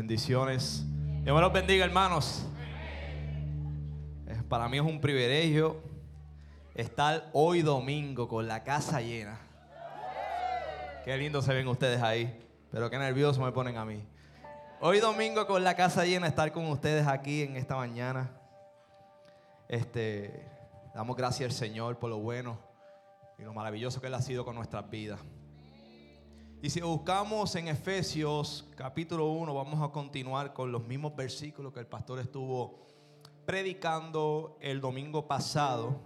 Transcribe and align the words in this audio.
Bendiciones. 0.00 0.82
Dios 1.24 1.36
me 1.36 1.42
los 1.42 1.52
bendiga, 1.52 1.84
hermanos. 1.84 2.46
Para 4.48 4.66
mí 4.66 4.78
es 4.78 4.82
un 4.82 4.98
privilegio 4.98 5.82
estar 6.74 7.28
hoy 7.34 7.60
domingo 7.60 8.26
con 8.26 8.48
la 8.48 8.64
casa 8.64 9.02
llena. 9.02 9.38
Qué 11.04 11.18
lindo 11.18 11.42
se 11.42 11.52
ven 11.52 11.68
ustedes 11.68 12.00
ahí, 12.00 12.34
pero 12.72 12.88
qué 12.88 12.96
nervioso 12.96 13.42
me 13.42 13.52
ponen 13.52 13.76
a 13.76 13.84
mí. 13.84 14.02
Hoy 14.80 15.00
domingo 15.00 15.46
con 15.46 15.62
la 15.62 15.76
casa 15.76 16.06
llena, 16.06 16.28
estar 16.28 16.50
con 16.50 16.64
ustedes 16.68 17.06
aquí 17.06 17.42
en 17.42 17.58
esta 17.58 17.76
mañana. 17.76 18.30
Este, 19.68 20.48
damos 20.94 21.14
gracias 21.14 21.50
al 21.50 21.54
Señor 21.54 21.98
por 21.98 22.08
lo 22.08 22.20
bueno 22.20 22.58
y 23.38 23.42
lo 23.42 23.52
maravilloso 23.52 24.00
que 24.00 24.06
Él 24.06 24.14
ha 24.14 24.22
sido 24.22 24.46
con 24.46 24.54
nuestras 24.56 24.88
vidas. 24.88 25.20
Y 26.62 26.68
si 26.68 26.82
buscamos 26.82 27.56
en 27.56 27.68
Efesios 27.68 28.68
capítulo 28.76 29.30
1, 29.30 29.54
vamos 29.54 29.80
a 29.80 29.90
continuar 29.90 30.52
con 30.52 30.70
los 30.70 30.86
mismos 30.86 31.16
versículos 31.16 31.72
que 31.72 31.80
el 31.80 31.86
pastor 31.86 32.18
estuvo 32.18 32.86
predicando 33.46 34.58
el 34.60 34.78
domingo 34.78 35.26
pasado. 35.26 35.98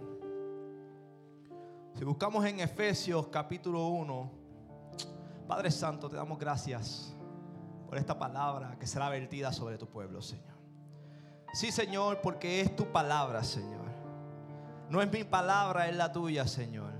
Si 1.93 2.05
buscamos 2.05 2.45
en 2.45 2.61
Efesios 2.61 3.27
capítulo 3.27 3.89
1, 3.89 4.31
Padre 5.45 5.71
Santo, 5.71 6.09
te 6.09 6.15
damos 6.15 6.39
gracias 6.39 7.13
por 7.85 7.97
esta 7.97 8.17
palabra 8.17 8.77
que 8.79 8.87
será 8.87 9.09
vertida 9.09 9.51
sobre 9.51 9.77
tu 9.77 9.87
pueblo, 9.87 10.21
Señor. 10.21 10.55
Sí, 11.51 11.69
Señor, 11.69 12.21
porque 12.21 12.61
es 12.61 12.73
tu 12.77 12.85
palabra, 12.93 13.43
Señor. 13.43 13.89
No 14.89 15.01
es 15.01 15.11
mi 15.11 15.25
palabra, 15.25 15.89
es 15.89 15.97
la 15.97 16.13
tuya, 16.13 16.47
Señor. 16.47 16.94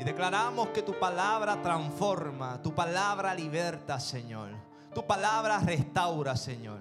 Y 0.00 0.02
declaramos 0.02 0.68
que 0.68 0.80
tu 0.80 0.98
palabra 0.98 1.60
transforma, 1.60 2.62
tu 2.62 2.74
palabra 2.74 3.34
liberta, 3.34 4.00
Señor. 4.00 4.48
Tu 4.94 5.06
palabra 5.06 5.58
restaura, 5.58 6.36
Señor. 6.36 6.80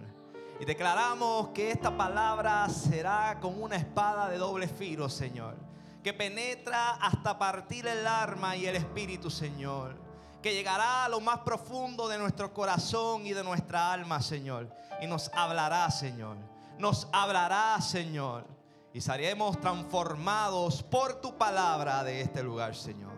Y 0.57 0.63
declaramos 0.63 1.49
que 1.49 1.69
esta 1.69 1.97
palabra 1.97 2.69
será 2.69 3.37
como 3.41 3.65
una 3.65 3.75
espada 3.75 4.29
de 4.29 4.37
doble 4.37 4.69
filo, 4.69 5.09
Señor. 5.09 5.57
Que 6.01 6.13
penetra 6.13 6.91
hasta 6.91 7.37
partir 7.37 7.87
el 7.87 8.07
arma 8.07 8.55
y 8.55 8.67
el 8.67 8.77
espíritu, 8.77 9.29
Señor. 9.29 9.97
Que 10.41 10.53
llegará 10.53 11.03
a 11.03 11.09
lo 11.09 11.19
más 11.19 11.39
profundo 11.39 12.07
de 12.07 12.17
nuestro 12.17 12.53
corazón 12.53 13.27
y 13.27 13.33
de 13.33 13.43
nuestra 13.43 13.91
alma, 13.91 14.21
Señor. 14.21 14.69
Y 15.01 15.07
nos 15.07 15.29
hablará, 15.33 15.91
Señor. 15.91 16.37
Nos 16.77 17.09
hablará, 17.11 17.81
Señor. 17.81 18.58
Y 18.91 19.01
seremos 19.01 19.59
transformados 19.59 20.81
por 20.81 21.21
tu 21.21 21.37
palabra 21.37 22.03
de 22.03 22.21
este 22.21 22.41
lugar, 22.41 22.75
Señor. 22.75 23.13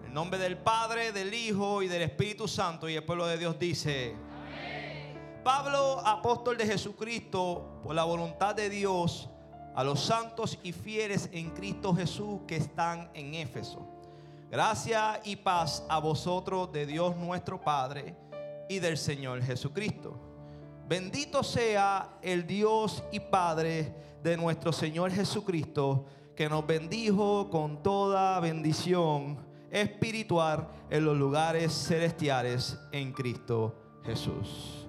En 0.00 0.06
el 0.06 0.14
nombre 0.14 0.38
del 0.38 0.56
Padre, 0.56 1.10
del 1.10 1.34
Hijo 1.34 1.82
y 1.82 1.88
del 1.88 2.02
Espíritu 2.02 2.46
Santo. 2.46 2.88
Y 2.88 2.94
el 2.94 3.04
pueblo 3.04 3.26
de 3.26 3.36
Dios 3.36 3.58
dice. 3.58 4.14
Pablo, 5.42 6.00
apóstol 6.06 6.56
de 6.56 6.66
Jesucristo, 6.66 7.80
por 7.82 7.96
la 7.96 8.04
voluntad 8.04 8.54
de 8.54 8.70
Dios, 8.70 9.28
a 9.74 9.82
los 9.82 10.00
santos 10.00 10.56
y 10.62 10.70
fieles 10.70 11.28
en 11.32 11.50
Cristo 11.50 11.92
Jesús 11.94 12.42
que 12.46 12.56
están 12.56 13.10
en 13.12 13.34
Éfeso. 13.34 13.84
Gracia 14.52 15.20
y 15.24 15.34
paz 15.34 15.84
a 15.88 15.98
vosotros 15.98 16.70
de 16.72 16.86
Dios 16.86 17.16
nuestro 17.16 17.60
Padre 17.60 18.14
y 18.68 18.78
del 18.78 18.96
Señor 18.96 19.42
Jesucristo. 19.42 20.14
Bendito 20.86 21.42
sea 21.42 22.18
el 22.22 22.46
Dios 22.46 23.02
y 23.10 23.18
Padre 23.18 24.11
de 24.22 24.36
nuestro 24.36 24.72
Señor 24.72 25.10
Jesucristo, 25.10 26.06
que 26.36 26.48
nos 26.48 26.66
bendijo 26.66 27.50
con 27.50 27.82
toda 27.82 28.38
bendición 28.40 29.38
espiritual 29.70 30.68
en 30.90 31.04
los 31.04 31.16
lugares 31.16 31.72
celestiales 31.72 32.78
en 32.92 33.12
Cristo 33.12 33.74
Jesús. 34.04 34.86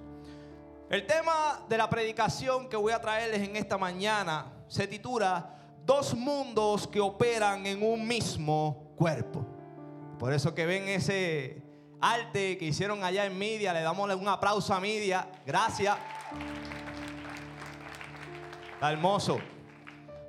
El 0.90 1.06
tema 1.06 1.64
de 1.68 1.78
la 1.78 1.90
predicación 1.90 2.68
que 2.68 2.76
voy 2.76 2.92
a 2.92 3.00
traerles 3.00 3.42
en 3.42 3.56
esta 3.56 3.76
mañana 3.78 4.52
se 4.68 4.86
titula 4.86 5.50
Dos 5.84 6.14
mundos 6.14 6.86
que 6.86 7.00
operan 7.00 7.66
en 7.66 7.82
un 7.82 8.06
mismo 8.06 8.94
cuerpo. 8.96 9.44
Por 10.18 10.32
eso 10.32 10.54
que 10.54 10.64
ven 10.64 10.88
ese 10.88 11.62
arte 12.00 12.56
que 12.56 12.66
hicieron 12.66 13.02
allá 13.02 13.26
en 13.26 13.36
Media, 13.36 13.72
le 13.72 13.82
damos 13.82 14.14
un 14.14 14.28
aplauso 14.28 14.72
a 14.72 14.80
Media. 14.80 15.28
Gracias. 15.44 15.96
Está 18.74 18.92
hermoso. 18.92 19.38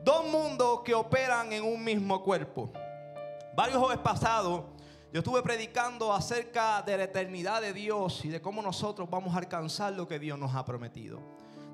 Dos 0.03 0.27
mundos 0.27 0.81
que 0.83 0.93
operan 0.93 1.51
en 1.51 1.63
un 1.63 1.83
mismo 1.83 2.23
cuerpo. 2.23 2.71
Varios 3.55 3.79
jueves 3.79 3.99
pasados 3.99 4.63
yo 5.11 5.19
estuve 5.19 5.41
predicando 5.41 6.11
acerca 6.11 6.81
de 6.81 6.97
la 6.97 7.05
eternidad 7.05 7.61
de 7.61 7.71
Dios 7.71 8.25
y 8.25 8.27
de 8.27 8.41
cómo 8.41 8.61
nosotros 8.61 9.09
vamos 9.09 9.33
a 9.33 9.37
alcanzar 9.37 9.93
lo 9.93 10.07
que 10.07 10.19
Dios 10.19 10.37
nos 10.37 10.53
ha 10.53 10.65
prometido. 10.65 11.21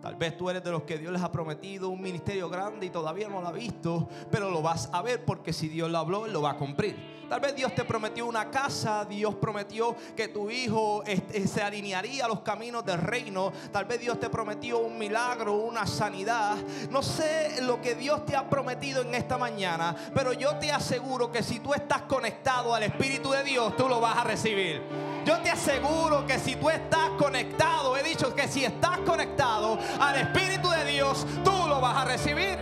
Tal 0.02 0.16
vez 0.16 0.36
tú 0.36 0.50
eres 0.50 0.64
de 0.64 0.72
los 0.72 0.84
que 0.84 0.98
Dios 0.98 1.14
les 1.14 1.22
ha 1.22 1.32
prometido 1.32 1.90
un 1.90 2.02
ministerio 2.02 2.50
grande 2.50 2.88
y 2.88 2.90
todavía 2.90 3.30
no 3.30 3.40
lo 3.40 3.48
has 3.48 3.54
visto, 3.54 4.10
pero 4.32 4.50
lo 4.50 4.62
vas 4.62 4.90
a 4.92 5.02
ver 5.04 5.24
porque 5.24 5.54
si 5.54 5.68
Dios 5.68 5.92
lo 5.92 6.00
habló, 6.00 6.26
lo 6.26 6.42
va 6.42 6.52
a 6.52 6.58
cumplir. 6.58 7.22
Tal 7.32 7.40
vez 7.40 7.56
Dios 7.56 7.74
te 7.74 7.86
prometió 7.86 8.26
una 8.26 8.52
casa, 8.52 9.06
Dios 9.06 9.36
prometió 9.36 9.96
que 10.18 10.28
tu 10.28 10.50
hijo 10.50 11.02
este, 11.06 11.48
se 11.48 11.62
alinearía 11.62 12.26
a 12.26 12.28
los 12.28 12.42
caminos 12.42 12.84
del 12.84 12.98
reino. 12.98 13.54
Tal 13.72 13.86
vez 13.86 14.02
Dios 14.02 14.20
te 14.20 14.30
prometió 14.30 14.80
un 14.80 14.98
milagro, 14.98 15.54
una 15.54 15.88
sanidad. 15.88 16.58
No 16.90 17.02
sé 17.02 17.62
lo 17.62 17.80
que 17.80 17.96
Dios 17.96 18.26
te 18.26 18.36
ha 18.36 18.50
prometido 18.50 19.02
en 19.04 19.16
esta 19.16 19.38
mañana, 19.38 19.96
pero 20.14 20.34
yo 20.34 20.58
te 20.58 20.74
aseguro 20.74 21.32
que 21.32 21.42
si 21.42 21.62
tú 21.62 21.74
estás 21.74 22.02
conectado 22.02 22.76
al 22.76 22.84
Espíritu 22.84 23.32
de 23.32 23.46
Dios, 23.46 23.78
tú 23.78 23.88
lo 23.88 24.02
vas 24.02 24.18
a 24.18 24.26
recibir. 24.26 24.82
Yo 25.24 25.38
te 25.40 25.52
aseguro 25.52 26.26
que 26.26 26.38
si 26.38 26.58
tú 26.58 26.70
estás 26.70 27.12
conectado, 27.12 27.96
he 27.96 28.04
dicho 28.04 28.36
que 28.36 28.50
si 28.50 28.66
estás 28.66 28.98
conectado 29.06 29.78
al 30.00 30.16
Espíritu 30.18 30.70
de 30.70 30.86
Dios, 30.86 31.26
tú 31.44 31.52
lo 31.68 31.80
vas 31.82 31.98
a 31.98 32.06
recibir. 32.06 32.58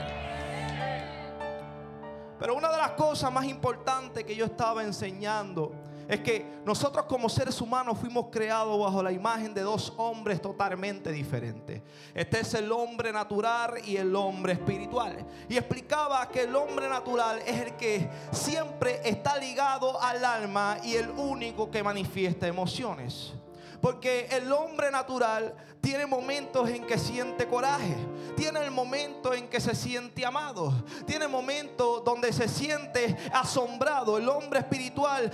Pero 2.39 2.55
una 2.55 2.71
de 2.71 2.77
las 2.77 2.91
cosas 2.91 3.31
más 3.31 3.45
importantes 3.45 4.23
que 4.23 4.35
yo 4.35 4.45
estaba 4.45 4.83
enseñando 4.83 5.73
es 6.09 6.21
que 6.21 6.43
nosotros 6.65 7.05
como 7.05 7.29
seres 7.29 7.61
humanos 7.61 7.99
fuimos 7.99 8.27
creados 8.31 8.79
bajo 8.79 9.03
la 9.03 9.11
imagen 9.11 9.53
de 9.53 9.61
dos 9.61 9.93
hombres 9.97 10.41
totalmente 10.41 11.11
diferentes. 11.11 11.83
Este 12.15 12.39
es 12.39 12.53
el 12.55 12.71
hombre 12.71 13.13
natural 13.13 13.75
y 13.85 13.97
el 13.97 14.15
hombre 14.15 14.53
espiritual. 14.53 15.23
Y 15.47 15.57
explicaba 15.57 16.27
que 16.29 16.43
el 16.43 16.55
hombre 16.55 16.89
natural 16.89 17.39
es 17.45 17.61
el 17.61 17.75
que 17.75 18.09
siempre 18.31 19.01
está 19.07 19.37
ligado 19.37 20.01
al 20.01 20.25
alma 20.25 20.77
y 20.83 20.95
el 20.95 21.11
único 21.11 21.69
que 21.69 21.83
manifiesta 21.83 22.47
emociones. 22.47 23.33
Porque 23.81 24.27
el 24.31 24.51
hombre 24.51 24.91
natural 24.91 25.55
tiene 25.81 26.05
momentos 26.05 26.69
en 26.69 26.85
que 26.85 26.97
siente 26.97 27.47
coraje, 27.47 27.95
tiene 28.35 28.59
el 28.59 28.71
momento 28.71 29.33
en 29.33 29.47
que 29.47 29.61
se 29.61 29.73
siente 29.73 30.25
amado, 30.25 30.73
tiene 31.05 31.27
momentos 31.27 32.03
donde 32.03 32.33
se 32.33 32.47
siente 32.47 33.15
asombrado. 33.33 34.17
El 34.17 34.27
hombre 34.27 34.59
espiritual, 34.59 35.31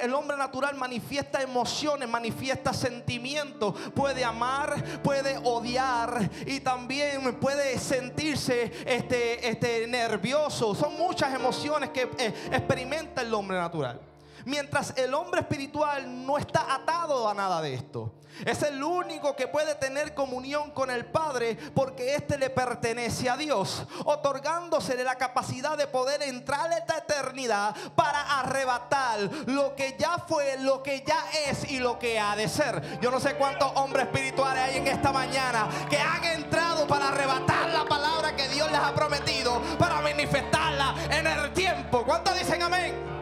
el 0.00 0.14
hombre 0.14 0.36
natural 0.36 0.76
manifiesta 0.76 1.42
emociones, 1.42 2.08
manifiesta 2.08 2.72
sentimientos, 2.72 3.74
puede 3.94 4.24
amar, 4.24 5.00
puede 5.02 5.36
odiar 5.38 6.30
y 6.46 6.60
también 6.60 7.34
puede 7.40 7.78
sentirse 7.78 8.72
este, 8.86 9.48
este 9.48 9.86
nervioso. 9.88 10.74
Son 10.74 10.96
muchas 10.96 11.34
emociones 11.34 11.90
que 11.90 12.02
eh, 12.18 12.34
experimenta 12.52 13.22
el 13.22 13.34
hombre 13.34 13.58
natural. 13.58 14.00
Mientras 14.48 14.94
el 14.96 15.12
hombre 15.12 15.42
espiritual 15.42 16.24
no 16.24 16.38
está 16.38 16.74
atado 16.74 17.28
a 17.28 17.34
nada 17.34 17.60
de 17.60 17.74
esto. 17.74 18.14
Es 18.46 18.62
el 18.62 18.82
único 18.82 19.36
que 19.36 19.46
puede 19.46 19.74
tener 19.74 20.14
comunión 20.14 20.70
con 20.70 20.90
el 20.90 21.04
Padre 21.04 21.58
porque 21.74 22.14
éste 22.14 22.38
le 22.38 22.48
pertenece 22.48 23.28
a 23.28 23.36
Dios, 23.36 23.84
otorgándosele 24.06 25.04
la 25.04 25.16
capacidad 25.16 25.76
de 25.76 25.86
poder 25.86 26.22
entrar 26.22 26.72
a 26.72 26.78
esta 26.78 26.96
eternidad 26.96 27.76
para 27.94 28.38
arrebatar 28.38 29.20
lo 29.48 29.76
que 29.76 29.96
ya 29.98 30.16
fue, 30.26 30.56
lo 30.60 30.82
que 30.82 31.04
ya 31.06 31.26
es 31.46 31.70
y 31.70 31.78
lo 31.78 31.98
que 31.98 32.18
ha 32.18 32.34
de 32.34 32.48
ser. 32.48 33.00
Yo 33.02 33.10
no 33.10 33.20
sé 33.20 33.34
cuántos 33.34 33.70
hombres 33.74 34.06
espirituales 34.06 34.62
hay 34.62 34.78
en 34.78 34.86
esta 34.86 35.12
mañana 35.12 35.68
que 35.90 35.98
han 35.98 36.24
entrado 36.24 36.86
para 36.86 37.08
arrebatar 37.08 37.68
la 37.68 37.84
palabra 37.84 38.34
que 38.34 38.48
Dios 38.48 38.70
les 38.70 38.80
ha 38.80 38.94
prometido, 38.94 39.60
para 39.78 40.00
manifestarla 40.00 40.94
en 41.10 41.26
el 41.26 41.52
tiempo. 41.52 42.02
¿Cuántos 42.02 42.34
dicen 42.38 42.62
amén? 42.62 43.17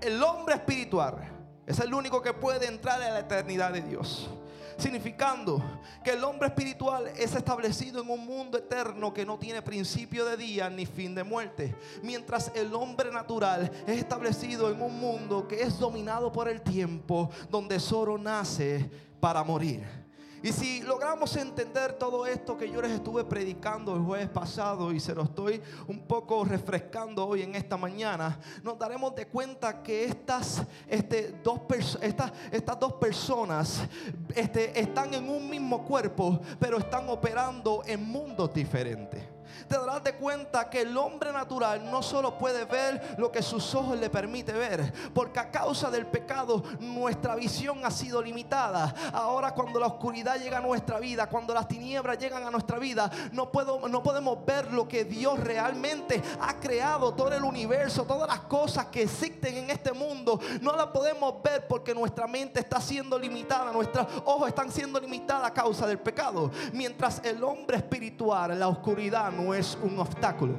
El 0.00 0.22
hombre 0.22 0.54
espiritual 0.54 1.16
es 1.66 1.78
el 1.80 1.92
único 1.92 2.22
que 2.22 2.32
puede 2.32 2.66
entrar 2.66 3.00
a 3.02 3.10
la 3.10 3.20
eternidad 3.20 3.72
de 3.72 3.82
Dios. 3.82 4.30
Significando 4.78 5.60
que 6.04 6.12
el 6.12 6.22
hombre 6.22 6.48
espiritual 6.48 7.08
es 7.16 7.34
establecido 7.34 8.00
en 8.00 8.08
un 8.08 8.24
mundo 8.24 8.58
eterno 8.58 9.12
que 9.12 9.26
no 9.26 9.36
tiene 9.36 9.60
principio 9.60 10.24
de 10.24 10.36
día 10.36 10.70
ni 10.70 10.86
fin 10.86 11.16
de 11.16 11.24
muerte. 11.24 11.74
Mientras 12.02 12.52
el 12.54 12.72
hombre 12.74 13.10
natural 13.10 13.70
es 13.86 13.98
establecido 13.98 14.70
en 14.70 14.80
un 14.80 14.98
mundo 15.00 15.48
que 15.48 15.62
es 15.62 15.78
dominado 15.78 16.30
por 16.30 16.48
el 16.48 16.62
tiempo, 16.62 17.28
donde 17.50 17.80
solo 17.80 18.16
nace 18.16 18.88
para 19.20 19.42
morir. 19.42 20.07
Y 20.42 20.52
si 20.52 20.82
logramos 20.82 21.34
entender 21.36 21.94
todo 21.94 22.26
esto 22.26 22.56
que 22.56 22.70
yo 22.70 22.80
les 22.80 22.92
estuve 22.92 23.24
predicando 23.24 23.94
el 23.94 24.02
jueves 24.02 24.28
pasado 24.28 24.92
y 24.92 25.00
se 25.00 25.14
lo 25.14 25.22
estoy 25.24 25.60
un 25.86 26.00
poco 26.00 26.44
refrescando 26.44 27.26
hoy 27.26 27.42
en 27.42 27.54
esta 27.54 27.76
mañana, 27.76 28.38
nos 28.62 28.78
daremos 28.78 29.14
de 29.14 29.26
cuenta 29.26 29.82
que 29.82 30.04
estas, 30.04 30.62
este, 30.86 31.34
dos, 31.42 31.60
estas, 32.00 32.32
estas 32.52 32.78
dos 32.78 32.94
personas 32.94 33.82
este, 34.34 34.78
están 34.78 35.12
en 35.14 35.28
un 35.28 35.50
mismo 35.50 35.84
cuerpo, 35.84 36.40
pero 36.60 36.78
están 36.78 37.08
operando 37.08 37.82
en 37.86 38.04
mundos 38.04 38.52
diferentes 38.52 39.37
te 39.68 39.78
darás 39.78 40.02
de 40.04 40.14
cuenta 40.14 40.68
que 40.70 40.82
el 40.82 40.96
hombre 40.96 41.32
natural 41.32 41.90
no 41.90 42.02
solo 42.02 42.38
puede 42.38 42.64
ver 42.64 43.16
lo 43.18 43.30
que 43.30 43.42
sus 43.42 43.74
ojos 43.74 43.98
le 43.98 44.10
permite 44.10 44.52
ver, 44.52 44.92
porque 45.14 45.40
a 45.40 45.50
causa 45.50 45.90
del 45.90 46.06
pecado 46.06 46.62
nuestra 46.80 47.34
visión 47.34 47.84
ha 47.84 47.90
sido 47.90 48.22
limitada. 48.22 48.94
Ahora 49.12 49.54
cuando 49.54 49.80
la 49.80 49.86
oscuridad 49.86 50.38
llega 50.38 50.58
a 50.58 50.62
nuestra 50.62 50.98
vida, 50.98 51.28
cuando 51.28 51.54
las 51.54 51.68
tinieblas 51.68 52.18
llegan 52.18 52.44
a 52.44 52.50
nuestra 52.50 52.78
vida, 52.78 53.10
no, 53.32 53.50
puedo, 53.50 53.88
no 53.88 54.02
podemos 54.02 54.44
ver 54.44 54.72
lo 54.72 54.88
que 54.88 55.04
Dios 55.04 55.38
realmente 55.40 56.22
ha 56.40 56.54
creado, 56.58 57.14
todo 57.14 57.32
el 57.32 57.44
universo, 57.44 58.04
todas 58.04 58.28
las 58.28 58.40
cosas 58.40 58.86
que 58.86 59.02
existen 59.02 59.56
en 59.56 59.70
este 59.70 59.92
mundo, 59.92 60.40
no 60.60 60.76
las 60.76 60.86
podemos 60.88 61.42
ver 61.42 61.66
porque 61.66 61.94
nuestra 61.94 62.26
mente 62.26 62.60
está 62.60 62.80
siendo 62.80 63.18
limitada, 63.18 63.72
nuestros 63.72 64.06
ojos 64.24 64.48
están 64.48 64.70
siendo 64.70 65.00
limitadas 65.00 65.50
a 65.50 65.54
causa 65.54 65.86
del 65.86 65.98
pecado. 65.98 66.50
Mientras 66.72 67.20
el 67.24 67.42
hombre 67.42 67.76
espiritual, 67.76 68.58
la 68.58 68.68
oscuridad 68.68 69.30
no 69.38 69.54
es 69.54 69.78
un 69.82 69.98
obstáculo. 69.98 70.54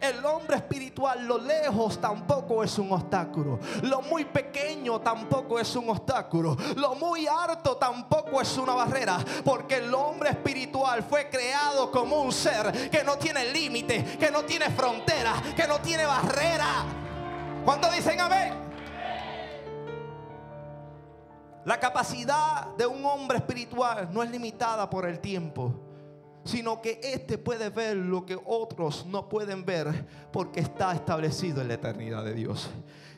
El 0.00 0.24
hombre 0.24 0.56
espiritual, 0.56 1.26
lo 1.26 1.38
lejos 1.38 2.00
tampoco 2.00 2.62
es 2.62 2.78
un 2.78 2.92
obstáculo. 2.92 3.58
Lo 3.82 4.00
muy 4.02 4.24
pequeño 4.24 5.00
tampoco 5.00 5.58
es 5.58 5.74
un 5.74 5.90
obstáculo. 5.90 6.56
Lo 6.76 6.94
muy 6.94 7.26
harto 7.26 7.76
tampoco 7.76 8.40
es 8.40 8.56
una 8.56 8.74
barrera. 8.74 9.18
Porque 9.44 9.78
el 9.78 9.92
hombre 9.92 10.30
espiritual 10.30 11.02
fue 11.02 11.28
creado 11.28 11.90
como 11.90 12.20
un 12.20 12.30
ser 12.30 12.90
que 12.90 13.02
no 13.02 13.18
tiene 13.18 13.52
límite, 13.52 14.16
que 14.18 14.30
no 14.30 14.44
tiene 14.44 14.70
frontera, 14.70 15.32
que 15.56 15.66
no 15.66 15.80
tiene 15.80 16.06
barrera. 16.06 16.84
¿Cuánto 17.64 17.90
dicen 17.90 18.20
amén? 18.20 18.54
La 21.64 21.80
capacidad 21.80 22.68
de 22.76 22.86
un 22.86 23.04
hombre 23.04 23.38
espiritual 23.38 24.08
no 24.12 24.22
es 24.22 24.30
limitada 24.30 24.88
por 24.88 25.06
el 25.06 25.18
tiempo 25.18 25.87
sino 26.48 26.80
que 26.80 26.98
éste 27.02 27.36
puede 27.36 27.68
ver 27.68 27.94
lo 27.94 28.24
que 28.24 28.38
otros 28.46 29.04
no 29.04 29.28
pueden 29.28 29.66
ver 29.66 30.06
porque 30.32 30.60
está 30.60 30.94
establecido 30.94 31.60
en 31.60 31.68
la 31.68 31.74
eternidad 31.74 32.24
de 32.24 32.32
Dios. 32.32 32.70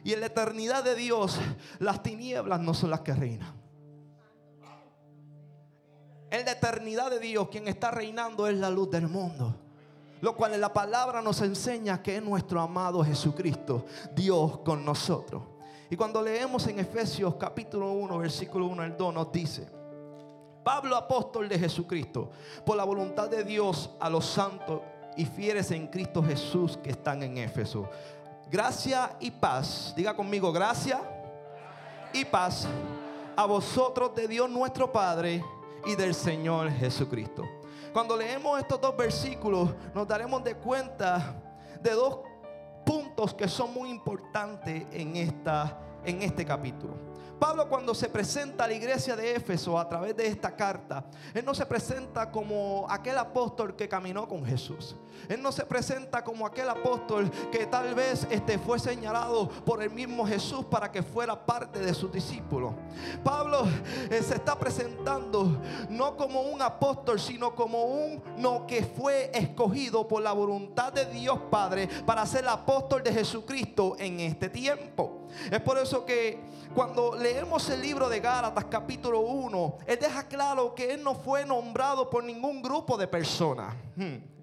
Y 0.02 0.12
en 0.12 0.20
la 0.20 0.26
eternidad 0.26 0.82
de 0.82 0.96
Dios 0.96 1.38
las 1.78 2.02
tinieblas 2.02 2.58
no 2.58 2.74
son 2.74 2.90
las 2.90 3.02
que 3.02 3.14
reinan. 3.14 3.54
En 6.28 6.44
la 6.44 6.52
eternidad 6.52 7.08
de 7.08 7.20
Dios 7.20 7.48
quien 7.50 7.68
está 7.68 7.92
reinando 7.92 8.48
es 8.48 8.56
la 8.56 8.68
luz 8.68 8.90
del 8.90 9.06
mundo. 9.06 9.54
Lo 10.20 10.34
cual 10.34 10.54
en 10.54 10.60
la 10.60 10.72
palabra 10.72 11.22
nos 11.22 11.40
enseña 11.40 12.02
que 12.02 12.16
es 12.16 12.22
nuestro 12.22 12.60
amado 12.60 13.04
Jesucristo, 13.04 13.86
Dios 14.12 14.58
con 14.58 14.84
nosotros. 14.84 15.44
Y 15.88 15.94
cuando 15.94 16.20
leemos 16.20 16.66
en 16.66 16.80
Efesios 16.80 17.36
capítulo 17.36 17.92
1, 17.92 18.18
versículo 18.18 18.66
1 18.66 18.82
al 18.82 18.96
2 18.96 19.14
nos 19.14 19.30
dice, 19.30 19.79
Pablo, 20.62 20.96
apóstol 20.96 21.48
de 21.48 21.58
Jesucristo, 21.58 22.30
por 22.64 22.76
la 22.76 22.84
voluntad 22.84 23.28
de 23.28 23.44
Dios 23.44 23.90
a 23.98 24.10
los 24.10 24.26
santos 24.26 24.80
y 25.16 25.24
fieles 25.24 25.70
en 25.70 25.86
Cristo 25.86 26.22
Jesús 26.22 26.78
que 26.82 26.90
están 26.90 27.22
en 27.22 27.38
Éfeso. 27.38 27.88
Gracia 28.50 29.16
y 29.20 29.30
paz, 29.30 29.92
diga 29.96 30.14
conmigo, 30.14 30.52
gracia 30.52 31.00
y 32.12 32.24
paz 32.24 32.66
a 33.36 33.46
vosotros 33.46 34.14
de 34.14 34.28
Dios 34.28 34.50
nuestro 34.50 34.90
Padre 34.90 35.42
y 35.86 35.94
del 35.94 36.14
Señor 36.14 36.70
Jesucristo. 36.70 37.48
Cuando 37.92 38.16
leemos 38.16 38.58
estos 38.60 38.80
dos 38.80 38.96
versículos, 38.96 39.70
nos 39.94 40.06
daremos 40.06 40.44
de 40.44 40.54
cuenta 40.54 41.34
de 41.80 41.90
dos 41.92 42.18
puntos 42.84 43.34
que 43.34 43.48
son 43.48 43.72
muy 43.72 43.90
importantes 43.90 44.84
en, 44.92 45.16
esta, 45.16 45.78
en 46.04 46.22
este 46.22 46.44
capítulo. 46.44 47.09
Pablo 47.40 47.70
cuando 47.70 47.94
se 47.94 48.10
presenta 48.10 48.64
a 48.64 48.68
la 48.68 48.74
iglesia 48.74 49.16
de 49.16 49.34
Éfeso 49.34 49.78
a 49.78 49.88
través 49.88 50.14
de 50.14 50.26
esta 50.26 50.54
carta, 50.54 51.06
él 51.32 51.42
no 51.42 51.54
se 51.54 51.64
presenta 51.64 52.30
como 52.30 52.86
aquel 52.90 53.16
apóstol 53.16 53.74
que 53.74 53.88
caminó 53.88 54.28
con 54.28 54.44
Jesús. 54.44 54.94
Él 55.26 55.40
no 55.40 55.50
se 55.50 55.64
presenta 55.64 56.22
como 56.22 56.46
aquel 56.46 56.68
apóstol 56.68 57.30
que 57.50 57.64
tal 57.64 57.94
vez 57.94 58.26
este, 58.30 58.58
fue 58.58 58.78
señalado 58.78 59.48
por 59.64 59.82
el 59.82 59.88
mismo 59.88 60.26
Jesús 60.26 60.66
para 60.66 60.92
que 60.92 61.02
fuera 61.02 61.46
parte 61.46 61.80
de 61.80 61.94
sus 61.94 62.12
discípulos. 62.12 62.74
Pablo 63.24 63.62
eh, 64.10 64.22
se 64.22 64.34
está 64.34 64.58
presentando 64.58 65.62
no 65.88 66.18
como 66.18 66.42
un 66.42 66.60
apóstol, 66.60 67.18
sino 67.18 67.54
como 67.54 67.84
uno 67.84 68.66
que 68.66 68.84
fue 68.84 69.30
escogido 69.32 70.06
por 70.06 70.22
la 70.22 70.32
voluntad 70.32 70.92
de 70.92 71.06
Dios 71.06 71.38
Padre 71.50 71.88
para 72.04 72.26
ser 72.26 72.42
el 72.42 72.50
apóstol 72.50 73.02
de 73.02 73.14
Jesucristo 73.14 73.96
en 73.98 74.20
este 74.20 74.50
tiempo. 74.50 75.19
Es 75.50 75.60
por 75.60 75.78
eso 75.78 76.04
que 76.04 76.38
cuando 76.74 77.16
leemos 77.16 77.68
el 77.70 77.80
libro 77.80 78.08
de 78.08 78.20
Gálatas 78.20 78.66
capítulo 78.66 79.20
1, 79.20 79.78
él 79.86 79.98
deja 80.00 80.28
claro 80.28 80.74
que 80.74 80.92
él 80.92 81.02
no 81.02 81.14
fue 81.14 81.44
nombrado 81.44 82.08
por 82.08 82.22
ningún 82.22 82.62
grupo 82.62 82.96
de 82.96 83.08
personas. 83.08 83.74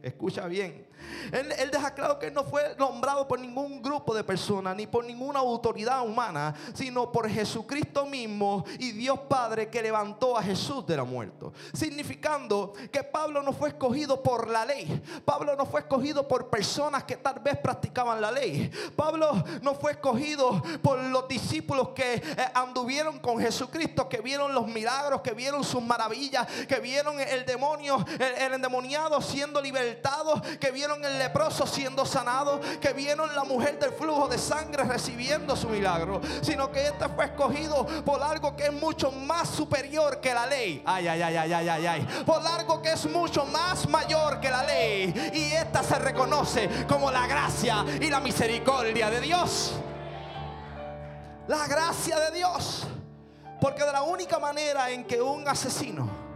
Escucha 0.07 0.47
bien. 0.47 0.87
Él, 1.31 1.71
deja 1.71 1.93
claro 1.93 2.19
que 2.19 2.27
él 2.27 2.33
no 2.33 2.43
fue 2.43 2.75
nombrado 2.77 3.27
por 3.27 3.39
ningún 3.39 3.81
grupo 3.81 4.15
de 4.15 4.23
personas, 4.23 4.75
ni 4.75 4.87
por 4.87 5.05
ninguna 5.05 5.39
autoridad 5.39 6.05
humana, 6.05 6.55
sino 6.73 7.11
por 7.11 7.29
Jesucristo 7.29 8.05
mismo 8.05 8.65
y 8.79 8.91
Dios 8.91 9.19
Padre 9.27 9.69
que 9.69 9.81
levantó 9.81 10.37
a 10.37 10.43
Jesús 10.43 10.85
de 10.85 10.97
la 10.97 11.03
muerte. 11.03 11.47
Significando 11.73 12.73
que 12.91 13.03
Pablo 13.03 13.41
no 13.43 13.53
fue 13.53 13.69
escogido 13.69 14.21
por 14.21 14.49
la 14.49 14.65
ley. 14.65 15.01
Pablo 15.25 15.55
no 15.55 15.65
fue 15.65 15.81
escogido 15.81 16.27
por 16.27 16.49
personas 16.49 17.03
que 17.03 17.17
tal 17.17 17.39
vez 17.39 17.57
practicaban 17.57 18.21
la 18.21 18.31
ley. 18.31 18.71
Pablo 18.95 19.43
no 19.61 19.75
fue 19.75 19.91
escogido 19.91 20.61
por 20.81 20.99
los 20.99 21.27
discípulos 21.27 21.89
que 21.89 22.15
eh, 22.15 22.23
anduvieron 22.53 23.19
con 23.19 23.39
Jesucristo, 23.39 24.07
que 24.07 24.21
vieron 24.21 24.53
los 24.53 24.67
milagros, 24.67 25.21
que 25.21 25.33
vieron 25.33 25.63
sus 25.63 25.83
maravillas, 25.83 26.47
que 26.67 26.79
vieron 26.79 27.19
el 27.19 27.45
demonio, 27.45 28.03
el, 28.19 28.43
el 28.43 28.53
endemoniado 28.53 29.21
siendo 29.21 29.61
libertado, 29.61 29.96
que 30.59 30.71
vieron 30.71 31.03
el 31.03 31.17
leproso 31.17 31.65
siendo 31.65 32.05
sanado, 32.05 32.59
que 32.81 32.93
vieron 32.93 33.33
la 33.35 33.43
mujer 33.43 33.79
del 33.79 33.91
flujo 33.91 34.27
de 34.27 34.37
sangre 34.37 34.83
recibiendo 34.83 35.55
su 35.55 35.69
milagro, 35.69 36.21
sino 36.41 36.71
que 36.71 36.87
este 36.87 37.07
fue 37.09 37.25
escogido 37.25 37.85
por 38.03 38.21
algo 38.21 38.55
que 38.55 38.65
es 38.65 38.73
mucho 38.73 39.11
más 39.11 39.49
superior 39.49 40.19
que 40.19 40.33
la 40.33 40.45
ley. 40.45 40.81
Ay, 40.85 41.07
ay, 41.07 41.21
ay, 41.21 41.35
ay, 41.37 41.53
ay, 41.53 41.69
ay, 41.69 41.85
ay. 41.85 42.07
Por 42.25 42.45
algo 42.45 42.81
que 42.81 42.93
es 42.93 43.05
mucho 43.05 43.45
más 43.45 43.87
mayor 43.89 44.39
que 44.39 44.49
la 44.49 44.63
ley. 44.63 45.31
Y 45.33 45.53
esta 45.53 45.83
se 45.83 45.99
reconoce 45.99 46.69
como 46.87 47.11
la 47.11 47.27
gracia 47.27 47.85
y 48.01 48.09
la 48.09 48.19
misericordia 48.19 49.09
de 49.09 49.21
Dios. 49.21 49.73
La 51.47 51.67
gracia 51.67 52.19
de 52.19 52.31
Dios. 52.31 52.85
Porque 53.59 53.83
de 53.83 53.91
la 53.91 54.03
única 54.03 54.37
manera 54.37 54.89
en 54.91 55.05
que 55.05 55.21
un 55.21 55.47
asesino 55.47 56.26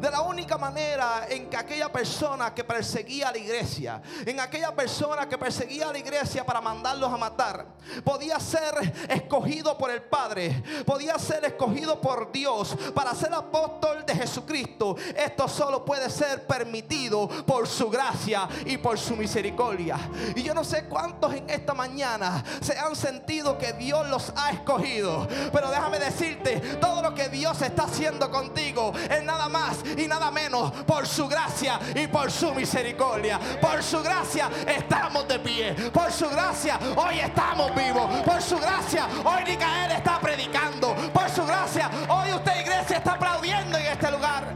de 0.00 0.10
la 0.10 0.22
única 0.22 0.58
manera 0.58 1.26
en 1.28 1.48
que 1.48 1.56
aquella 1.56 1.90
persona 1.90 2.54
que 2.54 2.64
perseguía 2.64 3.28
a 3.28 3.32
la 3.32 3.38
iglesia, 3.38 4.02
en 4.24 4.40
aquella 4.40 4.74
persona 4.74 5.28
que 5.28 5.38
perseguía 5.38 5.88
a 5.88 5.92
la 5.92 5.98
iglesia 5.98 6.44
para 6.44 6.60
mandarlos 6.60 7.12
a 7.12 7.16
matar, 7.16 7.66
podía 8.02 8.38
ser 8.40 8.74
escogido 9.08 9.76
por 9.76 9.90
el 9.90 10.02
Padre, 10.02 10.62
podía 10.84 11.18
ser 11.18 11.44
escogido 11.44 12.00
por 12.00 12.32
Dios 12.32 12.76
para 12.94 13.14
ser 13.14 13.32
apóstol 13.32 14.04
de 14.06 14.14
Jesucristo. 14.14 14.96
Esto 15.16 15.48
solo 15.48 15.84
puede 15.84 16.10
ser 16.10 16.46
permitido 16.46 17.28
por 17.46 17.66
su 17.66 17.90
gracia 17.90 18.48
y 18.66 18.78
por 18.78 18.98
su 18.98 19.16
misericordia. 19.16 19.98
Y 20.34 20.42
yo 20.42 20.54
no 20.54 20.64
sé 20.64 20.84
cuántos 20.84 21.34
en 21.34 21.48
esta 21.48 21.74
mañana 21.74 22.42
se 22.60 22.78
han 22.78 22.96
sentido 22.96 23.58
que 23.58 23.72
Dios 23.74 24.08
los 24.08 24.32
ha 24.36 24.50
escogido, 24.50 25.26
pero 25.52 25.70
déjame 25.70 25.98
decirte, 25.98 26.60
todo 26.80 27.02
lo 27.02 27.14
que 27.14 27.28
Dios 27.28 27.60
está 27.62 27.84
haciendo 27.84 28.30
contigo 28.30 28.92
es 29.10 29.22
nada 29.22 29.48
más 29.48 29.73
y 29.96 30.06
nada 30.06 30.30
menos 30.30 30.70
por 30.86 31.06
su 31.06 31.28
gracia 31.28 31.78
y 31.94 32.06
por 32.06 32.30
su 32.30 32.54
misericordia. 32.54 33.38
Por 33.60 33.82
su 33.82 34.02
gracia 34.02 34.50
estamos 34.66 35.26
de 35.28 35.38
pie. 35.38 35.74
Por 35.92 36.10
su 36.12 36.28
gracia 36.28 36.78
hoy 36.96 37.20
estamos 37.20 37.74
vivos. 37.74 38.10
Por 38.22 38.42
su 38.42 38.58
gracia 38.58 39.06
hoy 39.24 39.44
Micael 39.46 39.92
está 39.92 40.18
predicando. 40.20 40.94
Por 41.12 41.28
su 41.30 41.44
gracia 41.44 41.90
hoy 42.08 42.32
usted 42.32 42.60
iglesia 42.60 42.96
está 42.98 43.12
aplaudiendo 43.12 43.78
en 43.78 43.86
este 43.86 44.10
lugar. 44.10 44.54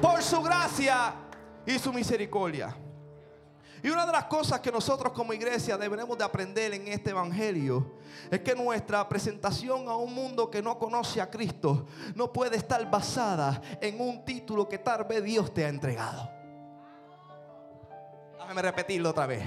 Por 0.00 0.22
su 0.22 0.42
gracia 0.42 1.14
y 1.66 1.78
su 1.78 1.92
misericordia. 1.92 2.85
Y 3.86 3.88
una 3.88 4.04
de 4.04 4.10
las 4.10 4.24
cosas 4.24 4.58
que 4.58 4.72
nosotros 4.72 5.12
como 5.12 5.32
iglesia 5.32 5.78
debemos 5.78 6.18
de 6.18 6.24
aprender 6.24 6.74
en 6.74 6.88
este 6.88 7.10
evangelio 7.10 7.98
es 8.28 8.40
que 8.40 8.52
nuestra 8.52 9.08
presentación 9.08 9.88
a 9.88 9.94
un 9.94 10.12
mundo 10.12 10.50
que 10.50 10.60
no 10.60 10.76
conoce 10.76 11.20
a 11.20 11.30
Cristo 11.30 11.86
no 12.16 12.32
puede 12.32 12.56
estar 12.56 12.90
basada 12.90 13.62
en 13.80 14.00
un 14.00 14.24
título 14.24 14.68
que 14.68 14.78
tal 14.78 15.04
vez 15.04 15.22
Dios 15.22 15.54
te 15.54 15.64
ha 15.64 15.68
entregado. 15.68 16.28
Déjame 18.40 18.60
repetirlo 18.60 19.10
otra 19.10 19.26
vez. 19.26 19.44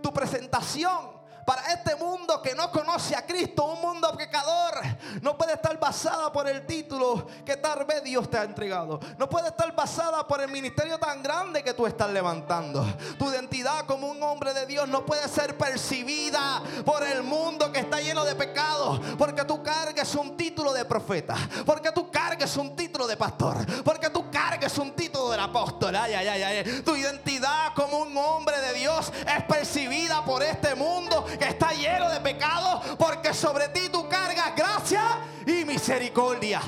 Tu 0.00 0.10
presentación 0.10 1.21
para 1.44 1.72
este 1.72 1.96
mundo 1.96 2.40
que 2.40 2.54
no 2.54 2.70
conoce 2.70 3.16
a 3.16 3.26
Cristo, 3.26 3.64
un 3.64 3.80
mundo 3.80 4.14
pecador, 4.16 4.80
no 5.20 5.36
puede 5.36 5.54
estar 5.54 5.78
basada 5.78 6.32
por 6.32 6.48
el 6.48 6.66
título 6.66 7.26
que 7.44 7.56
tal 7.56 7.84
vez 7.84 8.02
Dios 8.02 8.30
te 8.30 8.38
ha 8.38 8.44
entregado. 8.44 9.00
No 9.18 9.28
puede 9.28 9.48
estar 9.48 9.74
basada 9.74 10.26
por 10.26 10.40
el 10.40 10.48
ministerio 10.50 10.98
tan 10.98 11.22
grande 11.22 11.62
que 11.62 11.74
tú 11.74 11.86
estás 11.86 12.10
levantando. 12.10 12.84
Tu 13.18 13.30
identidad 13.30 13.86
como 13.86 14.08
un 14.08 14.22
hombre 14.22 14.54
de 14.54 14.66
Dios 14.66 14.88
no 14.88 15.04
puede 15.04 15.28
ser 15.28 15.56
percibida 15.56 16.62
por 16.84 17.02
el 17.02 17.22
mundo 17.22 17.72
que 17.72 17.80
está 17.80 18.00
lleno 18.00 18.24
de 18.24 18.34
pecados. 18.34 19.00
Porque 19.18 19.44
tú 19.44 19.62
cargues 19.62 20.14
un 20.14 20.36
título 20.36 20.72
de 20.72 20.84
profeta. 20.84 21.36
Porque 21.66 21.90
tú 21.92 22.10
cargues 22.10 22.56
un 22.56 22.76
título 22.76 23.06
de 23.06 23.16
pastor. 23.16 23.56
Porque 23.82 24.10
tú 24.10 24.30
cargues 24.30 24.76
un 24.78 24.92
título 24.92 25.30
del 25.30 25.40
apóstol. 25.40 25.94
Ay, 25.96 26.14
ay, 26.14 26.28
ay, 26.28 26.42
ay. 26.42 26.82
Tu 26.82 26.96
identidad 26.96 27.74
como 27.74 27.98
un 27.98 28.16
hombre 28.16 28.58
de 28.60 28.74
Dios 28.74 29.12
es 29.26 29.44
percibida 29.44 30.24
por 30.24 30.42
este 30.42 30.74
mundo 30.74 31.26
está 31.40 31.72
lleno 31.72 32.08
de 32.08 32.20
pecados, 32.20 32.96
porque 32.98 33.32
sobre 33.34 33.68
ti 33.68 33.88
tú 33.90 34.08
cargas 34.08 34.54
gracia 34.56 35.02
y 35.46 35.64
misericordia. 35.64 36.60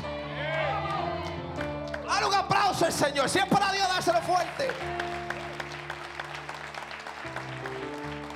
Dale 2.06 2.26
un 2.26 2.34
aplauso 2.34 2.84
al 2.84 2.92
Señor. 2.92 3.28
Siempre 3.28 3.58
a 3.62 3.72
Dios 3.72 3.88
dárselo 3.88 4.20
fuerte. 4.22 4.68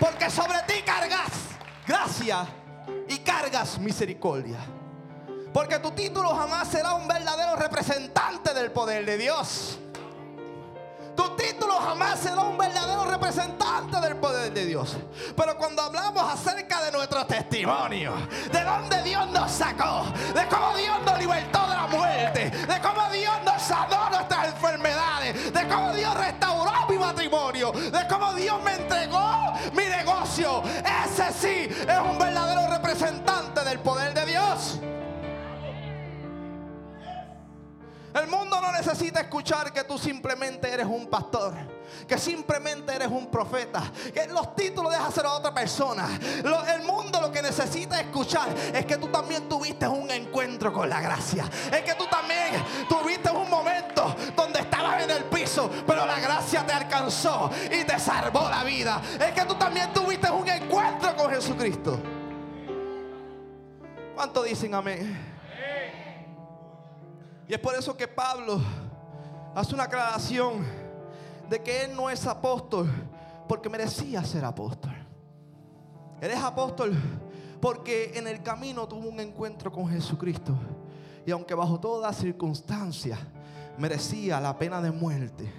Porque 0.00 0.30
sobre 0.30 0.58
ti 0.66 0.82
cargas 0.84 1.30
gracia 1.86 2.46
y 3.08 3.18
cargas 3.18 3.78
misericordia. 3.78 4.58
Porque 5.52 5.78
tu 5.78 5.90
título 5.92 6.34
jamás 6.34 6.68
será 6.68 6.94
un 6.94 7.08
verdadero 7.08 7.56
representante 7.56 8.52
del 8.52 8.70
poder 8.70 9.04
de 9.04 9.16
Dios. 9.16 9.78
Tu 11.18 11.28
título 11.30 11.74
jamás 11.80 12.20
será 12.20 12.42
un 12.42 12.56
verdadero 12.56 13.04
representante 13.04 14.00
del 14.00 14.14
poder 14.18 14.52
de 14.52 14.64
Dios. 14.66 14.96
Pero 15.34 15.56
cuando 15.56 15.82
hablamos 15.82 16.22
acerca 16.22 16.80
de 16.84 16.92
nuestro 16.92 17.26
testimonio, 17.26 18.12
de 18.52 18.62
dónde 18.62 19.02
Dios 19.02 19.28
nos 19.32 19.50
sacó, 19.50 20.04
de 20.32 20.46
cómo 20.46 20.76
Dios 20.76 20.96
nos 21.04 21.18
libertó 21.18 21.60
de 21.62 21.74
la 21.74 21.86
muerte, 21.88 22.50
de 22.50 22.80
cómo 22.80 23.10
Dios 23.10 23.34
nos 23.44 23.60
sanó 23.60 24.10
nuestras 24.10 24.46
enfermedades, 24.46 25.52
de 25.52 25.66
cómo 25.66 25.92
Dios 25.92 26.14
restauró 26.14 26.86
mi 26.88 26.98
matrimonio, 26.98 27.72
de 27.72 28.06
cómo 28.08 28.34
Dios 28.34 28.62
me 28.62 28.74
entregó 28.74 29.54
mi 29.72 29.86
negocio, 29.86 30.62
ese 31.04 31.32
sí 31.32 31.68
es 31.68 31.98
un 31.98 32.16
verdadero 32.16 32.68
representante 32.70 33.64
del 33.64 33.80
poder 33.80 34.14
de 34.14 34.24
Dios. 34.24 34.78
El 38.18 38.26
mundo 38.26 38.60
no 38.60 38.72
necesita 38.72 39.20
escuchar 39.20 39.72
que 39.72 39.84
tú 39.84 39.96
simplemente 39.96 40.72
eres 40.72 40.86
un 40.86 41.06
pastor, 41.06 41.54
que 42.06 42.18
simplemente 42.18 42.92
eres 42.92 43.08
un 43.08 43.30
profeta, 43.30 43.82
que 44.12 44.26
los 44.26 44.56
títulos 44.56 44.92
dejas 44.92 45.14
ser 45.14 45.26
a 45.26 45.34
otra 45.34 45.54
persona. 45.54 46.08
el 46.74 46.82
mundo 46.82 47.20
lo 47.20 47.30
que 47.30 47.40
necesita 47.42 48.00
escuchar 48.00 48.48
es 48.74 48.84
que 48.86 48.96
tú 48.96 49.06
también 49.08 49.48
tuviste 49.48 49.86
un 49.86 50.10
encuentro 50.10 50.72
con 50.72 50.88
la 50.88 51.00
gracia. 51.00 51.48
Es 51.72 51.82
que 51.82 51.94
tú 51.94 52.06
también 52.06 52.64
tuviste 52.88 53.30
un 53.30 53.48
momento 53.48 54.16
donde 54.34 54.60
estabas 54.60 55.02
en 55.02 55.10
el 55.10 55.24
piso, 55.24 55.70
pero 55.86 56.04
la 56.04 56.18
gracia 56.18 56.66
te 56.66 56.72
alcanzó 56.72 57.50
y 57.66 57.84
te 57.84 57.98
salvó 58.00 58.48
la 58.50 58.64
vida. 58.64 59.00
Es 59.20 59.32
que 59.32 59.44
tú 59.44 59.54
también 59.54 59.92
tuviste 59.92 60.28
un 60.28 60.48
encuentro 60.48 61.14
con 61.14 61.30
Jesucristo. 61.30 62.00
¿Cuánto 64.16 64.42
dicen 64.42 64.74
amén? 64.74 65.37
Y 67.48 67.54
es 67.54 67.58
por 67.58 67.74
eso 67.74 67.96
que 67.96 68.06
Pablo 68.06 68.60
hace 69.54 69.74
una 69.74 69.84
aclaración 69.84 70.64
de 71.48 71.62
que 71.62 71.84
él 71.84 71.96
no 71.96 72.10
es 72.10 72.26
apóstol 72.26 72.88
porque 73.48 73.70
merecía 73.70 74.22
ser 74.22 74.44
apóstol. 74.44 74.92
Él 76.20 76.30
es 76.30 76.42
apóstol 76.42 76.94
porque 77.60 78.12
en 78.14 78.26
el 78.26 78.42
camino 78.42 78.86
tuvo 78.86 79.08
un 79.08 79.18
encuentro 79.18 79.72
con 79.72 79.88
Jesucristo. 79.88 80.54
Y 81.24 81.30
aunque 81.30 81.54
bajo 81.54 81.80
todas 81.80 82.16
circunstancias 82.16 83.18
merecía 83.78 84.40
la 84.40 84.58
pena 84.58 84.82
de 84.82 84.90
muerte, 84.90 85.50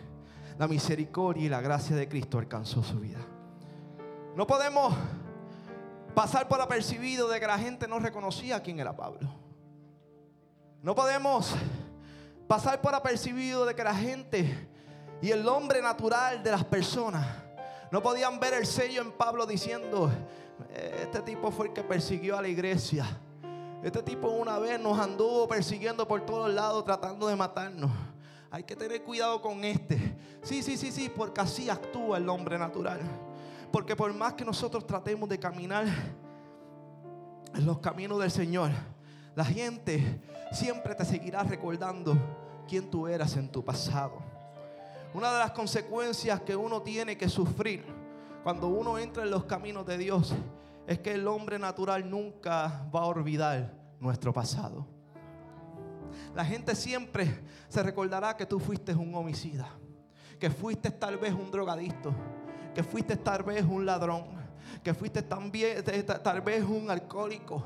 la 0.60 0.68
misericordia 0.68 1.46
y 1.46 1.50
la 1.50 1.62
gracia 1.62 1.96
de 1.96 2.08
Cristo 2.08 2.38
alcanzó 2.38 2.84
su 2.84 3.00
vida. 3.00 3.20
No 4.36 4.46
podemos 4.46 4.94
pasar 6.14 6.48
por 6.48 6.62
apercibido 6.62 7.28
de 7.30 7.40
que 7.40 7.48
la 7.48 7.58
gente 7.58 7.88
no 7.88 7.98
reconocía 7.98 8.62
quién 8.62 8.80
era 8.80 8.96
Pablo. 8.96 9.39
No 10.82 10.96
podemos 10.96 11.54
pasar 12.48 12.80
por 12.80 12.96
apercibido 12.96 13.66
de 13.66 13.76
que 13.76 13.84
la 13.84 13.94
gente 13.94 14.70
y 15.22 15.30
el 15.30 15.46
hombre 15.46 15.82
natural 15.82 16.42
de 16.42 16.52
las 16.52 16.64
personas 16.64 17.28
no 17.92 18.02
podían 18.02 18.40
ver 18.40 18.54
el 18.54 18.66
sello 18.66 19.02
en 19.02 19.12
Pablo 19.12 19.46
diciendo, 19.46 20.10
este 20.74 21.22
tipo 21.22 21.52
fue 21.52 21.68
el 21.68 21.74
que 21.74 21.84
persiguió 21.84 22.38
a 22.38 22.42
la 22.42 22.48
iglesia. 22.48 23.06
Este 23.84 24.02
tipo 24.04 24.30
una 24.30 24.58
vez 24.58 24.80
nos 24.80 24.98
anduvo 24.98 25.50
persiguiendo 25.50 26.08
por 26.08 26.26
todos 26.26 26.50
lados 26.50 26.86
tratando 26.86 27.28
de 27.28 27.36
matarnos. 27.36 27.92
Hay 28.50 28.64
que 28.64 28.76
tener 28.76 29.04
cuidado 29.04 29.42
con 29.42 29.66
este. 29.66 30.16
Sí, 30.44 30.64
sí, 30.64 30.78
sí, 30.78 30.94
sí, 30.94 31.12
porque 31.14 31.42
así 31.42 31.70
actúa 31.70 32.18
el 32.18 32.30
hombre 32.30 32.58
natural. 32.58 33.02
Porque 33.70 33.98
por 33.98 34.14
más 34.14 34.34
que 34.34 34.46
nosotros 34.46 34.88
tratemos 34.88 35.28
de 35.28 35.38
caminar 35.38 35.86
en 37.54 37.66
los 37.66 37.80
caminos 37.80 38.20
del 38.20 38.32
Señor, 38.32 38.72
la 39.36 39.46
gente 39.46 40.22
siempre 40.52 40.96
te 40.96 41.06
seguirá 41.06 41.44
recordando 41.44 42.18
quién 42.68 42.90
tú 42.90 43.08
eras 43.08 43.36
en 43.36 43.50
tu 43.50 43.64
pasado. 43.64 44.22
Una 45.14 45.32
de 45.34 45.40
las 45.40 45.52
consecuencias 45.52 46.42
que 46.42 46.56
uno 46.56 46.82
tiene 46.82 47.18
que 47.18 47.30
sufrir 47.30 47.84
cuando 48.44 48.68
uno 48.68 48.98
entra 48.98 49.24
en 49.24 49.32
los 49.32 49.46
caminos 49.46 49.86
de 49.86 49.98
Dios 49.98 50.36
es 50.88 51.00
que 51.00 51.14
el 51.14 51.28
hombre 51.28 51.60
natural 51.60 52.10
nunca 52.10 52.88
va 52.94 53.02
a 53.02 53.06
olvidar 53.06 53.74
nuestro 54.00 54.34
pasado. 54.34 54.88
La 56.36 56.46
gente 56.46 56.76
siempre 56.76 57.44
se 57.68 57.84
recordará 57.84 58.36
que 58.36 58.46
tú 58.46 58.60
fuiste 58.60 58.94
un 58.94 59.14
homicida, 59.14 59.70
que 60.40 60.50
fuiste 60.50 60.92
tal 60.92 61.18
vez 61.18 61.34
un 61.34 61.52
drogadicto, 61.52 62.14
que 62.74 62.84
fuiste 62.84 63.16
tal 63.18 63.44
vez 63.44 63.64
un 63.64 63.86
ladrón, 63.86 64.26
que 64.84 64.94
fuiste 64.94 65.22
también, 65.22 65.84
tal 66.24 66.42
vez 66.42 66.64
un 66.64 66.90
alcohólico 66.90 67.64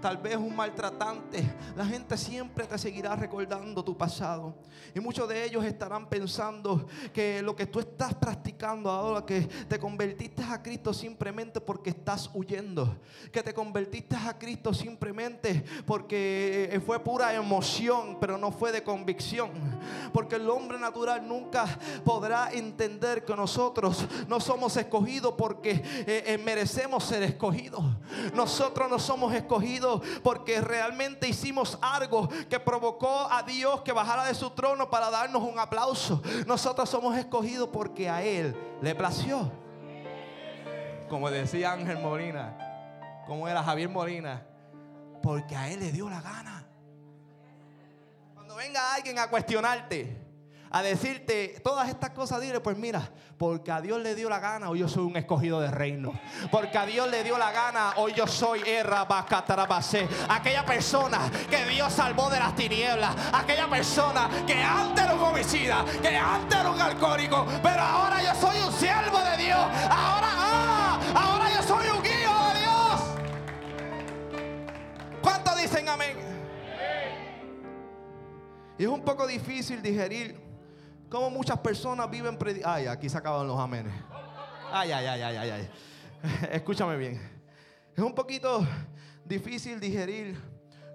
tal 0.00 0.18
vez 0.18 0.36
un 0.36 0.54
maltratante, 0.54 1.42
la 1.76 1.86
gente 1.86 2.16
siempre 2.16 2.66
te 2.66 2.76
seguirá 2.78 3.16
recordando 3.16 3.84
tu 3.84 3.96
pasado. 3.96 4.54
Y 4.94 5.00
muchos 5.00 5.28
de 5.28 5.44
ellos 5.44 5.64
estarán 5.64 6.08
pensando 6.08 6.86
que 7.12 7.40
lo 7.40 7.56
que 7.56 7.66
tú 7.66 7.80
estás 7.80 8.14
practicando 8.14 8.90
ahora, 8.90 9.24
que 9.24 9.42
te 9.42 9.78
convertiste 9.78 10.42
a 10.42 10.62
Cristo 10.62 10.92
simplemente 10.92 11.60
porque 11.60 11.90
estás 11.90 12.30
huyendo, 12.34 12.98
que 13.30 13.42
te 13.42 13.54
convertiste 13.54 14.16
a 14.16 14.38
Cristo 14.38 14.74
simplemente 14.74 15.64
porque 15.86 16.68
eh, 16.72 16.80
fue 16.80 16.98
pura 17.00 17.32
emoción, 17.34 18.18
pero 18.20 18.36
no 18.36 18.50
fue 18.52 18.72
de 18.72 18.82
convicción. 18.82 19.50
Porque 20.12 20.36
el 20.36 20.48
hombre 20.50 20.78
natural 20.78 21.26
nunca 21.26 21.64
podrá 22.04 22.52
entender 22.52 23.24
que 23.24 23.34
nosotros 23.34 24.06
no 24.28 24.40
somos 24.40 24.76
escogidos 24.76 25.34
porque 25.38 25.70
eh, 25.70 26.24
eh, 26.26 26.38
merecemos 26.44 27.04
ser 27.04 27.22
escogidos. 27.22 27.84
Nosotros 28.34 28.90
no 28.90 28.98
somos 28.98 29.32
escogidos 29.34 29.61
porque 30.22 30.60
realmente 30.60 31.28
hicimos 31.28 31.78
algo 31.80 32.28
que 32.48 32.60
provocó 32.60 33.28
a 33.30 33.42
Dios 33.42 33.82
que 33.82 33.92
bajara 33.92 34.24
de 34.24 34.34
su 34.34 34.50
trono 34.50 34.90
para 34.90 35.10
darnos 35.10 35.42
un 35.42 35.58
aplauso. 35.58 36.22
Nosotros 36.46 36.88
somos 36.88 37.16
escogidos 37.16 37.68
porque 37.72 38.08
a 38.08 38.22
Él 38.22 38.56
le 38.80 38.94
plació. 38.94 39.50
Como 41.08 41.30
decía 41.30 41.72
Ángel 41.72 41.98
Molina, 41.98 42.56
como 43.26 43.46
era 43.46 43.62
Javier 43.62 43.88
Molina, 43.88 44.46
porque 45.22 45.54
a 45.54 45.70
Él 45.70 45.80
le 45.80 45.92
dio 45.92 46.08
la 46.08 46.20
gana. 46.20 46.66
Cuando 48.34 48.56
venga 48.56 48.94
alguien 48.94 49.18
a 49.18 49.28
cuestionarte, 49.28 50.21
a 50.72 50.82
decirte 50.82 51.60
todas 51.62 51.88
estas 51.90 52.10
cosas, 52.10 52.40
dile, 52.40 52.60
pues 52.60 52.78
mira, 52.78 53.10
porque 53.36 53.70
a 53.70 53.82
Dios 53.82 54.00
le 54.00 54.14
dio 54.14 54.30
la 54.30 54.40
gana, 54.40 54.70
hoy 54.70 54.78
yo 54.78 54.88
soy 54.88 55.04
un 55.04 55.16
escogido 55.16 55.60
de 55.60 55.70
reino. 55.70 56.12
Porque 56.50 56.78
a 56.78 56.86
Dios 56.86 57.10
le 57.10 57.22
dio 57.22 57.36
la 57.36 57.52
gana, 57.52 57.92
hoy 57.96 58.14
yo 58.14 58.26
soy 58.26 58.62
Aquella 60.30 60.64
persona 60.64 61.30
que 61.50 61.66
Dios 61.66 61.92
salvó 61.92 62.30
de 62.30 62.38
las 62.38 62.56
tinieblas. 62.56 63.14
Aquella 63.34 63.68
persona 63.68 64.30
que 64.46 64.54
antes 64.54 65.04
era 65.04 65.14
un 65.14 65.20
homicida, 65.20 65.84
que 66.00 66.16
antes 66.16 66.58
era 66.58 66.70
un 66.70 66.80
alcohólico, 66.80 67.46
pero 67.62 67.82
ahora 67.82 68.22
yo 68.22 68.34
soy 68.40 68.58
un 68.62 68.72
siervo 68.72 69.18
de 69.18 69.36
Dios. 69.44 69.60
Ahora, 69.90 70.28
ah, 70.30 71.00
ahora 71.14 71.50
yo 71.54 71.62
soy 71.62 71.86
un 71.88 72.06
hijo 72.06 72.48
de 72.48 72.60
Dios. 72.60 73.02
¿Cuántos 75.20 75.56
dicen 75.58 75.86
amén? 75.86 76.16
Y 78.78 78.84
es 78.84 78.88
un 78.88 79.02
poco 79.02 79.26
difícil 79.26 79.82
digerir 79.82 80.41
como 81.12 81.28
muchas 81.28 81.58
personas 81.58 82.10
viven 82.10 82.38
predicando. 82.38 82.74
Ay, 82.74 82.86
aquí 82.86 83.06
se 83.06 83.18
acaban 83.18 83.46
los 83.46 83.60
amenes. 83.60 83.92
Ay, 84.72 84.90
ay, 84.92 85.06
ay, 85.06 85.20
ay, 85.20 85.36
ay, 85.36 85.50
ay. 85.50 85.70
Escúchame 86.52 86.96
bien. 86.96 87.20
Es 87.94 88.02
un 88.02 88.14
poquito 88.14 88.66
difícil 89.22 89.78
digerir 89.78 90.40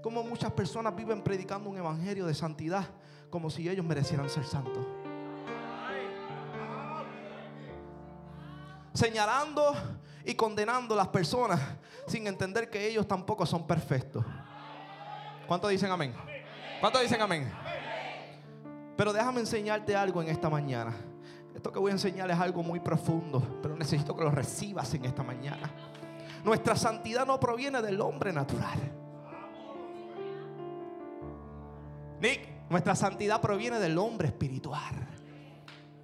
cómo 0.01 0.23
muchas 0.23 0.51
personas 0.53 0.95
viven 0.95 1.21
predicando 1.21 1.69
un 1.69 1.77
evangelio 1.77 2.25
de 2.25 2.33
santidad 2.33 2.85
como 3.29 3.51
si 3.51 3.69
ellos 3.69 3.85
merecieran 3.85 4.27
ser 4.27 4.43
santos. 4.43 4.83
Señalando 8.95 9.75
y 10.25 10.33
condenando 10.33 10.95
a 10.95 10.97
las 10.97 11.09
personas 11.09 11.61
sin 12.07 12.25
entender 12.25 12.71
que 12.71 12.87
ellos 12.87 13.07
tampoco 13.07 13.45
son 13.45 13.67
perfectos. 13.67 14.25
¿Cuántos 15.45 15.69
dicen 15.69 15.91
amén? 15.91 16.15
¿Cuántos 16.81 17.03
dicen 17.03 17.21
amén? 17.21 17.53
Pero 18.97 19.13
déjame 19.13 19.41
enseñarte 19.41 19.95
algo 19.95 20.21
en 20.21 20.29
esta 20.29 20.49
mañana. 20.49 20.93
Esto 21.53 21.71
que 21.71 21.79
voy 21.79 21.91
a 21.91 21.93
enseñar 21.93 22.29
es 22.29 22.39
algo 22.39 22.63
muy 22.63 22.79
profundo, 22.79 23.59
pero 23.61 23.75
necesito 23.75 24.15
que 24.15 24.23
lo 24.23 24.31
recibas 24.31 24.93
en 24.95 25.05
esta 25.05 25.23
mañana. 25.23 25.71
Nuestra 26.43 26.75
santidad 26.75 27.25
no 27.25 27.39
proviene 27.39 27.81
del 27.81 28.01
hombre 28.01 28.33
natural. 28.33 28.79
Nick, 32.19 32.69
nuestra 32.69 32.95
santidad 32.95 33.39
proviene 33.39 33.79
del 33.79 33.97
hombre 33.97 34.27
espiritual. 34.29 35.16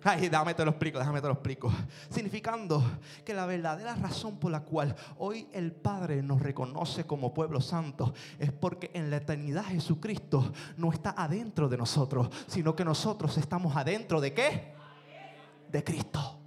Ay, 0.04 0.28
déjame 0.30 0.54
te 0.54 0.66
lo 0.66 0.72
explico, 0.72 1.00
déjame 1.00 1.22
te 1.22 1.28
lo 1.28 1.34
explico. 1.34 1.72
Significando 2.10 2.84
que 3.24 3.34
la 3.34 3.46
verdadera 3.46 3.96
razón 3.96 4.38
por 4.38 4.52
la 4.52 4.62
cual 4.62 4.96
hoy 5.18 5.48
el 5.54 5.72
Padre 5.72 6.22
nos 6.22 6.42
reconoce 6.42 7.06
como 7.06 7.34
pueblo 7.34 7.62
santo 7.62 8.14
es 8.38 8.52
porque 8.52 8.92
en 8.94 9.10
la 9.10 9.18
eternidad 9.18 9.64
Jesucristo 9.66 10.52
no 10.78 10.92
está 10.92 11.12
adentro 11.18 11.70
de 11.70 11.78
nosotros, 11.78 12.30
sino 12.48 12.76
que 12.76 12.84
nosotros 12.84 13.38
estamos 13.38 13.76
adentro 13.78 14.20
de 14.20 14.34
qué? 14.34 14.74
De 15.72 15.84
Cristo. 15.84 16.43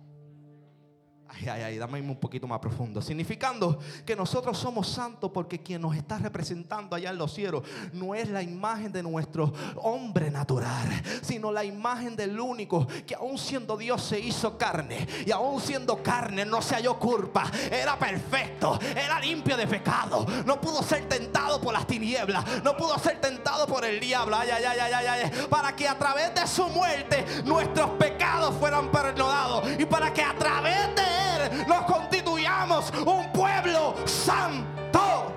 Ay, 1.38 1.48
ay, 1.48 1.62
ay, 1.62 1.78
dame 1.78 2.00
un 2.00 2.16
poquito 2.16 2.46
más 2.46 2.58
profundo. 2.60 3.02
Significando 3.02 3.78
que 4.06 4.16
nosotros 4.16 4.56
somos 4.58 4.88
santos 4.88 5.30
porque 5.32 5.62
quien 5.62 5.82
nos 5.82 5.94
está 5.94 6.18
representando 6.18 6.96
allá 6.96 7.10
en 7.10 7.18
los 7.18 7.34
cielos 7.34 7.62
no 7.92 8.14
es 8.14 8.30
la 8.30 8.42
imagen 8.42 8.90
de 8.90 9.02
nuestro 9.02 9.52
hombre 9.76 10.30
natural, 10.30 10.88
sino 11.20 11.52
la 11.52 11.64
imagen 11.64 12.16
del 12.16 12.40
único 12.40 12.86
que 13.06 13.14
aún 13.14 13.36
siendo 13.36 13.76
Dios 13.76 14.02
se 14.02 14.18
hizo 14.18 14.56
carne 14.56 15.06
y 15.26 15.30
aún 15.30 15.60
siendo 15.60 16.02
carne 16.02 16.44
no 16.46 16.62
se 16.62 16.74
halló 16.74 16.98
culpa. 16.98 17.50
Era 17.70 17.98
perfecto, 17.98 18.78
era 18.96 19.20
limpio 19.20 19.56
de 19.56 19.66
pecado. 19.66 20.26
No 20.46 20.58
pudo 20.60 20.82
ser 20.82 21.06
tentado 21.08 21.60
por 21.60 21.74
las 21.74 21.86
tinieblas, 21.86 22.62
no 22.64 22.76
pudo 22.76 22.98
ser 22.98 23.20
tentado 23.20 23.66
por 23.66 23.84
el 23.84 24.00
diablo. 24.00 24.36
Ay, 24.36 24.48
ay, 24.50 24.64
ay, 24.64 24.92
ay, 24.92 25.06
ay. 25.06 25.46
Para 25.50 25.76
que 25.76 25.86
a 25.86 25.98
través 25.98 26.34
de 26.34 26.46
su 26.46 26.66
muerte 26.68 27.24
nuestros 27.44 27.90
pecados 27.90 28.54
fueran 28.56 28.90
perdonados 28.90 29.68
y 29.78 29.84
para 29.84 30.12
que 30.12 30.22
a 30.22 30.34
través 30.34 30.94
de 30.94 31.02
él 31.02 31.25
nos 31.66 31.84
constituyamos 31.84 32.90
un 33.04 33.32
pueblo 33.32 33.94
santo. 34.06 35.32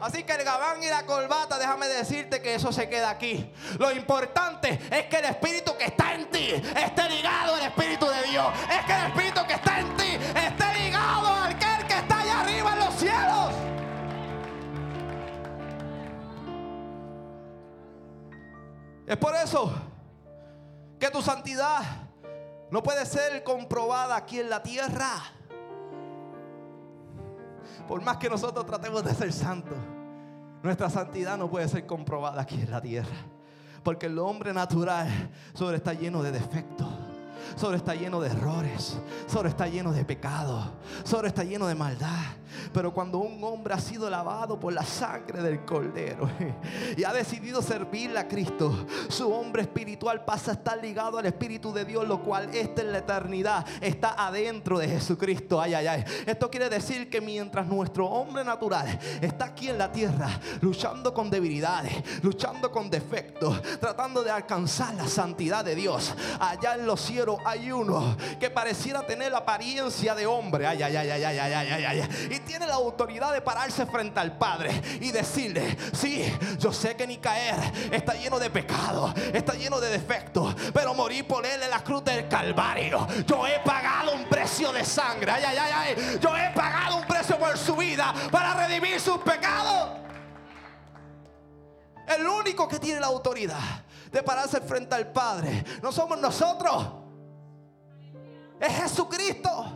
Así 0.00 0.22
que 0.22 0.34
el 0.34 0.44
gabán 0.44 0.82
y 0.82 0.88
la 0.88 1.04
corbata, 1.04 1.58
déjame 1.58 1.88
decirte 1.88 2.40
que 2.40 2.54
eso 2.54 2.70
se 2.70 2.88
queda 2.88 3.10
aquí. 3.10 3.52
Lo 3.78 3.90
importante 3.90 4.78
es 4.90 5.06
que 5.06 5.16
el 5.16 5.24
espíritu 5.24 5.76
que 5.76 5.86
está 5.86 6.14
en 6.14 6.30
ti 6.30 6.50
esté 6.52 7.08
ligado 7.08 7.54
al 7.54 7.62
espíritu 7.62 8.06
de 8.06 8.22
Dios. 8.30 8.46
Es 8.70 8.84
que 8.84 8.92
el 8.92 9.06
espíritu 9.06 9.46
que 9.46 9.54
está 9.54 9.80
en 9.80 9.96
ti 9.96 10.18
esté 10.34 10.74
ligado 10.80 11.26
al 11.26 11.50
aquel 11.50 11.86
que 11.86 11.94
está 11.94 12.20
allá 12.20 12.40
arriba 12.40 12.72
en 12.74 12.78
los 12.78 12.94
cielos. 12.94 13.54
Es 19.06 19.16
por 19.16 19.34
eso 19.34 19.72
que 21.00 21.10
tu 21.10 21.22
santidad 21.22 22.05
no 22.70 22.82
puede 22.82 23.04
ser 23.06 23.42
comprobada 23.44 24.16
aquí 24.16 24.40
en 24.40 24.50
la 24.50 24.62
tierra. 24.62 25.22
Por 27.86 28.02
más 28.02 28.16
que 28.16 28.28
nosotros 28.28 28.66
tratemos 28.66 29.04
de 29.04 29.14
ser 29.14 29.32
santos, 29.32 29.78
nuestra 30.62 30.90
santidad 30.90 31.38
no 31.38 31.48
puede 31.48 31.68
ser 31.68 31.86
comprobada 31.86 32.42
aquí 32.42 32.60
en 32.60 32.70
la 32.70 32.80
tierra. 32.80 33.16
Porque 33.84 34.06
el 34.06 34.18
hombre 34.18 34.52
natural 34.52 35.08
sobre 35.54 35.76
está 35.76 35.92
lleno 35.92 36.22
de 36.22 36.32
defectos. 36.32 36.88
Sobre 37.54 37.76
está 37.76 37.94
lleno 37.94 38.20
de 38.20 38.30
errores. 38.30 38.98
Sobre 39.28 39.48
está 39.48 39.68
lleno 39.68 39.92
de 39.92 40.04
pecado. 40.04 40.72
Sobre 41.04 41.28
está 41.28 41.44
lleno 41.44 41.68
de 41.68 41.76
maldad. 41.76 42.34
Pero 42.72 42.92
cuando 42.92 43.18
un 43.18 43.42
hombre 43.42 43.74
ha 43.74 43.80
sido 43.80 44.08
lavado 44.10 44.58
por 44.58 44.72
la 44.72 44.84
sangre 44.84 45.42
del 45.42 45.64
cordero 45.64 46.28
y 46.96 47.04
ha 47.04 47.12
decidido 47.12 47.62
servirle 47.62 48.18
a 48.18 48.28
Cristo, 48.28 48.86
su 49.08 49.32
hombre 49.32 49.62
espiritual 49.62 50.24
pasa 50.24 50.52
a 50.52 50.54
estar 50.54 50.78
ligado 50.78 51.18
al 51.18 51.26
Espíritu 51.26 51.72
de 51.72 51.84
Dios, 51.84 52.06
lo 52.06 52.22
cual 52.22 52.54
esta 52.54 52.82
en 52.82 52.92
la 52.92 52.98
eternidad 52.98 53.66
está 53.80 54.14
adentro 54.26 54.78
de 54.78 54.88
Jesucristo. 54.88 55.60
Ay, 55.60 55.74
ay, 55.74 55.86
ay. 55.86 56.04
Esto 56.26 56.50
quiere 56.50 56.68
decir 56.68 57.08
que 57.10 57.20
mientras 57.20 57.66
nuestro 57.66 58.06
hombre 58.06 58.44
natural 58.44 58.98
está 59.20 59.46
aquí 59.46 59.68
en 59.68 59.78
la 59.78 59.90
tierra, 59.90 60.28
luchando 60.60 61.12
con 61.12 61.30
debilidades, 61.30 61.92
luchando 62.22 62.70
con 62.70 62.90
defectos, 62.90 63.60
tratando 63.80 64.22
de 64.22 64.30
alcanzar 64.30 64.94
la 64.94 65.06
santidad 65.06 65.64
de 65.64 65.74
Dios, 65.74 66.14
allá 66.40 66.74
en 66.74 66.86
los 66.86 67.00
cielos 67.00 67.38
hay 67.44 67.72
uno 67.72 68.16
que 68.38 68.50
pareciera 68.50 69.06
tener 69.06 69.32
la 69.32 69.38
apariencia 69.38 70.14
de 70.14 70.26
hombre. 70.26 70.66
Ay, 70.66 70.82
ay, 70.82 70.96
ay, 70.96 71.10
ay, 71.10 71.24
ay, 71.24 71.38
ay, 71.38 71.68
ay, 71.70 71.84
ay. 71.84 72.08
Y 72.30 72.40
tiene 72.46 72.66
la 72.66 72.74
autoridad 72.74 73.32
de 73.32 73.42
pararse 73.42 73.84
frente 73.84 74.18
al 74.20 74.38
Padre 74.38 74.70
y 75.00 75.10
decirle, 75.10 75.76
sí, 75.92 76.24
yo 76.58 76.72
sé 76.72 76.96
que 76.96 77.06
ni 77.06 77.18
caer 77.18 77.56
está 77.90 78.14
lleno 78.14 78.38
de 78.38 78.48
pecado, 78.48 79.12
está 79.34 79.52
lleno 79.54 79.80
de 79.80 79.90
defectos, 79.90 80.54
pero 80.72 80.94
morí 80.94 81.22
por 81.22 81.44
él 81.44 81.62
en 81.62 81.68
la 81.68 81.82
cruz 81.84 82.04
del 82.04 82.28
Calvario. 82.28 83.06
Yo 83.26 83.46
he 83.46 83.58
pagado 83.60 84.14
un 84.14 84.24
precio 84.26 84.72
de 84.72 84.84
sangre, 84.84 85.32
ay, 85.32 85.42
ay, 85.44 85.56
ay, 85.58 85.72
ay. 85.74 86.18
Yo 86.20 86.34
he 86.34 86.50
pagado 86.54 86.96
un 86.96 87.06
precio 87.06 87.38
por 87.38 87.58
su 87.58 87.76
vida 87.76 88.14
para 88.30 88.54
redimir 88.54 89.00
sus 89.00 89.18
pecados. 89.18 89.98
El 92.06 92.26
único 92.26 92.68
que 92.68 92.78
tiene 92.78 93.00
la 93.00 93.08
autoridad 93.08 93.84
de 94.12 94.22
pararse 94.22 94.60
frente 94.60 94.94
al 94.94 95.08
Padre 95.08 95.64
no 95.82 95.90
somos 95.90 96.18
nosotros. 96.18 96.86
Es 98.60 98.74
Jesucristo. 98.74 99.75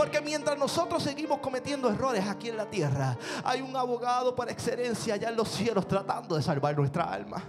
Porque 0.00 0.22
mientras 0.22 0.56
nosotros 0.56 1.02
seguimos 1.02 1.40
cometiendo 1.40 1.90
errores 1.90 2.26
aquí 2.26 2.48
en 2.48 2.56
la 2.56 2.64
tierra, 2.64 3.18
hay 3.44 3.60
un 3.60 3.76
abogado 3.76 4.34
por 4.34 4.48
excelencia 4.48 5.12
allá 5.12 5.28
en 5.28 5.36
los 5.36 5.46
cielos 5.46 5.86
tratando 5.86 6.36
de 6.36 6.42
salvar 6.42 6.74
nuestra 6.74 7.04
alma. 7.04 7.44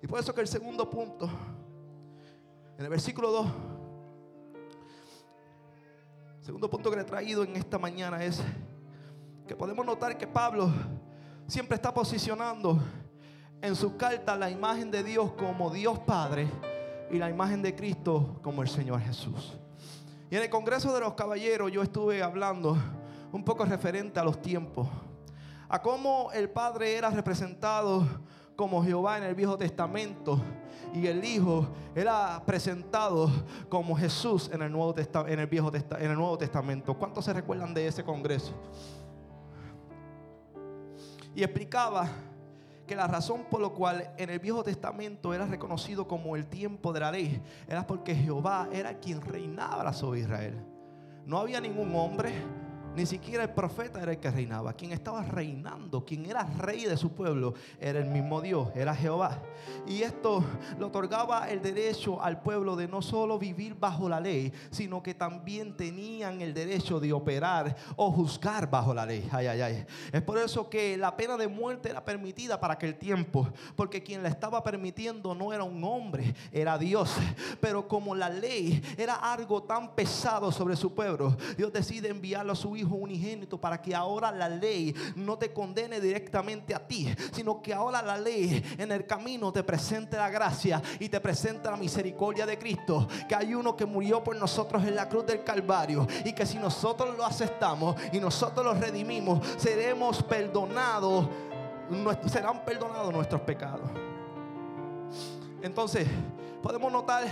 Y 0.00 0.06
por 0.06 0.18
eso 0.18 0.34
que 0.34 0.40
el 0.40 0.48
segundo 0.48 0.88
punto, 0.88 1.28
en 2.78 2.82
el 2.82 2.88
versículo 2.88 3.30
2, 3.30 3.46
segundo 6.40 6.70
punto 6.70 6.88
que 6.88 6.96
le 6.96 7.02
he 7.02 7.04
traído 7.04 7.44
en 7.44 7.54
esta 7.56 7.78
mañana 7.78 8.24
es 8.24 8.40
que 9.46 9.54
podemos 9.54 9.84
notar 9.84 10.16
que 10.16 10.26
Pablo 10.26 10.72
siempre 11.48 11.74
está 11.74 11.92
posicionando 11.92 12.82
en 13.60 13.76
su 13.76 13.94
carta 13.98 14.34
la 14.36 14.48
imagen 14.48 14.90
de 14.90 15.04
Dios 15.04 15.32
como 15.32 15.68
Dios 15.68 15.98
Padre 15.98 16.48
y 17.10 17.18
la 17.18 17.28
imagen 17.28 17.60
de 17.60 17.76
Cristo 17.76 18.40
como 18.42 18.62
el 18.62 18.70
Señor 18.70 19.02
Jesús. 19.02 19.59
Y 20.30 20.36
en 20.36 20.44
el 20.44 20.50
Congreso 20.50 20.94
de 20.94 21.00
los 21.00 21.14
Caballeros 21.14 21.72
yo 21.72 21.82
estuve 21.82 22.22
hablando 22.22 22.78
un 23.32 23.42
poco 23.44 23.64
referente 23.64 24.20
a 24.20 24.24
los 24.24 24.40
tiempos, 24.40 24.86
a 25.68 25.82
cómo 25.82 26.30
el 26.32 26.48
Padre 26.48 26.94
era 26.94 27.10
representado 27.10 28.06
como 28.54 28.84
Jehová 28.84 29.18
en 29.18 29.24
el 29.24 29.34
Viejo 29.34 29.58
Testamento 29.58 30.40
y 30.94 31.08
el 31.08 31.24
Hijo 31.24 31.66
era 31.96 32.40
presentado 32.46 33.28
como 33.68 33.96
Jesús 33.96 34.48
en 34.52 34.62
el 34.62 34.70
Nuevo, 34.70 34.94
en 35.26 35.40
el 35.40 35.46
Viejo 35.48 35.72
en 35.74 36.10
el 36.10 36.16
Nuevo 36.16 36.38
Testamento. 36.38 36.96
¿Cuántos 36.96 37.24
se 37.24 37.32
recuerdan 37.32 37.74
de 37.74 37.88
ese 37.88 38.04
Congreso? 38.04 38.52
Y 41.34 41.42
explicaba 41.42 42.08
que 42.90 42.96
la 42.96 43.06
razón 43.06 43.44
por 43.48 43.60
la 43.60 43.68
cual 43.68 44.10
en 44.16 44.30
el 44.30 44.40
Viejo 44.40 44.64
Testamento 44.64 45.32
era 45.32 45.46
reconocido 45.46 46.08
como 46.08 46.34
el 46.34 46.46
tiempo 46.46 46.92
de 46.92 46.98
la 46.98 47.12
ley 47.12 47.40
era 47.68 47.86
porque 47.86 48.16
Jehová 48.16 48.68
era 48.72 48.98
quien 48.98 49.20
reinaba 49.20 49.92
sobre 49.92 50.22
Israel. 50.22 50.60
No 51.24 51.38
había 51.38 51.60
ningún 51.60 51.94
hombre, 51.94 52.32
ni 52.96 53.06
siquiera 53.06 53.44
el 53.44 53.50
profeta 53.50 54.02
era 54.02 54.12
el 54.12 54.18
que 54.18 54.30
reinaba. 54.30 54.72
Quien 54.72 54.92
estaba 54.92 55.22
reinando, 55.22 56.04
quien 56.04 56.26
era 56.26 56.42
rey 56.58 56.84
de 56.84 56.96
su 56.96 57.12
pueblo, 57.12 57.54
era 57.78 58.00
el 58.00 58.06
mismo 58.06 58.40
Dios, 58.40 58.68
era 58.74 58.94
Jehová. 58.94 59.40
Y 59.86 60.02
esto 60.02 60.44
le 60.78 60.84
otorgaba 60.84 61.48
el 61.48 61.62
derecho 61.62 62.20
al 62.20 62.42
pueblo 62.42 62.74
de 62.74 62.88
no 62.88 63.00
solo 63.00 63.38
vivir 63.38 63.76
bajo 63.78 64.08
la 64.08 64.20
ley, 64.20 64.52
sino 64.70 65.02
que 65.02 65.14
también 65.14 65.76
tenían 65.76 66.40
el 66.40 66.52
derecho 66.52 66.98
de 66.98 67.12
operar 67.12 67.76
o 67.96 68.10
juzgar 68.10 68.68
bajo 68.68 68.92
la 68.92 69.06
ley. 69.06 69.28
Ay, 69.30 69.46
ay, 69.46 69.60
ay. 69.60 69.86
Es 70.12 70.22
por 70.22 70.38
eso 70.38 70.68
que 70.68 70.96
la 70.96 71.16
pena 71.16 71.36
de 71.36 71.46
muerte 71.46 71.90
era 71.90 72.04
permitida 72.04 72.58
para 72.58 72.74
aquel 72.74 72.96
tiempo, 72.96 73.48
porque 73.76 74.02
quien 74.02 74.22
la 74.22 74.28
estaba 74.28 74.62
permitiendo 74.64 75.34
no 75.34 75.52
era 75.52 75.62
un 75.62 75.82
hombre, 75.84 76.34
era 76.50 76.76
Dios. 76.76 77.14
Pero 77.60 77.86
como 77.86 78.14
la 78.14 78.28
ley 78.28 78.82
era 78.98 79.14
algo 79.14 79.62
tan 79.62 79.94
pesado 79.94 80.50
sobre 80.50 80.74
su 80.74 80.92
pueblo, 80.92 81.36
Dios 81.56 81.72
decide 81.72 82.08
enviarlo 82.08 82.52
a 82.52 82.56
su 82.56 82.76
hijo 82.76 82.79
unigénito 82.88 83.60
para 83.60 83.80
que 83.80 83.94
ahora 83.94 84.30
la 84.30 84.48
ley 84.48 84.94
no 85.16 85.38
te 85.38 85.52
condene 85.52 86.00
directamente 86.00 86.74
a 86.74 86.86
ti, 86.86 87.12
sino 87.32 87.60
que 87.62 87.72
ahora 87.74 88.02
la 88.02 88.18
ley 88.18 88.62
en 88.78 88.92
el 88.92 89.06
camino 89.06 89.52
te 89.52 89.62
presente 89.62 90.16
la 90.16 90.30
gracia 90.30 90.82
y 90.98 91.08
te 91.08 91.20
presente 91.20 91.70
la 91.70 91.76
misericordia 91.76 92.46
de 92.46 92.58
Cristo, 92.58 93.08
que 93.28 93.34
hay 93.34 93.54
uno 93.54 93.76
que 93.76 93.86
murió 93.86 94.22
por 94.22 94.36
nosotros 94.36 94.84
en 94.84 94.94
la 94.94 95.08
cruz 95.08 95.26
del 95.26 95.44
Calvario 95.44 96.06
y 96.24 96.32
que 96.32 96.46
si 96.46 96.58
nosotros 96.58 97.16
lo 97.16 97.24
aceptamos 97.24 97.96
y 98.12 98.20
nosotros 98.20 98.64
lo 98.64 98.74
redimimos, 98.74 99.46
seremos 99.56 100.22
perdonados, 100.22 101.28
serán 102.26 102.64
perdonados 102.64 103.12
nuestros 103.12 103.40
pecados. 103.42 103.90
Entonces, 105.62 106.06
podemos 106.62 106.90
notar 106.90 107.24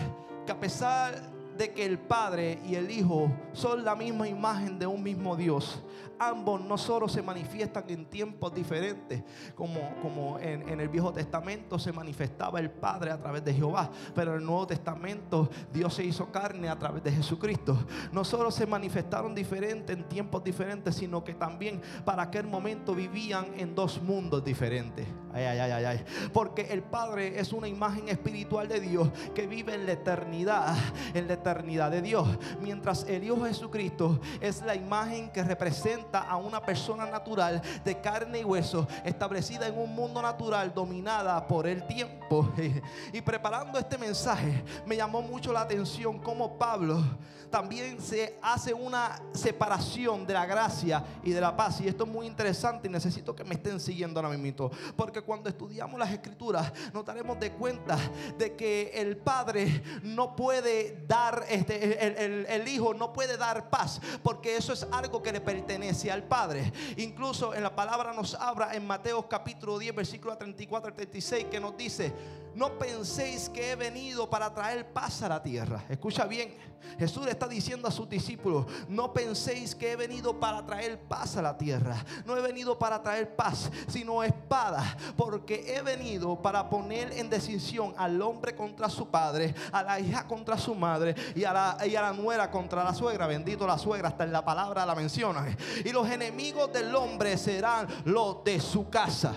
que 0.44 0.52
a 0.52 0.58
pesar 0.58 1.37
de 1.58 1.72
que 1.72 1.84
el 1.84 1.98
Padre 1.98 2.60
y 2.64 2.76
el 2.76 2.90
Hijo 2.90 3.30
son 3.52 3.84
la 3.84 3.96
misma 3.96 4.28
imagen 4.28 4.78
de 4.78 4.86
un 4.86 5.02
mismo 5.02 5.36
Dios. 5.36 5.82
Ambos 6.18 6.60
no 6.60 6.76
solo 6.76 7.08
se 7.08 7.22
manifiestan 7.22 7.84
en 7.88 8.06
tiempos 8.06 8.52
diferentes, 8.54 9.22
como, 9.54 9.80
como 10.02 10.38
en, 10.38 10.80
el 10.80 10.88
Viejo 10.88 11.12
Testamento 11.12 11.78
se 11.78 11.92
manifestaba 11.92 12.60
el 12.60 12.70
Padre 12.70 13.10
a 13.10 13.18
través 13.18 13.44
de 13.44 13.54
Jehová, 13.54 13.90
pero 14.14 14.32
en 14.32 14.38
el 14.38 14.44
Nuevo 14.44 14.66
Testamento 14.66 15.48
Dios 15.72 15.94
se 15.94 16.04
hizo 16.04 16.30
carne 16.30 16.68
a 16.68 16.78
través 16.78 17.02
de 17.02 17.12
Jesucristo. 17.12 17.78
No 18.12 18.24
solo 18.24 18.50
se 18.50 18.66
manifestaron 18.66 19.34
diferentes 19.34 19.96
en 19.96 20.08
tiempos 20.08 20.42
diferentes, 20.42 20.94
sino 20.94 21.22
que 21.22 21.34
también 21.34 21.80
para 22.04 22.22
aquel 22.22 22.46
momento 22.46 22.94
vivían 22.94 23.46
en 23.56 23.74
dos 23.74 24.02
mundos 24.02 24.44
diferentes. 24.44 25.06
Ay, 25.32 25.44
ay, 25.44 25.70
ay, 25.70 25.84
ay, 25.84 26.04
Porque 26.32 26.62
el 26.72 26.82
Padre 26.82 27.38
es 27.38 27.52
una 27.52 27.68
imagen 27.68 28.08
espiritual 28.08 28.66
de 28.66 28.80
Dios 28.80 29.10
que 29.34 29.46
vive 29.46 29.74
en 29.74 29.86
la 29.86 29.92
eternidad, 29.92 30.74
en 31.14 31.28
la 31.28 31.34
eternidad 31.34 31.90
de 31.90 32.02
Dios. 32.02 32.26
Mientras 32.60 33.04
el 33.04 33.24
Hijo 33.24 33.44
Jesucristo 33.44 34.20
es 34.40 34.62
la 34.62 34.74
imagen 34.74 35.30
que 35.30 35.44
representa 35.44 36.07
a 36.12 36.36
una 36.36 36.60
persona 36.60 37.06
natural 37.06 37.60
de 37.84 38.00
carne 38.00 38.40
y 38.40 38.44
hueso, 38.44 38.86
establecida 39.04 39.66
en 39.66 39.78
un 39.78 39.94
mundo 39.94 40.22
natural 40.22 40.72
dominada 40.74 41.46
por 41.46 41.66
el 41.66 41.86
tiempo. 41.86 42.52
Y 43.12 43.20
preparando 43.20 43.78
este 43.78 43.96
mensaje, 43.96 44.62
me 44.86 44.96
llamó 44.96 45.22
mucho 45.22 45.52
la 45.52 45.62
atención 45.62 46.18
cómo 46.18 46.58
Pablo 46.58 47.02
también 47.50 48.00
se 48.00 48.38
hace 48.42 48.74
una 48.74 49.20
separación 49.32 50.26
de 50.26 50.34
la 50.34 50.46
gracia 50.46 51.04
y 51.22 51.30
de 51.30 51.40
la 51.40 51.56
paz. 51.56 51.80
Y 51.80 51.88
esto 51.88 52.04
es 52.04 52.10
muy 52.10 52.26
interesante 52.26 52.88
y 52.88 52.90
necesito 52.90 53.34
que 53.34 53.44
me 53.44 53.54
estén 53.54 53.80
siguiendo 53.80 54.20
ahora 54.20 54.36
mismo. 54.36 54.70
Porque 54.96 55.20
cuando 55.22 55.48
estudiamos 55.48 55.98
las 55.98 56.10
escrituras, 56.10 56.72
nos 56.92 57.04
daremos 57.04 57.38
de 57.40 57.52
cuenta 57.52 57.98
de 58.38 58.54
que 58.54 58.92
el 58.94 59.16
Padre 59.16 59.82
no 60.02 60.36
puede 60.36 61.04
dar, 61.06 61.44
este, 61.48 62.06
el, 62.06 62.46
el 62.46 62.68
Hijo 62.68 62.94
no 62.94 63.12
puede 63.12 63.36
dar 63.36 63.68
paz, 63.68 64.00
porque 64.22 64.56
eso 64.56 64.72
es 64.72 64.86
algo 64.92 65.22
que 65.22 65.32
le 65.32 65.40
pertenece 65.40 65.97
al 66.06 66.22
Padre. 66.22 66.72
Incluso 66.96 67.54
en 67.54 67.62
la 67.64 67.74
palabra 67.74 68.12
nos 68.12 68.34
habla 68.34 68.72
en 68.72 68.86
Mateo 68.86 69.28
capítulo 69.28 69.78
10, 69.78 69.96
versículo 69.96 70.36
34 70.36 70.88
al 70.88 70.94
36, 70.94 71.46
que 71.50 71.58
nos 71.58 71.76
dice, 71.76 72.12
no 72.54 72.78
penséis 72.78 73.48
que 73.48 73.72
he 73.72 73.76
venido 73.76 74.30
para 74.30 74.52
traer 74.54 74.92
paz 74.92 75.22
a 75.22 75.28
la 75.28 75.42
tierra. 75.42 75.84
Escucha 75.88 76.24
bien, 76.24 76.54
Jesús 76.98 77.26
está 77.26 77.46
diciendo 77.46 77.86
a 77.86 77.90
sus 77.90 78.08
discípulos, 78.08 78.66
no 78.88 79.12
penséis 79.12 79.74
que 79.74 79.92
he 79.92 79.96
venido 79.96 80.38
para 80.38 80.64
traer 80.64 80.98
paz 80.98 81.36
a 81.36 81.42
la 81.42 81.56
tierra. 81.56 82.04
No 82.24 82.36
he 82.36 82.40
venido 82.40 82.78
para 82.78 83.02
traer 83.02 83.36
paz, 83.36 83.70
sino 83.88 84.22
espada, 84.22 84.96
porque 85.16 85.76
he 85.76 85.82
venido 85.82 86.40
para 86.40 86.68
poner 86.68 87.12
en 87.12 87.30
decisión 87.30 87.94
al 87.96 88.20
hombre 88.22 88.54
contra 88.54 88.88
su 88.88 89.08
padre, 89.08 89.54
a 89.72 89.82
la 89.82 90.00
hija 90.00 90.26
contra 90.26 90.58
su 90.58 90.74
madre 90.74 91.14
y 91.34 91.44
a 91.44 91.52
la, 91.52 91.86
y 91.86 91.94
a 91.94 92.02
la 92.02 92.12
nuera 92.12 92.50
contra 92.50 92.82
la 92.82 92.94
suegra. 92.94 93.26
Bendito 93.26 93.66
la 93.66 93.78
suegra, 93.78 94.08
hasta 94.08 94.24
en 94.24 94.32
la 94.32 94.44
palabra 94.44 94.86
la 94.86 94.94
menciona. 94.94 95.56
Y 95.88 95.92
los 95.92 96.06
enemigos 96.10 96.70
del 96.70 96.94
hombre 96.94 97.38
serán 97.38 97.88
los 98.04 98.44
de 98.44 98.60
su 98.60 98.90
casa. 98.90 99.32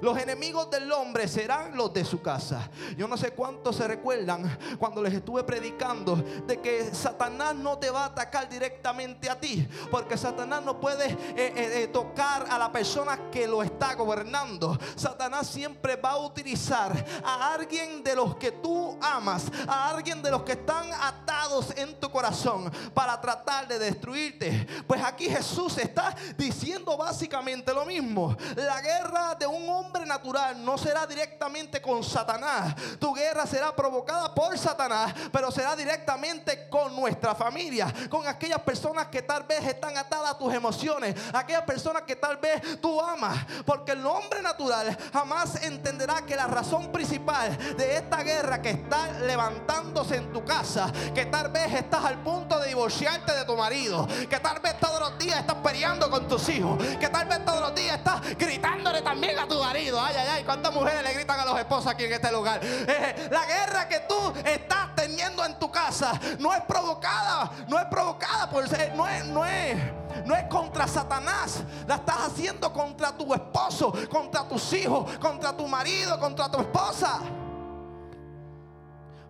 Los 0.00 0.18
enemigos 0.18 0.70
del 0.70 0.90
hombre 0.92 1.28
serán 1.28 1.76
los 1.76 1.92
de 1.92 2.04
su 2.04 2.20
casa. 2.20 2.68
Yo 2.96 3.08
no 3.08 3.16
sé 3.16 3.30
cuántos 3.32 3.76
se 3.76 3.86
recuerdan 3.86 4.58
cuando 4.78 5.02
les 5.02 5.14
estuve 5.14 5.44
predicando 5.44 6.16
de 6.16 6.60
que 6.60 6.94
Satanás 6.94 7.54
no 7.54 7.78
te 7.78 7.90
va 7.90 8.02
a 8.02 8.06
atacar 8.06 8.48
directamente 8.48 9.30
a 9.30 9.38
ti. 9.38 9.66
Porque 9.90 10.16
Satanás 10.16 10.62
no 10.62 10.78
puede 10.80 11.06
eh, 11.10 11.16
eh, 11.36 11.52
eh, 11.56 11.88
tocar 11.88 12.46
a 12.50 12.58
la 12.58 12.70
persona 12.70 13.30
que 13.30 13.46
lo 13.46 13.62
está 13.62 13.94
gobernando. 13.94 14.78
Satanás 14.94 15.46
siempre 15.48 15.96
va 15.96 16.10
a 16.10 16.18
utilizar 16.18 16.92
a 17.24 17.54
alguien 17.54 18.02
de 18.02 18.14
los 18.14 18.36
que 18.36 18.52
tú 18.52 18.98
amas, 19.00 19.44
a 19.66 19.90
alguien 19.90 20.22
de 20.22 20.30
los 20.30 20.42
que 20.42 20.52
están 20.52 20.90
atados 20.92 21.72
en 21.76 21.98
tu 21.98 22.10
corazón 22.10 22.70
para 22.94 23.20
tratar 23.20 23.66
de 23.68 23.78
destruirte. 23.78 24.66
Pues 24.86 25.02
aquí 25.02 25.28
Jesús 25.28 25.78
está 25.78 26.14
diciendo 26.36 26.96
básicamente 26.96 27.72
lo 27.72 27.84
mismo. 27.84 28.36
La 28.56 28.80
guerra 28.80 29.34
de 29.34 29.46
un 29.46 29.68
hombre 29.68 29.85
hombre 29.86 30.04
natural 30.04 30.64
no 30.64 30.76
será 30.76 31.06
directamente 31.06 31.80
con 31.80 32.02
Satanás. 32.02 32.74
Tu 32.98 33.14
guerra 33.14 33.46
será 33.46 33.74
provocada 33.74 34.34
por 34.34 34.58
Satanás, 34.58 35.14
pero 35.32 35.50
será 35.50 35.76
directamente 35.76 36.68
con 36.68 36.94
nuestra 36.96 37.34
familia, 37.34 37.92
con 38.10 38.26
aquellas 38.26 38.60
personas 38.60 39.06
que 39.06 39.22
tal 39.22 39.44
vez 39.44 39.64
están 39.64 39.96
atadas 39.96 40.32
a 40.32 40.38
tus 40.38 40.52
emociones, 40.52 41.14
aquellas 41.32 41.62
personas 41.62 42.02
que 42.02 42.16
tal 42.16 42.36
vez 42.38 42.80
tú 42.80 43.00
amas, 43.00 43.36
porque 43.64 43.92
el 43.92 44.04
hombre 44.04 44.42
natural 44.42 44.96
jamás 45.12 45.62
entenderá 45.62 46.22
que 46.22 46.34
la 46.34 46.46
razón 46.46 46.90
principal 46.90 47.56
de 47.76 47.96
esta 47.96 48.22
guerra 48.22 48.60
que 48.60 48.70
está 48.70 49.12
levantándose 49.20 50.16
en 50.16 50.32
tu 50.32 50.44
casa, 50.44 50.92
que 51.14 51.26
tal 51.26 51.50
vez 51.50 51.72
estás 51.74 52.04
al 52.04 52.18
punto 52.22 52.58
de 52.58 52.68
divorciarte 52.68 53.32
de 53.32 53.44
tu 53.44 53.56
marido, 53.56 54.08
que 54.28 54.40
tal 54.40 54.58
vez 54.60 54.78
todos 54.80 54.98
los 54.98 55.18
días 55.18 55.40
estás 55.40 55.56
peleando 55.56 56.10
con 56.10 56.26
tus 56.26 56.48
hijos, 56.48 56.76
que 56.98 57.08
tal 57.08 57.28
vez 57.28 57.44
todos 57.44 57.60
los 57.60 57.74
días 57.74 57.98
estás 57.98 58.20
gritándole 58.36 59.02
también 59.02 59.38
a 59.38 59.46
tu 59.46 59.60
marido 59.60 59.75
Ay, 59.76 59.90
ay, 60.16 60.28
ay, 60.30 60.44
cuántas 60.44 60.72
mujeres 60.72 61.02
le 61.02 61.12
gritan 61.12 61.38
a 61.38 61.44
los 61.44 61.58
esposos 61.58 61.86
aquí 61.88 62.04
en 62.04 62.12
este 62.14 62.32
lugar. 62.32 62.60
Eh, 62.62 63.28
la 63.30 63.44
guerra 63.44 63.86
que 63.86 64.00
tú 64.08 64.32
estás 64.44 64.94
teniendo 64.94 65.44
en 65.44 65.58
tu 65.58 65.70
casa 65.70 66.18
no 66.38 66.54
es 66.54 66.62
provocada, 66.62 67.50
no 67.68 67.78
es 67.78 67.84
provocada 67.86 68.48
por 68.48 68.64
no 68.94 69.06
es, 69.06 69.24
no 69.26 69.44
es, 69.44 69.76
no 70.24 70.34
es 70.34 70.44
contra 70.44 70.88
Satanás. 70.88 71.62
La 71.86 71.96
estás 71.96 72.28
haciendo 72.28 72.72
contra 72.72 73.12
tu 73.12 73.34
esposo, 73.34 73.92
contra 74.10 74.48
tus 74.48 74.72
hijos, 74.72 75.18
contra 75.18 75.54
tu 75.54 75.68
marido, 75.68 76.18
contra 76.18 76.50
tu 76.50 76.58
esposa. 76.58 77.20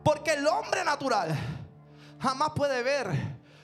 Porque 0.04 0.34
el 0.34 0.46
hombre 0.46 0.84
natural 0.84 1.36
jamás 2.20 2.50
puede 2.54 2.84
ver 2.84 3.10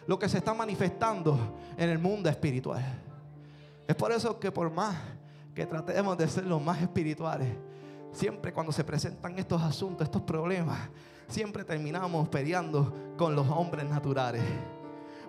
lo 0.09 0.19
que 0.19 0.29
se 0.29 0.39
está 0.39 0.53
manifestando 0.53 1.57
en 1.77 1.89
el 1.89 1.99
mundo 1.99 2.29
espiritual. 2.29 2.83
Es 3.87 3.95
por 3.95 4.11
eso 4.11 4.41
que 4.41 4.51
por 4.51 4.69
más 4.71 4.97
que 5.55 5.67
tratemos 5.67 6.17
de 6.17 6.29
ser 6.29 6.47
los 6.47 6.63
más 6.63 6.81
espirituales. 6.81 7.49
Siempre 8.13 8.53
cuando 8.53 8.73
se 8.73 8.85
presentan 8.85 9.39
estos 9.39 9.63
asuntos, 9.63 10.05
estos 10.05 10.23
problemas, 10.23 10.79
siempre 11.29 11.65
terminamos 11.65 12.29
peleando 12.29 13.15
con 13.17 13.35
los 13.35 13.49
hombres 13.49 13.89
naturales. 13.89 14.43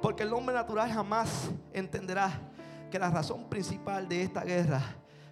Porque 0.01 0.23
el 0.23 0.33
hombre 0.33 0.53
natural 0.53 0.91
jamás 0.91 1.49
entenderá 1.71 2.31
que 2.91 2.99
la 2.99 3.09
razón 3.09 3.49
principal 3.49 4.07
de 4.07 4.21
esta 4.21 4.43
guerra 4.43 4.81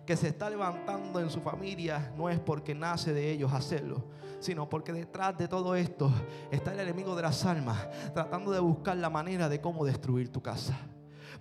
que 0.05 0.15
se 0.15 0.29
está 0.29 0.49
levantando 0.49 1.19
en 1.19 1.29
su 1.29 1.41
familia 1.41 2.11
no 2.17 2.29
es 2.29 2.39
porque 2.39 2.73
nace 2.73 3.13
de 3.13 3.29
ellos 3.31 3.53
hacerlo, 3.53 4.03
sino 4.39 4.67
porque 4.67 4.93
detrás 4.93 5.37
de 5.37 5.47
todo 5.47 5.75
esto 5.75 6.11
está 6.49 6.73
el 6.73 6.79
enemigo 6.79 7.15
de 7.15 7.21
las 7.21 7.45
almas 7.45 7.87
tratando 8.13 8.51
de 8.51 8.59
buscar 8.59 8.97
la 8.97 9.09
manera 9.09 9.47
de 9.47 9.61
cómo 9.61 9.85
destruir 9.85 10.31
tu 10.31 10.41
casa. 10.41 10.77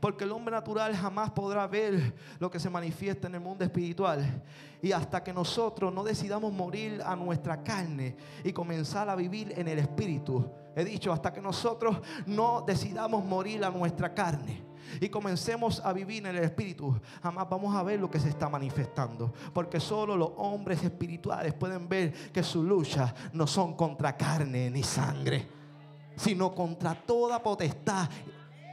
Porque 0.00 0.24
el 0.24 0.32
hombre 0.32 0.54
natural 0.54 0.96
jamás 0.96 1.30
podrá 1.30 1.66
ver 1.66 2.14
lo 2.38 2.50
que 2.50 2.58
se 2.58 2.70
manifiesta 2.70 3.28
en 3.28 3.34
el 3.34 3.40
mundo 3.40 3.64
espiritual. 3.64 4.42
Y 4.82 4.92
hasta 4.92 5.22
que 5.22 5.32
nosotros 5.32 5.92
no 5.92 6.02
decidamos 6.02 6.52
morir 6.52 7.02
a 7.04 7.14
nuestra 7.14 7.62
carne 7.62 8.16
y 8.42 8.52
comenzar 8.52 9.08
a 9.10 9.14
vivir 9.14 9.52
en 9.56 9.68
el 9.68 9.78
espíritu. 9.78 10.50
He 10.74 10.84
dicho, 10.84 11.12
hasta 11.12 11.32
que 11.32 11.42
nosotros 11.42 11.98
no 12.26 12.62
decidamos 12.66 13.24
morir 13.24 13.64
a 13.64 13.70
nuestra 13.70 14.14
carne 14.14 14.70
y 15.00 15.08
comencemos 15.08 15.80
a 15.84 15.92
vivir 15.92 16.26
en 16.26 16.36
el 16.36 16.44
Espíritu, 16.44 16.98
jamás 17.22 17.48
vamos 17.48 17.74
a 17.76 17.82
ver 17.82 18.00
lo 18.00 18.10
que 18.10 18.18
se 18.18 18.28
está 18.28 18.48
manifestando. 18.48 19.32
Porque 19.52 19.78
solo 19.78 20.16
los 20.16 20.30
hombres 20.36 20.82
espirituales 20.82 21.52
pueden 21.54 21.88
ver 21.88 22.12
que 22.32 22.42
su 22.42 22.62
lucha 22.62 23.14
no 23.32 23.46
son 23.46 23.74
contra 23.74 24.16
carne 24.16 24.70
ni 24.70 24.82
sangre, 24.82 25.46
sino 26.16 26.54
contra 26.54 26.94
toda 26.94 27.42
potestad 27.42 28.08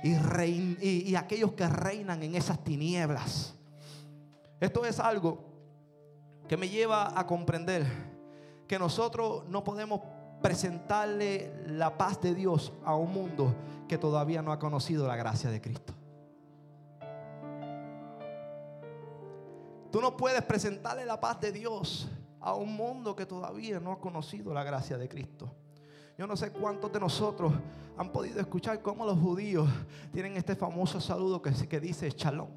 y, 0.03 1.15
aquellos 1.15 1.53
que 1.53 1.67
reinan 1.67 2.23
en 2.23 2.35
esas 2.35 2.63
tinieblas. 2.63 3.55
Esto 4.59 4.85
es 4.85 4.99
algo 4.99 5.39
que 6.47 6.57
me 6.57 6.69
lleva 6.69 7.17
a 7.19 7.25
comprender 7.25 7.85
que 8.67 8.79
nosotros 8.79 9.43
no 9.47 9.63
podemos 9.63 10.01
presentarle 10.41 11.53
la 11.67 11.97
paz 11.97 12.21
de 12.21 12.35
Dios 12.35 12.73
a 12.83 12.95
un 12.95 13.11
mundo 13.11 13.55
que 13.87 13.97
todavía 13.97 14.41
no 14.41 14.51
ha 14.51 14.59
conocido 14.59 15.07
la 15.07 15.15
gracia 15.15 15.49
de 15.49 15.61
Cristo. 15.61 15.93
Tú 19.91 20.01
no 20.01 20.17
puedes 20.17 20.41
presentarle 20.43 21.05
la 21.05 21.19
paz 21.19 21.39
de 21.39 21.51
Dios 21.51 22.07
a 22.39 22.53
un 22.53 22.75
mundo 22.75 23.15
que 23.15 23.25
todavía 23.25 23.79
no 23.79 23.91
ha 23.91 23.99
conocido 23.99 24.53
la 24.53 24.63
gracia 24.63 24.97
de 24.97 25.09
Cristo. 25.09 25.51
Yo 26.17 26.25
no 26.25 26.35
sé 26.35 26.51
cuántos 26.51 26.91
de 26.91 26.99
nosotros 26.99 27.53
han 27.95 28.11
podido 28.11 28.39
escuchar 28.39 28.81
cómo 28.81 29.05
los 29.05 29.19
judíos 29.19 29.69
tienen 30.11 30.35
este 30.35 30.55
famoso 30.55 30.99
saludo 30.99 31.41
que, 31.41 31.79
dice 31.79 32.09
shalom. 32.09 32.49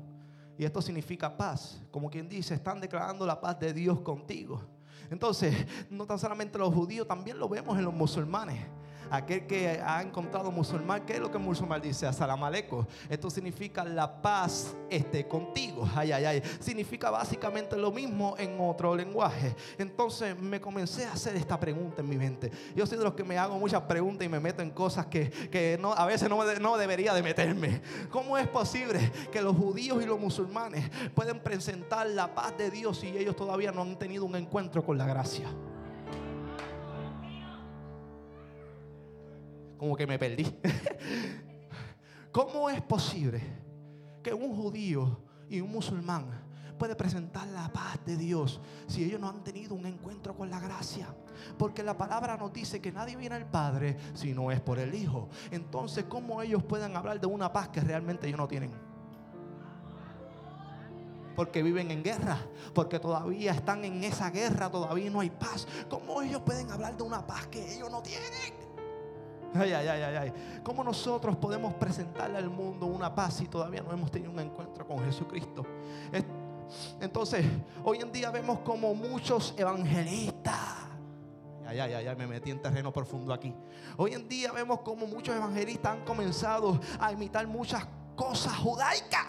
Y 0.57 0.65
esto 0.65 0.81
significa 0.81 1.37
paz. 1.37 1.79
Como 1.91 2.09
quien 2.09 2.27
dice, 2.27 2.55
están 2.55 2.81
declarando 2.81 3.27
la 3.27 3.39
paz 3.39 3.61
de 3.61 3.75
Dios 3.75 4.01
contigo. 4.01 4.63
Entonces, 5.11 5.55
no 5.91 6.07
tan 6.07 6.19
solamente 6.19 6.57
los 6.59 6.73
judíos, 6.73 7.07
también 7.07 7.39
lo 7.39 7.51
vemos 7.51 7.77
en 7.79 7.85
los 7.85 7.93
musulmanes. 7.93 8.65
Aquel 9.11 9.47
que 9.47 9.81
ha 9.85 10.01
encontrado 10.03 10.51
musulmán, 10.51 11.05
¿qué 11.05 11.15
es 11.15 11.21
lo 11.21 11.31
que 11.31 11.39
musulmán 11.39 11.81
dice? 11.83 12.07
Asalamaleco. 12.07 12.87
Esto 13.09 13.31
significa 13.31 13.85
la 13.85 14.21
paz 14.21 14.75
esté 14.89 15.27
contigo. 15.27 15.89
Ay, 15.95 16.13
ay, 16.13 16.25
ay. 16.25 16.43
Significa 16.61 17.11
básicamente 17.11 17.77
lo 17.77 17.91
mismo 17.91 18.35
en 18.39 18.57
otro 18.61 18.95
lenguaje. 18.95 19.55
Entonces 19.79 20.39
me 20.39 20.61
comencé 20.61 21.07
a 21.07 21.13
hacer 21.13 21.37
esta 21.37 21.59
pregunta 21.59 22.03
en 22.03 22.09
mi 22.09 22.17
mente. 22.17 22.51
Yo 22.75 22.87
soy 22.87 22.99
de 22.99 23.05
los 23.05 23.15
que 23.15 23.25
me 23.25 23.39
hago 23.39 23.59
muchas 23.59 23.83
preguntas 23.83 24.25
y 24.25 24.29
me 24.29 24.41
meto 24.41 24.63
en 24.63 24.71
cosas 24.71 25.07
que, 25.07 25.79
no, 25.81 25.93
a 25.93 26.07
veces 26.07 26.29
no, 26.29 26.43
no 26.61 26.77
debería 26.77 27.15
de 27.15 27.23
meterme. 27.23 27.81
¿Cómo 28.11 28.39
es 28.39 28.49
posible 28.49 29.11
que 29.33 29.43
los 29.43 29.57
judíos 29.57 30.03
y 30.03 30.07
los 30.07 30.19
musulmanes 30.19 30.91
pueden 31.15 31.41
presentar 31.41 32.07
la 32.09 32.35
paz 32.35 32.57
de 32.57 32.71
Dios 32.71 32.99
si 32.99 33.09
ellos 33.09 33.37
todavía 33.37 33.73
no 33.73 33.83
han 33.83 33.99
tenido 33.99 34.25
un 34.25 34.37
encuentro 34.37 34.85
con 34.85 34.99
la 34.99 35.07
gracia? 35.07 35.49
Como 39.81 39.97
que 39.97 40.07
me 40.07 40.19
perdí. 40.19 40.45
¿Cómo 42.33 42.69
es 42.69 42.83
posible 42.83 43.41
que 44.23 44.35
un 44.35 44.55
judío 44.55 45.23
y 45.49 45.63
un 45.63 45.73
musulmán 45.73 46.27
puede 46.79 46.95
presentar 46.95 47.49
la 47.49 47.73
paz 47.73 47.99
de 48.05 48.19
Dios 48.19 48.61
si 48.89 49.05
ellos 49.05 49.19
no 49.19 49.31
han 49.31 49.43
tenido 49.43 49.75
un 49.75 49.87
encuentro 49.87 50.37
con 50.37 50.51
la 50.51 50.61
gracia? 50.61 51.09
Porque 51.57 51.83
la 51.83 51.97
palabra 51.97 52.37
nos 52.37 52.53
dice 52.53 52.83
que 52.83 52.93
nadie 52.93 53.17
viene 53.17 53.37
al 53.37 53.51
Padre 53.51 53.97
si 54.13 54.35
no 54.35 54.51
es 54.51 54.61
por 54.61 54.79
el 54.79 54.95
Hijo. 54.95 55.31
Entonces, 55.51 56.05
¿cómo 56.05 56.43
ellos 56.43 56.63
pueden 56.63 56.95
hablar 56.95 57.19
de 57.19 57.27
una 57.27 57.51
paz 57.51 57.71
que 57.71 57.81
realmente 57.81 58.27
ellos 58.27 58.39
no 58.39 58.49
tienen? 58.49 58.91
porque 61.37 61.63
viven 61.63 61.91
en 61.91 62.03
guerra, 62.03 62.37
porque 62.75 62.99
todavía 62.99 63.53
están 63.53 63.83
en 63.87 64.05
esa 64.05 64.29
guerra, 64.29 64.71
todavía 64.71 65.09
no 65.09 65.21
hay 65.21 65.31
paz. 65.31 65.67
¿Cómo 65.89 66.21
ellos 66.21 66.43
pueden 66.43 66.71
hablar 66.71 66.99
de 66.99 67.03
una 67.03 67.27
paz 67.27 67.47
que 67.47 67.77
ellos 67.77 67.91
no 67.91 68.03
tienen? 68.03 68.70
Ay, 69.55 69.73
ay, 69.73 69.89
ay, 69.89 70.03
ay, 70.03 70.17
ay. 70.17 70.33
¿Cómo 70.63 70.85
nosotros 70.85 71.37
podemos 71.37 71.75
presentarle 71.75 72.39
al 72.39 72.51
mundo 72.51 72.87
una 72.87 73.15
paz 73.15 73.35
si 73.35 73.47
todavía 73.47 73.83
no 73.83 73.93
hemos 73.93 74.11
tenido 74.11 74.31
un 74.31 74.39
encuentro 74.39 74.87
con 74.87 75.05
Jesucristo? 75.05 75.67
Entonces, 77.01 77.45
hoy 77.83 77.99
en 77.99 78.13
día 78.13 78.31
vemos 78.31 78.61
como 78.61 78.95
muchos 78.95 79.55
evangelistas. 79.57 80.81
Ay, 81.67 81.79
ay, 81.79 81.93
ay, 81.95 82.07
ay, 82.07 82.17
me 82.17 82.27
metí 82.27 82.51
en 82.51 82.61
terreno 82.61 82.93
profundo 82.93 83.33
aquí. 83.33 83.55
Hoy 83.97 84.15
en 84.15 84.29
día 84.29 84.53
vemos 84.53 84.81
como 84.81 85.07
muchos 85.07 85.35
evangelistas 85.35 85.93
han 85.93 86.05
comenzado 86.05 86.81
a 86.99 87.13
imitar 87.13 87.47
muchas 87.47 87.87
cosas 88.17 88.57
judaicas. 88.57 89.27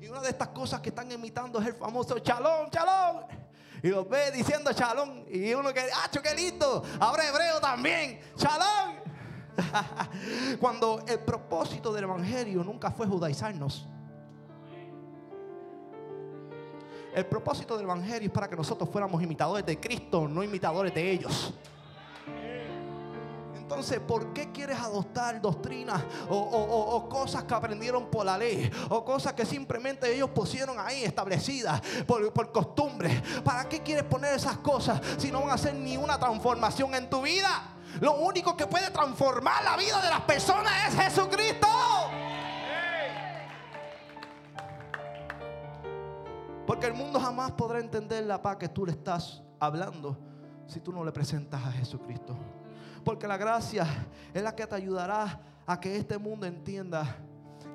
Y 0.00 0.08
una 0.08 0.20
de 0.20 0.30
estas 0.30 0.48
cosas 0.48 0.80
que 0.80 0.88
están 0.88 1.10
imitando 1.12 1.60
es 1.60 1.66
el 1.66 1.74
famoso 1.74 2.18
chalón, 2.18 2.70
chalón. 2.70 3.24
Y 3.82 3.88
los 3.88 4.08
ve 4.08 4.30
diciendo 4.30 4.72
chalón. 4.72 5.26
Y 5.30 5.52
uno 5.54 5.72
que, 5.72 5.80
¡ah, 5.80 6.10
qué 6.10 6.34
lindo! 6.34 6.82
Ahora 6.98 7.28
hebreo 7.28 7.60
también, 7.60 8.20
chalón. 8.36 8.99
Cuando 10.60 11.04
el 11.06 11.20
propósito 11.20 11.92
del 11.92 12.04
Evangelio 12.04 12.64
nunca 12.64 12.90
fue 12.90 13.06
judaizarnos. 13.06 13.88
El 17.14 17.26
propósito 17.26 17.76
del 17.76 17.84
Evangelio 17.84 18.28
es 18.28 18.32
para 18.32 18.48
que 18.48 18.56
nosotros 18.56 18.88
fuéramos 18.88 19.20
imitadores 19.22 19.66
de 19.66 19.80
Cristo, 19.80 20.28
no 20.28 20.44
imitadores 20.44 20.94
de 20.94 21.10
ellos. 21.10 21.52
Entonces, 23.70 24.00
¿por 24.00 24.32
qué 24.32 24.50
quieres 24.50 24.78
adoptar 24.80 25.40
doctrinas 25.40 26.02
o, 26.28 27.08
cosas 27.08 27.44
que 27.44 27.54
aprendieron 27.54 28.06
por 28.06 28.26
la 28.26 28.36
ley? 28.36 28.68
O 28.88 29.04
cosas 29.04 29.32
que 29.32 29.46
simplemente 29.46 30.12
ellos 30.12 30.30
pusieron 30.30 30.76
ahí 30.78 31.04
establecidas 31.04 31.80
por, 32.04 32.32
por 32.32 32.50
costumbre. 32.50 33.22
¿Para 33.44 33.68
qué 33.68 33.80
quieres 33.80 34.04
poner 34.04 34.34
esas 34.34 34.58
cosas 34.58 35.00
si 35.18 35.30
no 35.30 35.40
van 35.42 35.50
a 35.50 35.54
hacer 35.54 35.74
ni 35.74 35.96
una 35.96 36.18
transformación 36.18 36.94
en 36.96 37.08
tu 37.08 37.22
vida? 37.22 37.79
Lo 38.00 38.18
único 38.20 38.56
que 38.56 38.66
puede 38.66 38.90
transformar 38.90 39.64
la 39.64 39.76
vida 39.76 40.00
de 40.00 40.08
las 40.08 40.20
personas 40.20 40.72
es 40.88 40.94
Jesucristo. 40.94 41.66
Porque 46.66 46.86
el 46.86 46.94
mundo 46.94 47.18
jamás 47.18 47.50
podrá 47.52 47.80
entender 47.80 48.24
la 48.24 48.40
paz 48.40 48.56
que 48.56 48.68
tú 48.68 48.86
le 48.86 48.92
estás 48.92 49.42
hablando 49.58 50.16
si 50.66 50.78
tú 50.80 50.92
no 50.92 51.04
le 51.04 51.10
presentas 51.10 51.64
a 51.64 51.72
Jesucristo. 51.72 52.36
Porque 53.04 53.26
la 53.26 53.36
gracia 53.36 53.86
es 54.32 54.42
la 54.42 54.54
que 54.54 54.66
te 54.66 54.76
ayudará 54.76 55.40
a 55.66 55.80
que 55.80 55.96
este 55.96 56.16
mundo 56.16 56.46
entienda 56.46 57.16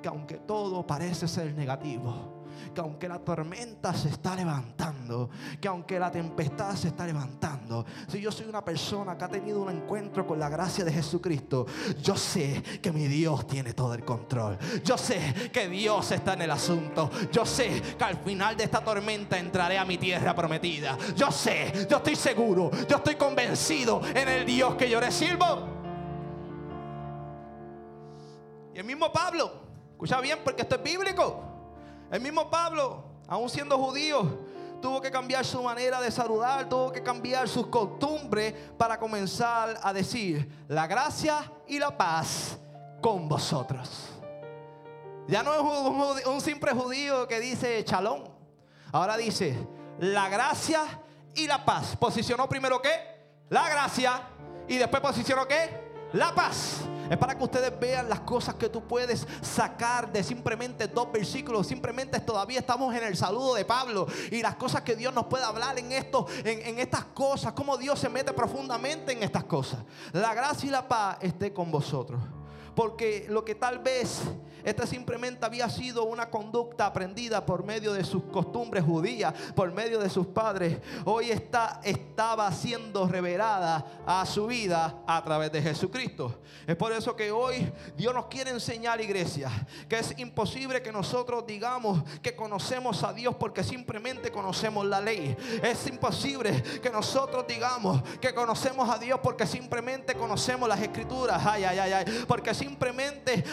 que 0.00 0.08
aunque 0.08 0.36
todo 0.36 0.86
parece 0.86 1.28
ser 1.28 1.54
negativo, 1.54 2.35
que 2.74 2.80
aunque 2.80 3.08
la 3.08 3.18
tormenta 3.18 3.92
se 3.94 4.08
está 4.08 4.34
levantando, 4.34 5.30
que 5.60 5.68
aunque 5.68 5.98
la 5.98 6.10
tempestad 6.10 6.74
se 6.74 6.88
está 6.88 7.06
levantando, 7.06 7.84
si 8.08 8.20
yo 8.20 8.30
soy 8.30 8.46
una 8.46 8.64
persona 8.64 9.16
que 9.16 9.24
ha 9.24 9.28
tenido 9.28 9.62
un 9.62 9.70
encuentro 9.70 10.26
con 10.26 10.38
la 10.38 10.48
gracia 10.48 10.84
de 10.84 10.92
Jesucristo, 10.92 11.66
yo 12.02 12.16
sé 12.16 12.62
que 12.82 12.92
mi 12.92 13.06
Dios 13.06 13.46
tiene 13.46 13.72
todo 13.72 13.94
el 13.94 14.04
control. 14.04 14.58
Yo 14.84 14.96
sé 14.98 15.50
que 15.52 15.68
Dios 15.68 16.10
está 16.12 16.34
en 16.34 16.42
el 16.42 16.50
asunto. 16.50 17.10
Yo 17.32 17.44
sé 17.44 17.82
que 17.96 18.04
al 18.04 18.18
final 18.18 18.56
de 18.56 18.64
esta 18.64 18.80
tormenta 18.80 19.38
entraré 19.38 19.78
a 19.78 19.84
mi 19.84 19.98
tierra 19.98 20.34
prometida. 20.34 20.96
Yo 21.14 21.30
sé, 21.30 21.86
yo 21.88 21.98
estoy 21.98 22.16
seguro, 22.16 22.70
yo 22.88 22.96
estoy 22.96 23.16
convencido 23.16 24.00
en 24.14 24.28
el 24.28 24.46
Dios 24.46 24.74
que 24.74 24.88
yo 24.88 25.00
le 25.00 25.10
sirvo. 25.10 25.76
Y 28.74 28.78
el 28.78 28.84
mismo 28.84 29.10
Pablo, 29.10 29.50
escucha 29.92 30.20
bien 30.20 30.40
porque 30.44 30.62
esto 30.62 30.76
es 30.76 30.82
bíblico. 30.82 31.55
El 32.10 32.20
mismo 32.20 32.48
Pablo, 32.48 33.04
aún 33.26 33.48
siendo 33.48 33.78
judío, 33.78 34.38
tuvo 34.80 35.00
que 35.00 35.10
cambiar 35.10 35.44
su 35.44 35.62
manera 35.62 36.00
de 36.00 36.10
saludar, 36.10 36.68
tuvo 36.68 36.92
que 36.92 37.02
cambiar 37.02 37.48
sus 37.48 37.66
costumbres 37.66 38.54
para 38.76 38.98
comenzar 38.98 39.78
a 39.82 39.92
decir 39.92 40.64
la 40.68 40.86
gracia 40.86 41.50
y 41.66 41.78
la 41.78 41.96
paz 41.96 42.58
con 43.00 43.28
vosotros. 43.28 44.10
Ya 45.28 45.42
no 45.42 45.52
es 45.54 46.26
un, 46.26 46.40
simple 46.40 46.72
judío 46.72 47.26
que 47.26 47.40
dice 47.40 47.84
chalón. 47.84 48.30
Ahora 48.92 49.16
dice 49.16 49.56
la 49.98 50.28
gracia 50.28 50.84
y 51.34 51.48
la 51.48 51.64
paz. 51.64 51.96
Posicionó 51.96 52.48
primero 52.48 52.80
qué? 52.80 52.90
La 53.48 53.68
gracia. 53.68 54.22
Y 54.68 54.76
después 54.76 55.02
posicionó 55.02 55.46
qué? 55.48 56.08
La 56.12 56.32
paz. 56.32 56.82
Es 57.10 57.18
para 57.18 57.36
que 57.36 57.44
ustedes 57.44 57.78
vean 57.78 58.08
las 58.08 58.20
cosas 58.20 58.54
que 58.54 58.68
tú 58.68 58.82
puedes 58.82 59.26
sacar 59.40 60.12
de 60.12 60.22
simplemente 60.22 60.88
dos 60.88 61.10
versículos. 61.12 61.66
Simplemente 61.66 62.20
todavía 62.20 62.60
estamos 62.60 62.94
en 62.94 63.04
el 63.04 63.16
saludo 63.16 63.54
de 63.54 63.64
Pablo 63.64 64.06
y 64.30 64.42
las 64.42 64.56
cosas 64.56 64.82
que 64.82 64.96
Dios 64.96 65.14
nos 65.14 65.26
puede 65.26 65.44
hablar 65.44 65.78
en 65.78 65.92
esto, 65.92 66.26
en, 66.44 66.78
estas 66.78 67.04
cosas, 67.06 67.52
cómo 67.52 67.76
Dios 67.76 67.98
se 67.98 68.08
mete 68.08 68.32
profundamente 68.32 69.12
en 69.12 69.22
estas 69.22 69.44
cosas. 69.44 69.80
La 70.12 70.34
gracia 70.34 70.66
y 70.66 70.70
la 70.70 70.86
paz 70.86 71.18
esté 71.20 71.52
con 71.52 71.70
vosotros. 71.70 72.20
Porque 72.76 73.26
lo 73.28 73.44
que 73.44 73.56
tal 73.56 73.80
vez 73.80 74.20
esta 74.66 74.84
simplemente 74.84 75.46
había 75.46 75.70
sido 75.70 76.02
una 76.02 76.28
conducta 76.28 76.86
aprendida 76.86 77.46
por 77.46 77.64
medio 77.64 77.92
de 77.92 78.02
sus 78.02 78.24
costumbres 78.24 78.82
judías, 78.82 79.32
por 79.54 79.72
medio 79.72 80.00
de 80.00 80.10
sus 80.10 80.26
padres. 80.26 80.78
Hoy 81.04 81.30
está, 81.30 81.80
estaba 81.84 82.50
siendo 82.50 83.06
revelada 83.06 84.02
a 84.04 84.26
su 84.26 84.48
vida 84.48 85.04
a 85.06 85.22
través 85.22 85.52
de 85.52 85.62
Jesucristo. 85.62 86.40
Es 86.66 86.74
por 86.74 86.92
eso 86.92 87.14
que 87.14 87.30
hoy 87.30 87.72
Dios 87.96 88.12
nos 88.12 88.26
quiere 88.26 88.50
enseñar, 88.50 89.00
iglesia, 89.00 89.52
que 89.88 90.00
es 90.00 90.18
imposible 90.18 90.82
que 90.82 90.90
nosotros 90.90 91.46
digamos 91.46 92.02
que 92.20 92.34
conocemos 92.34 93.04
a 93.04 93.12
Dios 93.12 93.36
porque 93.36 93.62
simplemente 93.62 94.32
conocemos 94.32 94.84
la 94.84 95.00
ley. 95.00 95.36
Es 95.62 95.86
imposible 95.86 96.60
que 96.82 96.90
nosotros 96.90 97.46
digamos 97.46 98.02
que 98.20 98.34
conocemos 98.34 98.90
a 98.90 98.98
Dios 98.98 99.20
porque 99.22 99.46
simplemente 99.46 100.16
conocemos 100.16 100.68
las 100.68 100.80
escrituras. 100.80 101.40
Ay, 101.46 101.62
ay, 101.62 101.78
ay, 101.78 101.92
ay. 101.92 102.24
Porque 102.26 102.52
simplemente 102.52 102.65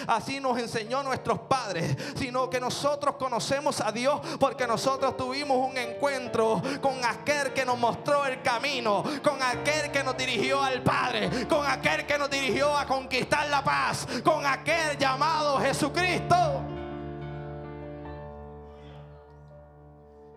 así 0.08 0.40
nos 0.40 0.58
enseñó 0.58 1.04
nuestros 1.04 1.40
padres, 1.40 1.96
sino 2.16 2.50
que 2.50 2.60
nosotros 2.60 3.16
conocemos 3.16 3.82
a 3.82 3.92
Dios 3.92 4.20
porque 4.40 4.68
nosotros 4.68 5.16
tuvimos 5.18 5.58
un 5.70 5.78
encuentro 5.78 6.62
con 6.82 7.04
aquel 7.04 7.54
que 7.54 7.66
nos 7.66 7.78
mostró 7.78 8.26
el 8.26 8.42
camino, 8.42 9.04
con 9.24 9.42
aquel 9.42 9.92
que 9.92 10.04
nos 10.04 10.18
dirigió 10.18 10.62
al 10.62 10.82
Padre, 10.82 11.48
con 11.48 11.66
aquel 11.66 12.06
que 12.06 12.18
nos 12.18 12.30
dirigió 12.30 12.76
a 12.76 12.86
conquistar 12.86 13.48
la 13.50 13.64
paz, 13.64 14.08
con 14.24 14.46
aquel 14.46 14.98
llamado 14.98 15.60
Jesucristo. 15.60 16.36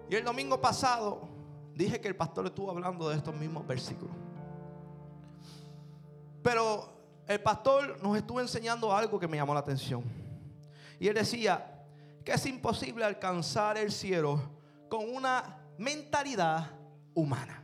Y 0.08 0.14
el 0.14 0.24
domingo 0.24 0.60
pasado 0.60 1.28
dije 1.74 2.00
que 2.00 2.08
el 2.08 2.16
pastor 2.16 2.46
estuvo 2.46 2.70
hablando 2.70 3.08
de 3.08 3.16
estos 3.16 3.34
mismos 3.34 3.66
versículos. 3.66 4.14
Pero 6.42 6.95
el 7.26 7.40
pastor 7.40 8.00
nos 8.02 8.16
estuvo 8.16 8.40
enseñando 8.40 8.94
algo 8.94 9.18
que 9.18 9.26
me 9.26 9.36
llamó 9.36 9.52
la 9.52 9.60
atención. 9.60 10.04
Y 10.98 11.08
él 11.08 11.14
decía 11.14 11.84
que 12.24 12.32
es 12.32 12.46
imposible 12.46 13.04
alcanzar 13.04 13.76
el 13.76 13.92
cielo 13.92 14.40
con 14.88 15.08
una 15.14 15.58
mentalidad 15.78 16.70
humana. 17.14 17.62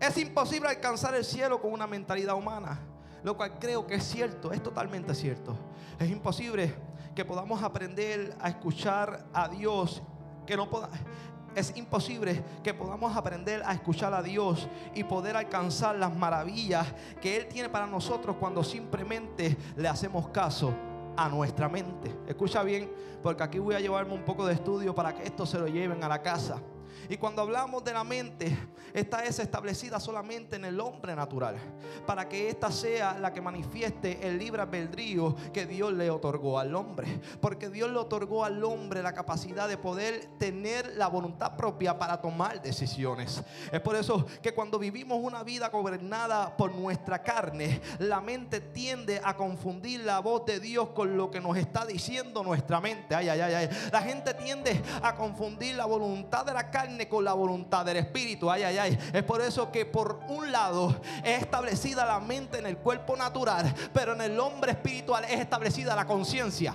Es 0.00 0.18
imposible 0.18 0.68
alcanzar 0.68 1.14
el 1.14 1.24
cielo 1.24 1.60
con 1.60 1.72
una 1.72 1.86
mentalidad 1.86 2.34
humana. 2.34 2.80
Lo 3.22 3.36
cual 3.36 3.58
creo 3.58 3.86
que 3.86 3.96
es 3.96 4.04
cierto, 4.04 4.52
es 4.52 4.62
totalmente 4.62 5.14
cierto. 5.14 5.56
Es 5.98 6.10
imposible 6.10 6.74
que 7.14 7.24
podamos 7.24 7.62
aprender 7.62 8.36
a 8.40 8.48
escuchar 8.48 9.26
a 9.32 9.48
Dios, 9.48 10.02
que 10.46 10.56
no 10.56 10.68
es 11.56 11.74
imposible 11.74 12.44
que 12.62 12.74
podamos 12.74 13.16
aprender 13.16 13.62
a 13.64 13.72
escuchar 13.72 14.12
a 14.12 14.22
Dios 14.22 14.68
y 14.94 15.04
poder 15.04 15.36
alcanzar 15.36 15.96
las 15.96 16.14
maravillas 16.14 16.86
que 17.20 17.34
Él 17.34 17.48
tiene 17.48 17.70
para 17.70 17.86
nosotros 17.86 18.36
cuando 18.38 18.62
simplemente 18.62 19.56
le 19.74 19.88
hacemos 19.88 20.28
caso 20.28 20.74
a 21.16 21.30
nuestra 21.30 21.66
mente. 21.68 22.14
Escucha 22.28 22.62
bien, 22.62 22.92
porque 23.22 23.42
aquí 23.42 23.58
voy 23.58 23.74
a 23.74 23.80
llevarme 23.80 24.12
un 24.12 24.22
poco 24.22 24.46
de 24.46 24.52
estudio 24.52 24.94
para 24.94 25.14
que 25.14 25.22
esto 25.22 25.46
se 25.46 25.58
lo 25.58 25.66
lleven 25.66 26.04
a 26.04 26.08
la 26.08 26.20
casa. 26.20 26.60
Y 27.08 27.16
cuando 27.16 27.42
hablamos 27.42 27.84
de 27.84 27.92
la 27.92 28.04
mente, 28.04 28.56
esta 28.92 29.24
es 29.24 29.38
establecida 29.38 30.00
solamente 30.00 30.56
en 30.56 30.64
el 30.64 30.80
hombre 30.80 31.14
natural, 31.14 31.56
para 32.06 32.28
que 32.28 32.48
esta 32.48 32.70
sea 32.70 33.18
la 33.18 33.32
que 33.32 33.40
manifieste 33.40 34.26
el 34.26 34.38
libre 34.38 34.62
albedrío 34.62 35.36
que 35.52 35.66
Dios 35.66 35.92
le 35.92 36.10
otorgó 36.10 36.58
al 36.58 36.74
hombre. 36.74 37.20
Porque 37.40 37.68
Dios 37.68 37.90
le 37.90 37.98
otorgó 37.98 38.44
al 38.44 38.62
hombre 38.64 39.02
la 39.02 39.12
capacidad 39.12 39.68
de 39.68 39.76
poder 39.76 40.26
tener 40.38 40.94
la 40.96 41.08
voluntad 41.08 41.56
propia 41.56 41.98
para 41.98 42.20
tomar 42.20 42.62
decisiones. 42.62 43.42
Es 43.70 43.80
por 43.80 43.96
eso 43.96 44.26
que 44.42 44.54
cuando 44.54 44.78
vivimos 44.78 45.18
una 45.22 45.42
vida 45.42 45.68
gobernada 45.68 46.56
por 46.56 46.74
nuestra 46.74 47.22
carne, 47.22 47.80
la 47.98 48.20
mente 48.20 48.60
tiende 48.60 49.20
a 49.22 49.36
confundir 49.36 50.00
la 50.00 50.20
voz 50.20 50.46
de 50.46 50.60
Dios 50.60 50.90
con 50.90 51.16
lo 51.16 51.30
que 51.30 51.40
nos 51.40 51.56
está 51.56 51.84
diciendo 51.84 52.42
nuestra 52.42 52.80
mente. 52.80 53.14
Ay, 53.14 53.28
ay, 53.28 53.40
ay, 53.40 53.54
ay. 53.54 53.68
La 53.92 54.02
gente 54.02 54.32
tiende 54.34 54.82
a 55.02 55.14
confundir 55.14 55.76
la 55.76 55.84
voluntad 55.84 56.46
de 56.46 56.54
la 56.54 56.70
carne 56.70 56.95
con 57.04 57.24
la 57.24 57.34
voluntad 57.34 57.84
del 57.84 57.98
Espíritu. 57.98 58.50
Ay, 58.50 58.62
ay, 58.62 58.78
ay. 58.78 58.98
Es 59.12 59.22
por 59.22 59.42
eso 59.42 59.70
que 59.70 59.84
por 59.84 60.20
un 60.28 60.50
lado 60.50 61.00
es 61.22 61.42
establecida 61.42 62.06
la 62.06 62.18
mente 62.18 62.58
en 62.58 62.66
el 62.66 62.78
cuerpo 62.78 63.16
natural, 63.16 63.74
pero 63.92 64.14
en 64.14 64.22
el 64.22 64.40
hombre 64.40 64.72
espiritual 64.72 65.24
es 65.24 65.38
establecida 65.38 65.94
la 65.94 66.06
conciencia. 66.06 66.74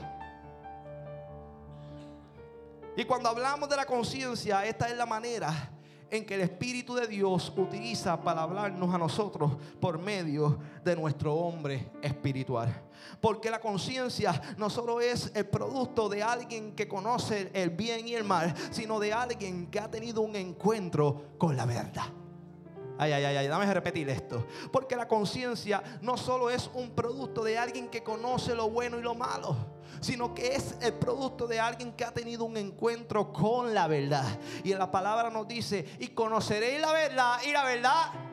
Y 2.95 3.05
cuando 3.05 3.29
hablamos 3.29 3.67
de 3.69 3.77
la 3.77 3.85
conciencia, 3.85 4.65
esta 4.65 4.87
es 4.87 4.95
la 4.95 5.05
manera 5.05 5.71
en 6.11 6.25
que 6.25 6.35
el 6.35 6.41
Espíritu 6.41 6.93
de 6.93 7.07
Dios 7.07 7.51
utiliza 7.55 8.21
para 8.21 8.41
hablarnos 8.41 8.93
a 8.93 8.97
nosotros 8.97 9.53
por 9.79 9.97
medio 9.97 10.59
de 10.83 10.95
nuestro 10.95 11.33
hombre 11.33 11.89
espiritual. 12.01 12.90
Porque 13.19 13.49
la 13.49 13.59
conciencia 13.59 14.41
no 14.57 14.69
solo 14.69 15.01
es 15.01 15.31
el 15.35 15.47
producto 15.47 16.09
de 16.09 16.23
alguien 16.23 16.75
que 16.75 16.87
conoce 16.87 17.51
el 17.53 17.71
bien 17.71 18.07
y 18.07 18.15
el 18.15 18.23
mal, 18.23 18.53
sino 18.71 18.99
de 18.99 19.13
alguien 19.13 19.67
que 19.67 19.79
ha 19.79 19.89
tenido 19.89 20.21
un 20.21 20.35
encuentro 20.35 21.33
con 21.37 21.55
la 21.55 21.65
verdad. 21.65 22.05
Ay, 22.97 23.13
ay, 23.13 23.23
ay, 23.23 23.37
ay, 23.37 23.47
dame 23.47 23.73
repetir 23.73 24.09
esto. 24.09 24.45
Porque 24.71 24.95
la 24.95 25.07
conciencia 25.07 25.81
no 26.01 26.17
solo 26.17 26.49
es 26.49 26.69
un 26.73 26.91
producto 26.91 27.43
de 27.43 27.57
alguien 27.57 27.89
que 27.89 28.03
conoce 28.03 28.53
lo 28.53 28.69
bueno 28.69 28.99
y 28.99 29.01
lo 29.01 29.15
malo 29.15 29.55
sino 29.99 30.33
que 30.33 30.55
es 30.55 30.75
el 30.81 30.93
producto 30.93 31.47
de 31.47 31.59
alguien 31.59 31.93
que 31.93 32.03
ha 32.03 32.11
tenido 32.11 32.45
un 32.45 32.57
encuentro 32.57 33.31
con 33.31 33.73
la 33.73 33.87
verdad. 33.87 34.25
Y 34.63 34.73
la 34.73 34.89
palabra 34.89 35.29
nos 35.29 35.47
dice, 35.47 35.85
y 35.99 36.07
conoceréis 36.09 36.81
la 36.81 36.91
verdad, 36.91 37.37
y 37.45 37.51
la 37.51 37.63
verdad 37.63 38.30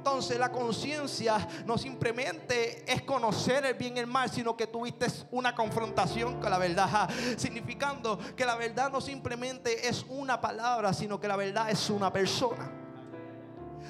entonces 0.00 0.38
la 0.38 0.50
conciencia 0.50 1.46
no 1.66 1.76
simplemente 1.76 2.90
es 2.90 3.02
conocer 3.02 3.66
el 3.66 3.74
bien 3.74 3.98
y 3.98 4.00
el 4.00 4.06
mal, 4.06 4.30
sino 4.30 4.56
que 4.56 4.66
tuviste 4.66 5.06
una 5.30 5.54
confrontación 5.54 6.40
con 6.40 6.50
la 6.50 6.56
verdad, 6.56 7.10
significando 7.36 8.18
que 8.34 8.46
la 8.46 8.56
verdad 8.56 8.90
no 8.90 9.02
simplemente 9.02 9.86
es 9.86 10.06
una 10.08 10.40
palabra, 10.40 10.94
sino 10.94 11.20
que 11.20 11.28
la 11.28 11.36
verdad 11.36 11.68
es 11.68 11.90
una 11.90 12.10
persona. 12.10 12.72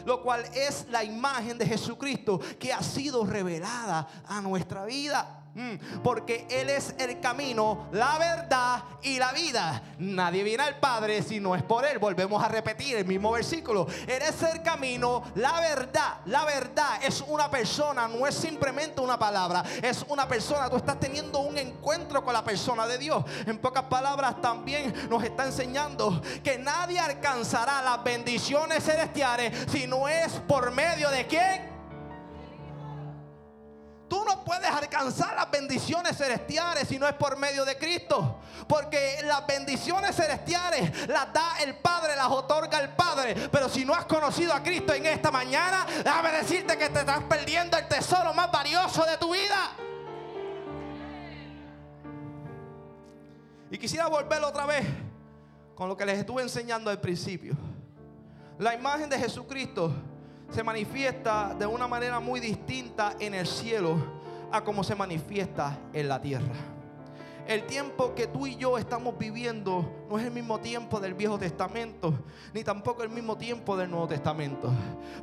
Lo 0.05 0.21
cual 0.21 0.45
es 0.53 0.87
la 0.91 1.05
imagen 1.05 1.57
de 1.57 1.67
Jesucristo 1.67 2.41
que 2.59 2.73
ha 2.73 2.83
sido 2.83 3.25
revelada 3.25 4.09
a 4.27 4.41
nuestra 4.41 4.85
vida. 4.85 5.40
Mm, 5.55 6.03
porque 6.05 6.47
Él 6.49 6.71
es 6.71 6.95
el 6.99 7.19
camino, 7.19 7.89
la 7.93 8.19
verdad 8.19 8.85
y 9.03 9.19
la 9.19 9.33
vida. 9.33 9.83
Nadie 9.99 10.45
viene 10.45 10.63
al 10.63 10.79
Padre 10.79 11.23
si 11.23 11.41
no 11.41 11.57
es 11.57 11.63
por 11.63 11.85
Él. 11.85 11.99
Volvemos 11.99 12.43
a 12.43 12.49
repetir 12.49 12.97
el 12.97 13.05
mismo 13.05 13.33
versículo. 13.33 13.87
Él 14.07 14.23
es 14.23 14.43
el 14.43 14.63
camino, 14.63 15.25
la 15.35 15.61
verdad. 15.61 16.21
La 16.27 16.45
verdad 16.45 17.03
es 17.03 17.25
una 17.27 17.51
persona, 17.51 18.07
no 18.07 18.27
es 18.27 18.35
simplemente 18.35 19.01
una 19.01 19.19
palabra. 19.19 19.65
Es 19.83 20.05
una 20.09 20.29
persona. 20.29 20.71
Tú 20.71 20.77
estás 20.77 21.01
teniendo 21.01 21.41
un 21.41 21.59
encuentro 21.59 22.25
con 22.25 22.33
la 22.33 22.45
persona 22.45 22.87
de 22.87 22.99
Dios. 22.99 23.25
En 23.47 23.59
pocas 23.59 23.85
palabras 23.85 24.41
también 24.41 24.95
nos 25.09 25.25
está 25.25 25.47
enseñando 25.47 26.23
que 26.45 26.59
nadie 26.59 27.01
alcanzará 27.01 27.83
las 27.83 28.05
bendiciones 28.05 28.85
celestiales 28.85 29.67
si 29.71 29.87
no 29.89 30.09
es 30.09 30.31
por 30.47 30.71
medio 30.71 31.11
de 31.11 31.27
quién 31.27 31.70
Tú 34.11 34.25
no 34.25 34.43
puedes 34.43 34.69
alcanzar 34.69 35.37
las 35.37 35.49
bendiciones 35.53 36.17
celestiales 36.17 36.89
si 36.89 36.99
no 36.99 37.07
es 37.07 37.15
por 37.15 37.39
medio 37.39 37.65
de 37.65 37.79
Cristo. 37.79 38.41
Porque 38.67 39.21
las 39.25 39.47
bendiciones 39.47 40.17
celestiales 40.17 41.07
las 41.07 41.33
da 41.33 41.59
el 41.63 41.77
Padre, 41.77 42.17
las 42.17 42.27
otorga 42.27 42.81
el 42.81 42.89
Padre. 42.89 43.49
Pero 43.53 43.69
si 43.69 43.85
no 43.85 43.95
has 43.95 44.07
conocido 44.07 44.53
a 44.53 44.65
Cristo 44.65 44.93
en 44.95 45.07
esta 45.07 45.31
mañana, 45.31 45.87
déjame 46.03 46.33
decirte 46.33 46.77
que 46.77 46.89
te 46.89 46.99
estás 46.99 47.23
perdiendo 47.29 47.79
el 47.79 47.87
tesoro 47.87 48.35
más 48.35 48.51
valioso 48.51 49.05
de 49.05 49.17
tu 49.17 49.33
vida. 49.33 49.71
Y 53.71 53.79
quisiera 53.79 54.09
volver 54.09 54.43
otra 54.43 54.67
vez 54.67 54.85
con 55.77 55.89
lo 55.89 55.97
que 55.97 56.05
les 56.05 56.19
estuve 56.19 56.43
enseñando 56.43 56.91
al 56.91 57.01
principio. 57.01 57.55
La 58.59 58.75
imagen 58.75 59.09
de 59.09 59.17
Jesucristo 59.17 59.95
se 60.51 60.63
manifiesta 60.63 61.55
de 61.59 61.67
una 61.67 61.87
manera 61.87 62.21
muy 62.21 62.41
distinta 62.41 63.15
en 63.19 63.35
el 63.35 63.47
cielo 63.47 63.97
a 64.51 64.63
como 64.63 64.83
se 64.83 64.95
manifiesta 64.95 65.79
en 65.93 66.09
la 66.09 66.21
tierra. 66.21 66.80
El 67.51 67.67
tiempo 67.67 68.15
que 68.15 68.29
tú 68.29 68.47
y 68.47 68.55
yo 68.55 68.79
estamos 68.79 69.19
viviendo 69.19 70.07
no 70.09 70.17
es 70.17 70.25
el 70.25 70.31
mismo 70.31 70.61
tiempo 70.61 71.01
del 71.01 71.15
Viejo 71.15 71.37
Testamento, 71.37 72.15
ni 72.55 72.63
tampoco 72.63 73.03
el 73.03 73.09
mismo 73.11 73.37
tiempo 73.37 73.77
del 73.77 73.91
Nuevo 73.91 74.07
Testamento. 74.07 74.73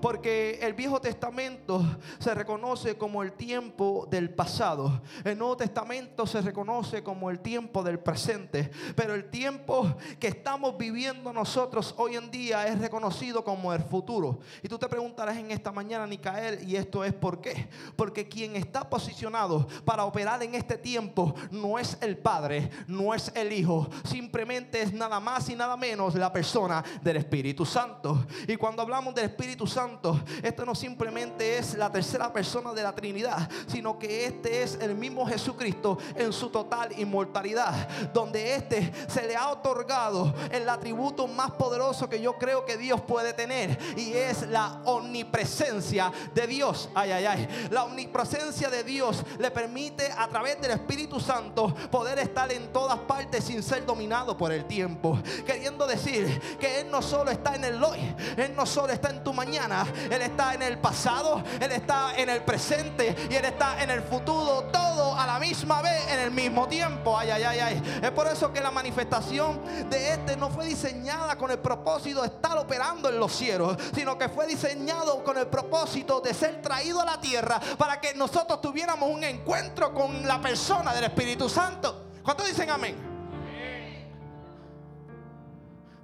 Porque 0.02 0.60
el 0.62 0.74
Viejo 0.74 1.00
Testamento 1.00 1.82
se 2.20 2.34
reconoce 2.34 2.98
como 2.98 3.24
el 3.24 3.32
tiempo 3.32 4.06
del 4.10 4.30
pasado. 4.30 5.02
El 5.24 5.38
Nuevo 5.38 5.56
Testamento 5.56 6.28
se 6.28 6.42
reconoce 6.42 7.02
como 7.02 7.30
el 7.30 7.40
tiempo 7.40 7.82
del 7.82 8.00
presente. 8.00 8.72
Pero 8.98 9.14
el 9.14 9.30
tiempo 9.30 9.96
que 10.20 10.28
estamos 10.28 10.78
viviendo 10.78 11.32
nosotros 11.32 11.96
hoy 11.98 12.18
en 12.18 12.30
día 12.30 12.68
es 12.68 12.78
reconocido 12.80 13.46
como 13.46 13.72
el 13.72 13.84
futuro. 13.84 14.40
Y 14.62 14.68
tú 14.68 14.78
te 14.78 14.90
preguntarás 14.90 15.38
en 15.38 15.52
esta 15.52 15.72
mañana, 15.72 16.06
Nicael, 16.06 16.68
¿y 16.68 16.76
esto 16.76 17.06
es 17.06 17.14
por 17.14 17.40
qué? 17.40 17.70
Porque 17.96 18.28
quien 18.28 18.58
está 18.58 18.90
posicionado 18.90 19.66
para 19.86 20.04
operar 20.04 20.44
en 20.44 20.56
este 20.56 20.78
tiempo 20.78 21.34
no 21.52 21.80
es 21.80 21.98
el 22.02 22.17
Padre, 22.18 22.70
no 22.88 23.14
es 23.14 23.32
el 23.36 23.52
Hijo, 23.54 23.88
simplemente 24.04 24.82
es 24.82 24.94
nada 24.94 25.20
más 25.20 25.50
y 25.50 25.56
nada 25.56 25.78
menos 25.78 26.16
la 26.16 26.32
persona 26.32 26.84
del 27.02 27.18
Espíritu 27.18 27.66
Santo. 27.66 28.26
Y 28.48 28.56
cuando 28.56 28.82
hablamos 28.82 29.14
del 29.16 29.26
Espíritu 29.26 29.66
Santo, 29.66 30.20
esto 30.42 30.66
no 30.66 30.76
simplemente 30.76 31.58
es 31.58 31.76
la 31.76 31.92
tercera 31.92 32.32
persona 32.32 32.74
de 32.74 32.84
la 32.84 32.94
Trinidad, 32.94 33.50
sino 33.68 33.98
que 33.98 34.26
este 34.26 34.64
es 34.64 34.78
el 34.82 34.96
mismo 34.96 35.26
Jesucristo 35.26 35.98
en 36.16 36.34
su 36.34 36.50
total 36.50 36.98
inmortalidad, 37.00 37.88
donde 38.14 38.56
este 38.56 38.92
se 39.08 39.28
le 39.28 39.36
ha 39.36 39.50
otorgado 39.50 40.34
el 40.52 40.68
atributo 40.70 41.28
más 41.28 41.52
poderoso 41.52 42.10
que 42.10 42.22
yo 42.22 42.38
creo 42.38 42.66
que 42.66 42.78
Dios 42.78 43.02
puede 43.02 43.34
tener, 43.34 43.78
y 43.96 44.14
es 44.14 44.48
la 44.50 44.82
omnipresencia 44.86 46.12
de 46.34 46.48
Dios. 46.48 46.90
Ay, 46.96 47.12
ay, 47.12 47.26
ay. 47.26 47.68
La 47.72 47.84
omnipresencia 47.84 48.70
de 48.70 48.84
Dios 48.84 49.24
le 49.38 49.52
permite 49.52 50.12
a 50.12 50.28
través 50.28 50.60
del 50.62 50.72
Espíritu 50.72 51.20
Santo 51.20 51.74
poder 51.92 52.07
estar 52.16 52.52
en 52.52 52.72
todas 52.72 53.00
partes 53.00 53.44
sin 53.44 53.62
ser 53.62 53.86
dominado 53.86 54.38
por 54.38 54.52
el 54.52 54.66
tiempo. 54.66 55.20
Queriendo 55.46 55.86
decir 55.86 56.58
que 56.60 56.82
Él 56.82 56.92
no 56.92 57.02
solo 57.02 57.32
está 57.32 57.56
en 57.56 57.66
el 57.66 57.84
hoy, 57.84 58.00
Él 58.38 58.54
no 58.56 58.66
solo 58.66 58.94
está 58.94 59.10
en 59.10 59.24
tu 59.24 59.34
mañana, 59.34 59.86
Él 60.10 60.22
está 60.22 60.54
en 60.54 60.62
el 60.62 60.78
pasado, 60.80 61.44
Él 61.60 61.72
está 61.72 62.18
en 62.18 62.30
el 62.30 62.42
presente 62.44 63.16
y 63.30 63.36
Él 63.36 63.46
está 63.46 63.82
en 63.82 63.90
el 63.90 64.02
futuro, 64.02 64.66
todo 64.72 65.16
a 65.16 65.26
la 65.26 65.40
misma 65.40 65.82
vez, 65.82 66.08
en 66.10 66.20
el 66.20 66.32
mismo 66.32 66.68
tiempo. 66.68 67.18
Ay, 67.18 67.30
ay, 67.32 67.44
ay, 67.44 67.60
ay. 67.60 68.00
Es 68.02 68.12
por 68.12 68.28
eso 68.28 68.52
que 68.52 68.62
la 68.62 68.72
manifestación 68.72 69.60
de 69.90 70.14
este 70.14 70.36
no 70.38 70.50
fue 70.50 70.66
diseñada 70.66 71.38
con 71.38 71.52
el 71.52 71.60
propósito 71.60 72.22
de 72.22 72.28
estar 72.28 72.58
operando 72.58 73.10
en 73.10 73.20
los 73.20 73.32
cielos, 73.34 73.78
sino 73.94 74.18
que 74.18 74.30
fue 74.30 74.48
diseñado 74.48 75.24
con 75.24 75.38
el 75.38 75.48
propósito 75.48 76.22
de 76.22 76.34
ser 76.34 76.62
traído 76.62 77.02
a 77.02 77.06
la 77.06 77.20
tierra 77.20 77.60
para 77.78 78.00
que 78.00 78.14
nosotros 78.14 78.62
tuviéramos 78.62 79.10
un 79.10 79.24
encuentro 79.24 79.94
con 79.94 80.28
la 80.28 80.40
persona 80.42 80.94
del 80.94 81.06
Espíritu 81.06 81.50
Santo. 81.50 81.97
¿Cuántos 82.28 82.48
dicen 82.48 82.70
amén? 82.70 82.94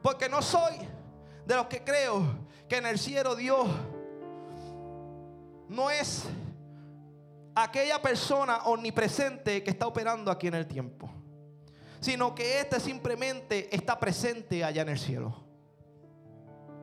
Porque 0.01 0.29
no 0.29 0.41
soy 0.41 0.71
de 1.45 1.53
los 1.53 1.65
que 1.67 1.83
creo 1.83 2.23
que 2.69 2.77
en 2.77 2.85
el 2.85 2.97
cielo 2.97 3.35
Dios 3.35 3.67
no 5.67 5.89
es 5.89 6.23
aquella 7.53 8.01
persona 8.01 8.59
omnipresente 8.67 9.63
que 9.63 9.71
está 9.71 9.85
operando 9.85 10.31
aquí 10.31 10.47
en 10.47 10.53
el 10.53 10.65
tiempo, 10.65 11.09
sino 11.99 12.33
que 12.33 12.61
este 12.61 12.79
simplemente 12.79 13.67
está 13.75 13.99
presente 13.99 14.63
allá 14.63 14.83
en 14.83 14.89
el 14.89 14.99
cielo. 14.99 15.35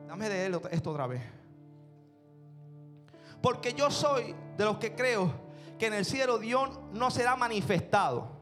Dame 0.07 0.29
de 0.29 0.45
él 0.45 0.61
esto 0.69 0.91
otra 0.91 1.07
vez. 1.07 1.23
Porque 3.41 3.73
yo 3.73 3.89
soy 3.89 4.35
de 4.55 4.65
los 4.65 4.77
que 4.77 4.93
creo 4.93 5.33
que 5.79 5.87
en 5.87 5.95
el 5.95 6.05
cielo 6.05 6.37
Dios 6.37 6.79
no 6.91 7.09
será 7.09 7.35
manifestado 7.35 8.40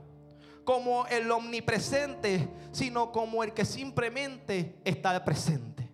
como 0.70 1.08
el 1.08 1.32
omnipresente, 1.32 2.48
sino 2.72 3.12
como 3.12 3.44
el 3.44 3.56
que 3.56 3.66
simplemente 3.66 4.80
está 4.86 5.26
presente. 5.26 5.90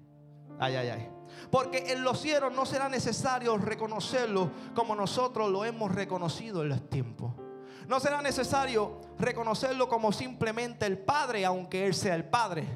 Ay, 0.60 0.76
ay, 0.76 0.90
ay. 0.90 1.10
Porque 1.50 1.94
en 1.94 2.04
los 2.04 2.20
cielos 2.20 2.54
no 2.54 2.66
será 2.66 2.90
necesario 2.90 3.58
reconocerlo 3.58 4.52
como 4.74 4.94
nosotros 4.94 5.50
lo 5.50 5.64
hemos 5.64 5.96
reconocido 5.96 6.62
en 6.62 6.68
los 6.68 6.90
tiempos. 6.90 7.32
No 7.88 8.02
será 8.02 8.22
necesario 8.22 9.00
reconocerlo 9.18 9.88
como 9.88 10.12
simplemente 10.12 10.86
el 10.86 10.98
Padre, 10.98 11.46
aunque 11.46 11.86
Él 11.86 11.94
sea 11.94 12.16
el 12.16 12.26
Padre. 12.26 12.68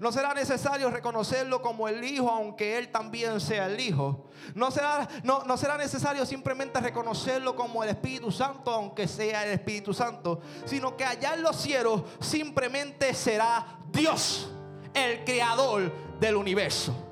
No 0.00 0.12
será 0.12 0.34
necesario 0.34 0.90
reconocerlo 0.90 1.60
como 1.60 1.88
el 1.88 2.02
Hijo, 2.04 2.30
aunque 2.30 2.78
Él 2.78 2.90
también 2.90 3.40
sea 3.40 3.66
el 3.66 3.80
Hijo. 3.80 4.26
No 4.54 4.70
será, 4.70 5.08
no, 5.24 5.44
no 5.44 5.56
será 5.56 5.76
necesario 5.76 6.24
simplemente 6.24 6.80
reconocerlo 6.80 7.56
como 7.56 7.82
el 7.82 7.90
Espíritu 7.90 8.30
Santo, 8.30 8.70
aunque 8.70 9.08
sea 9.08 9.44
el 9.44 9.52
Espíritu 9.52 9.92
Santo. 9.92 10.40
Sino 10.64 10.96
que 10.96 11.04
allá 11.04 11.34
en 11.34 11.42
los 11.42 11.56
cielos 11.56 12.02
simplemente 12.20 13.14
será 13.14 13.78
Dios, 13.90 14.50
el 14.94 15.24
creador 15.24 15.92
del 16.20 16.36
universo. 16.36 17.07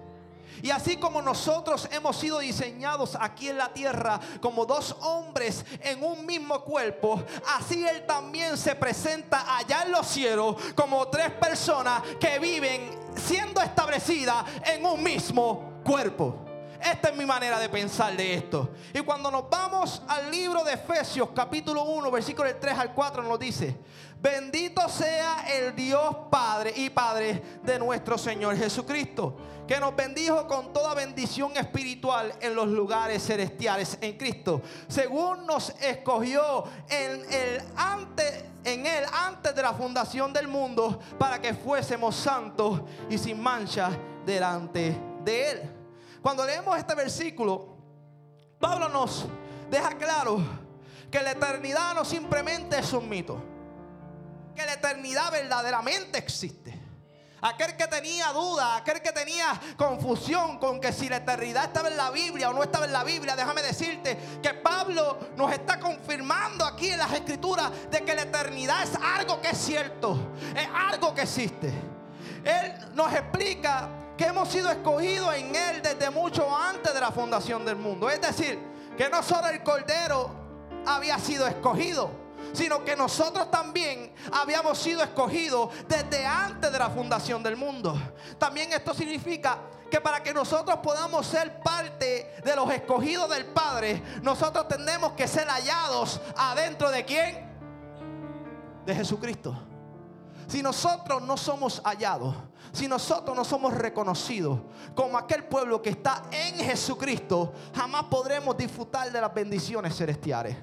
Y 0.62 0.70
así 0.70 0.96
como 0.96 1.22
nosotros 1.22 1.88
hemos 1.92 2.16
sido 2.16 2.38
diseñados 2.38 3.16
aquí 3.20 3.48
en 3.48 3.58
la 3.58 3.72
tierra 3.72 4.20
como 4.40 4.64
dos 4.66 4.96
hombres 5.00 5.64
en 5.80 6.02
un 6.02 6.24
mismo 6.24 6.62
cuerpo, 6.62 7.22
así 7.56 7.86
Él 7.86 8.04
también 8.06 8.56
se 8.56 8.74
presenta 8.74 9.56
allá 9.56 9.82
en 9.84 9.92
los 9.92 10.06
cielos 10.06 10.56
como 10.74 11.08
tres 11.08 11.30
personas 11.32 12.02
que 12.20 12.38
viven 12.38 12.90
siendo 13.16 13.60
establecidas 13.60 14.44
en 14.64 14.84
un 14.84 15.02
mismo 15.02 15.80
cuerpo. 15.84 16.45
Esta 16.80 17.08
es 17.08 17.16
mi 17.16 17.26
manera 17.26 17.58
de 17.58 17.68
pensar 17.68 18.16
de 18.16 18.34
esto. 18.34 18.70
Y 18.92 19.00
cuando 19.00 19.30
nos 19.30 19.48
vamos 19.48 20.02
al 20.08 20.30
libro 20.30 20.64
de 20.64 20.74
Efesios 20.74 21.30
capítulo 21.34 21.84
1, 21.84 22.10
versículo 22.10 22.54
3 22.54 22.78
al 22.78 22.94
4 22.94 23.22
nos 23.22 23.38
dice, 23.38 23.76
bendito 24.20 24.88
sea 24.88 25.46
el 25.52 25.74
Dios 25.74 26.16
Padre 26.30 26.72
y 26.76 26.90
Padre 26.90 27.42
de 27.62 27.78
nuestro 27.78 28.18
Señor 28.18 28.56
Jesucristo, 28.56 29.36
que 29.66 29.80
nos 29.80 29.94
bendijo 29.96 30.46
con 30.46 30.72
toda 30.72 30.94
bendición 30.94 31.56
espiritual 31.56 32.32
en 32.40 32.54
los 32.54 32.68
lugares 32.68 33.24
celestiales 33.24 33.98
en 34.00 34.16
Cristo, 34.16 34.62
según 34.88 35.46
nos 35.46 35.70
escogió 35.80 36.64
en 36.88 37.32
el 37.32 37.62
antes 37.76 38.44
en 38.66 38.84
él 38.84 39.04
antes 39.12 39.54
de 39.54 39.62
la 39.62 39.72
fundación 39.72 40.32
del 40.32 40.48
mundo 40.48 40.98
para 41.18 41.40
que 41.40 41.54
fuésemos 41.54 42.16
santos 42.16 42.80
y 43.08 43.16
sin 43.16 43.40
mancha 43.40 43.90
delante 44.26 44.96
de 45.24 45.50
él. 45.50 45.75
Cuando 46.26 46.44
leemos 46.44 46.76
este 46.76 46.96
versículo, 46.96 47.68
Pablo 48.58 48.88
nos 48.88 49.26
deja 49.70 49.90
claro 49.90 50.42
que 51.08 51.22
la 51.22 51.30
eternidad 51.30 51.94
no 51.94 52.04
simplemente 52.04 52.80
es 52.80 52.92
un 52.92 53.08
mito, 53.08 53.40
que 54.52 54.66
la 54.66 54.72
eternidad 54.72 55.30
verdaderamente 55.30 56.18
existe. 56.18 56.74
Aquel 57.42 57.76
que 57.76 57.86
tenía 57.86 58.32
duda, 58.32 58.74
aquel 58.74 59.00
que 59.02 59.12
tenía 59.12 59.52
confusión 59.76 60.58
con 60.58 60.80
que 60.80 60.92
si 60.92 61.08
la 61.08 61.18
eternidad 61.18 61.66
estaba 61.66 61.86
en 61.90 61.96
la 61.96 62.10
Biblia 62.10 62.50
o 62.50 62.52
no 62.52 62.64
estaba 62.64 62.86
en 62.86 62.92
la 62.92 63.04
Biblia, 63.04 63.36
déjame 63.36 63.62
decirte 63.62 64.18
que 64.42 64.52
Pablo 64.52 65.18
nos 65.36 65.52
está 65.52 65.78
confirmando 65.78 66.64
aquí 66.64 66.88
en 66.88 66.98
las 66.98 67.12
escrituras 67.12 67.70
de 67.88 68.00
que 68.00 68.16
la 68.16 68.22
eternidad 68.22 68.82
es 68.82 68.98
algo 69.00 69.40
que 69.40 69.50
es 69.50 69.58
cierto, 69.58 70.32
es 70.56 70.66
algo 70.74 71.14
que 71.14 71.22
existe. 71.22 71.72
Él 72.42 72.74
nos 72.96 73.12
explica 73.12 74.05
que 74.16 74.24
hemos 74.24 74.48
sido 74.48 74.70
escogidos 74.70 75.34
en 75.34 75.54
Él 75.54 75.82
desde 75.82 76.10
mucho 76.10 76.54
antes 76.56 76.92
de 76.92 77.00
la 77.00 77.12
fundación 77.12 77.64
del 77.64 77.76
mundo. 77.76 78.08
Es 78.08 78.20
decir, 78.20 78.58
que 78.96 79.08
no 79.08 79.22
solo 79.22 79.48
el 79.48 79.62
Cordero 79.62 80.30
había 80.86 81.18
sido 81.18 81.46
escogido, 81.46 82.10
sino 82.52 82.84
que 82.84 82.96
nosotros 82.96 83.50
también 83.50 84.12
habíamos 84.32 84.78
sido 84.78 85.02
escogidos 85.02 85.70
desde 85.88 86.24
antes 86.24 86.72
de 86.72 86.78
la 86.78 86.90
fundación 86.90 87.42
del 87.42 87.56
mundo. 87.56 87.94
También 88.38 88.72
esto 88.72 88.94
significa 88.94 89.58
que 89.90 90.00
para 90.00 90.22
que 90.22 90.32
nosotros 90.32 90.78
podamos 90.82 91.26
ser 91.26 91.60
parte 91.60 92.34
de 92.44 92.56
los 92.56 92.70
escogidos 92.70 93.28
del 93.30 93.46
Padre, 93.46 94.02
nosotros 94.22 94.66
tenemos 94.68 95.12
que 95.12 95.28
ser 95.28 95.46
hallados 95.48 96.20
adentro 96.36 96.90
de 96.90 97.04
quién? 97.04 97.46
De 98.84 98.94
Jesucristo. 98.94 99.65
Si 100.46 100.62
nosotros 100.62 101.22
no 101.22 101.36
somos 101.36 101.82
hallados, 101.84 102.34
si 102.72 102.86
nosotros 102.86 103.36
no 103.36 103.44
somos 103.44 103.72
reconocidos 103.72 104.60
como 104.94 105.18
aquel 105.18 105.44
pueblo 105.44 105.82
que 105.82 105.90
está 105.90 106.22
en 106.30 106.56
Jesucristo, 106.56 107.52
jamás 107.74 108.04
podremos 108.04 108.56
disfrutar 108.56 109.10
de 109.10 109.20
las 109.20 109.32
bendiciones 109.32 109.96
celestiales. 109.96 110.56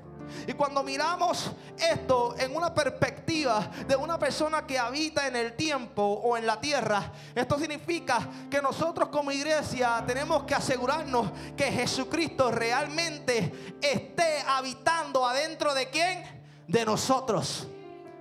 Y 0.47 0.53
cuando 0.53 0.83
miramos 0.83 1.51
esto 1.77 2.35
en 2.37 2.55
una 2.55 2.73
perspectiva 2.73 3.69
de 3.87 3.95
una 3.95 4.17
persona 4.17 4.65
que 4.65 4.79
habita 4.79 5.27
en 5.27 5.35
el 5.35 5.53
tiempo 5.53 6.01
o 6.01 6.37
en 6.37 6.45
la 6.45 6.59
tierra, 6.59 7.11
esto 7.35 7.59
significa 7.59 8.27
que 8.49 8.61
nosotros 8.61 9.09
como 9.09 9.31
iglesia 9.31 10.03
tenemos 10.07 10.43
que 10.43 10.55
asegurarnos 10.55 11.31
que 11.55 11.71
Jesucristo 11.71 12.51
realmente 12.51 13.77
esté 13.81 14.43
habitando 14.47 15.25
adentro 15.25 15.73
de 15.73 15.89
quién? 15.89 16.23
De 16.67 16.85
nosotros. 16.85 17.67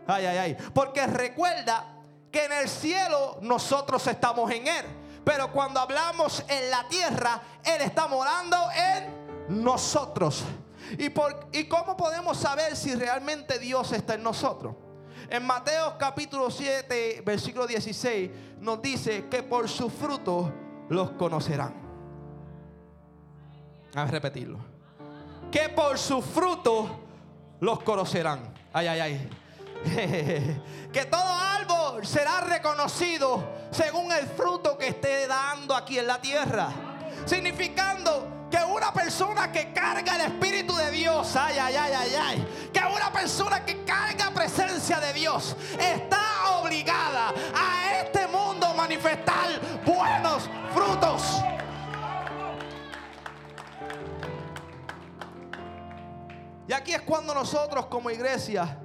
Ay, 0.06 0.26
ay, 0.26 0.38
ay. 0.38 0.56
Porque 0.74 1.06
recuerda 1.06 1.86
que 2.30 2.46
en 2.46 2.52
el 2.52 2.68
cielo 2.68 3.38
nosotros 3.42 4.06
estamos 4.06 4.50
en 4.50 4.66
Él. 4.66 4.84
Pero 5.24 5.52
cuando 5.52 5.78
hablamos 5.78 6.44
en 6.48 6.70
la 6.70 6.88
tierra, 6.88 7.40
Él 7.64 7.82
está 7.82 8.08
morando 8.08 8.56
en 8.74 9.62
nosotros. 9.62 10.44
¿Y, 10.98 11.10
por, 11.10 11.48
¿Y 11.52 11.64
cómo 11.64 11.96
podemos 11.96 12.36
saber 12.36 12.76
si 12.76 12.94
realmente 12.94 13.58
Dios 13.58 13.92
está 13.92 14.14
en 14.14 14.22
nosotros? 14.22 14.74
En 15.30 15.46
Mateo 15.46 15.96
capítulo 15.98 16.50
7, 16.50 17.22
versículo 17.24 17.66
16, 17.66 18.30
nos 18.60 18.82
dice 18.82 19.28
que 19.28 19.42
por 19.42 19.68
su 19.68 19.88
fruto 19.88 20.52
los 20.88 21.12
conocerán. 21.12 21.74
A 23.94 24.04
repetirlo. 24.06 24.58
Que 25.50 25.68
por 25.68 25.98
su 25.98 26.20
fruto 26.20 27.00
los 27.60 27.82
conocerán. 27.82 28.52
Ay, 28.72 28.88
ay, 28.88 29.00
ay. 29.00 29.30
que 30.92 31.04
todo 31.10 31.24
árbol 31.24 32.06
será 32.06 32.40
reconocido 32.40 33.42
según 33.70 34.12
el 34.12 34.26
fruto 34.26 34.78
que 34.78 34.88
esté 34.88 35.26
dando 35.26 35.74
aquí 35.74 35.98
en 35.98 36.06
la 36.06 36.20
tierra. 36.20 36.70
Significando 37.24 38.48
que 38.50 38.58
una 38.58 38.92
persona 38.92 39.50
que 39.50 39.72
carga 39.72 40.14
el 40.16 40.20
Espíritu 40.22 40.74
de 40.76 40.90
Dios, 40.90 41.34
ay, 41.36 41.56
ay, 41.58 41.74
ay, 41.74 41.92
ay, 41.94 42.14
ay, 42.20 42.70
que 42.72 42.80
una 42.80 43.10
persona 43.12 43.64
que 43.64 43.84
carga 43.84 44.30
presencia 44.30 45.00
de 45.00 45.12
Dios 45.14 45.56
está 45.78 46.58
obligada 46.58 47.32
a 47.54 48.00
este 48.00 48.26
mundo 48.28 48.74
manifestar 48.74 49.48
buenos 49.84 50.48
frutos. 50.74 51.42
Y 56.68 56.72
aquí 56.72 56.92
es 56.92 57.02
cuando 57.02 57.34
nosotros 57.34 57.86
como 57.86 58.10
iglesia 58.10 58.81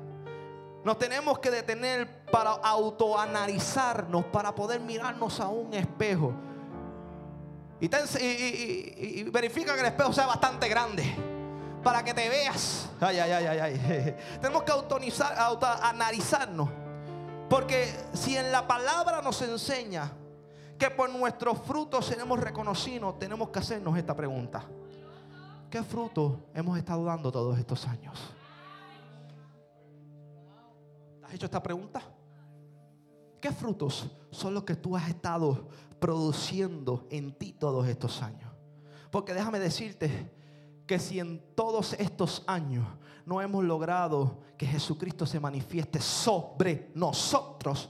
nos 0.88 0.98
tenemos 0.98 1.38
que 1.40 1.52
detener 1.52 2.08
para 2.32 2.52
autoanalizarnos, 2.52 4.24
para 4.28 4.56
poder 4.56 4.80
mirarnos 4.80 5.38
a 5.42 5.50
un 5.50 5.74
espejo. 5.74 6.32
Y, 7.82 9.24
verifica 9.24 9.74
que 9.74 9.82
el 9.82 9.88
espejo 9.88 10.14
sea 10.14 10.28
bastante 10.28 10.70
grande. 10.70 11.04
Para 11.84 12.06
que 12.06 12.14
te 12.14 12.30
veas. 12.30 12.90
Ay, 13.02 13.20
ay, 13.20 13.32
ay, 13.34 13.46
ay, 13.48 13.60
ay. 13.60 14.16
Tenemos 14.42 14.64
que 14.64 14.72
autoanalizarnos. 14.72 16.70
Porque 17.50 17.94
si 18.14 18.38
en 18.38 18.50
la 18.54 18.66
palabra 18.66 19.22
nos 19.22 19.42
enseña 19.42 20.10
que 20.80 20.90
por 20.90 21.10
nuestros 21.10 21.60
frutos 21.64 22.06
seremos 22.06 22.40
reconocidos, 22.40 23.20
tenemos 23.20 23.50
que 23.50 23.60
hacernos 23.60 23.98
esta 23.98 24.16
pregunta. 24.16 24.64
¿Qué 25.70 25.84
fruto 25.84 26.46
hemos 26.54 26.78
estado 26.78 27.04
dando 27.04 27.30
todos 27.30 27.60
estos 27.60 27.86
años? 27.88 28.37
Has 31.28 31.34
hecho 31.34 31.46
esta 31.46 31.62
pregunta? 31.62 32.02
¿Qué 33.42 33.52
frutos 33.52 34.10
son 34.32 34.54
los 34.54 34.64
que 34.64 34.76
tú 34.76 34.96
has 34.96 35.08
estado 35.10 35.68
produciendo 36.00 37.06
en 37.10 37.34
ti 37.34 37.54
todos 37.54 37.88
estos 37.88 38.22
años? 38.22 38.52
Porque 39.12 39.34
déjame 39.34 39.60
decirte 39.60 40.32
que 40.86 41.00
si 41.00 41.20
en 41.20 41.44
todos 41.54 41.94
estos 41.94 42.44
años 42.48 42.88
no 43.26 43.42
hemos 43.42 43.64
logrado 43.64 44.40
que 44.58 44.66
Jesucristo 44.66 45.26
se 45.26 45.40
manifieste 45.40 46.00
sobre 46.00 46.92
nosotros, 46.96 47.90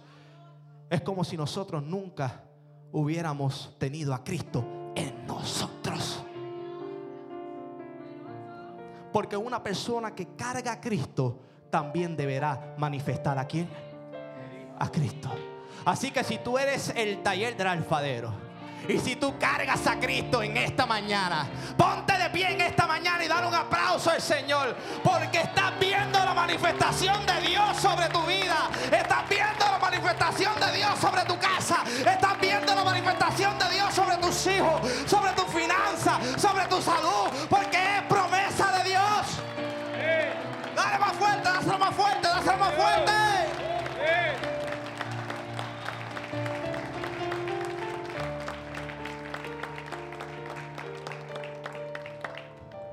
es 0.89 1.01
como 1.01 1.23
si 1.23 1.37
nosotros 1.37 1.83
nunca 1.83 2.43
hubiéramos 2.91 3.75
tenido 3.77 4.13
a 4.13 4.23
Cristo 4.23 4.65
en 4.95 5.27
nosotros. 5.27 6.23
Porque 9.13 9.37
una 9.37 9.61
persona 9.61 10.13
que 10.13 10.35
carga 10.35 10.73
a 10.73 10.81
Cristo 10.81 11.39
también 11.69 12.15
deberá 12.15 12.75
manifestar 12.77 13.37
a 13.37 13.45
quién? 13.45 13.69
A 14.79 14.89
Cristo. 14.91 15.29
Así 15.85 16.11
que 16.11 16.23
si 16.23 16.37
tú 16.39 16.57
eres 16.57 16.93
el 16.95 17.23
taller 17.23 17.55
del 17.55 17.67
alfadero, 17.67 18.47
Y 18.87 18.99
si 18.99 19.15
tú 19.15 19.37
cargas 19.37 19.85
a 19.85 19.99
Cristo 19.99 20.41
en 20.41 20.55
esta 20.55 20.85
mañana, 20.85 21.47
ponte 21.77 22.17
de 22.17 22.29
pie 22.29 22.51
en 22.51 22.61
esta 22.61 22.87
mañana 22.87 23.23
y 23.23 23.27
dale 23.27 23.47
un 23.47 23.55
aplauso 23.55 24.11
al 24.11 24.21
Señor. 24.21 24.75
Porque 25.03 25.41
estás 25.41 25.73
viendo 25.79 26.17
la 26.17 26.33
manifestación 26.33 27.25
de 27.25 27.47
Dios 27.47 27.77
sobre 27.77 28.07
tu 28.07 28.21
vida. 28.23 28.69
Estás 28.85 29.27
viendo 29.27 29.65
la 29.65 29.79
manifestación 29.79 30.53
de 30.59 30.77
Dios 30.77 30.99
sobre 30.99 31.21
tu 31.23 31.37
casa. 31.37 31.83
Estás 31.85 32.39
viendo 32.39 32.73
la 32.73 32.83
manifestación 32.83 33.59
de 33.59 33.69
Dios 33.71 33.93
sobre 33.93 34.17
tus 34.17 34.47
hijos, 34.47 34.81
sobre 35.05 35.31
tu 35.33 35.43
finanza, 35.43 36.19
sobre 36.37 36.65
tu 36.67 36.81
salud. 36.81 37.27
Porque 37.49 37.76
más 41.77 41.95
fuerte, 41.95 42.27
dale 42.27 42.57
más 42.57 42.73
fuerte. 42.73 43.11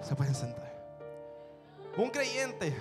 Se 0.03 0.15
pueden 0.15 0.35
sentar. 0.35 0.71
Un 1.97 2.11
creyente. 2.11 2.77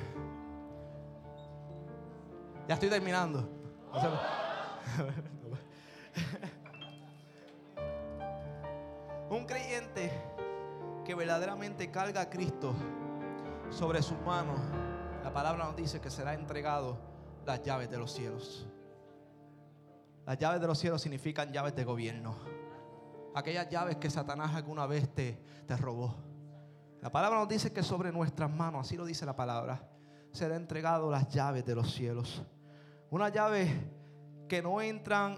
Ya 2.68 2.74
estoy 2.74 2.90
terminando. 2.90 3.48
Un 9.30 9.46
creyente 9.46 10.12
que 11.06 11.16
verdaderamente 11.16 11.90
carga 11.90 12.20
a 12.22 12.30
Cristo 12.30 12.74
sobre 13.72 14.02
sus 14.02 14.20
manos, 14.22 14.60
la 15.24 15.32
palabra 15.32 15.64
nos 15.64 15.76
dice 15.78 16.02
que 16.02 16.10
será 16.10 16.34
entregado 16.34 16.98
las 17.46 17.64
llaves 17.64 17.90
de 17.90 17.98
los 17.98 18.12
cielos. 18.12 18.68
Las 20.26 20.38
llaves 20.38 20.60
de 20.60 20.68
los 20.68 20.78
cielos 20.78 21.02
significan 21.02 21.52
llaves 21.54 21.74
de 21.76 21.86
gobierno. 21.86 22.36
Aquellas 23.34 23.70
llaves 23.70 23.96
que 23.96 24.10
Satanás 24.10 24.54
alguna 24.54 24.86
vez 24.86 25.08
te, 25.16 25.42
te 25.66 25.78
robó. 25.78 26.14
La 27.02 27.10
palabra 27.10 27.40
nos 27.40 27.48
dice 27.48 27.72
que 27.72 27.84
sobre 27.84 28.12
nuestras 28.12 28.52
manos, 28.52 28.86
así 28.86 28.98
lo 28.98 29.06
dice 29.06 29.26
la 29.26 29.36
palabra, 29.36 29.90
será 30.32 30.58
entregado 30.58 31.10
las 31.10 31.30
llaves 31.30 31.66
de 31.66 31.76
los 31.76 31.94
cielos. 31.94 32.44
Una 33.10 33.30
llave 33.30 33.92
que 34.50 34.62
no 34.62 34.82
entran, 34.82 35.38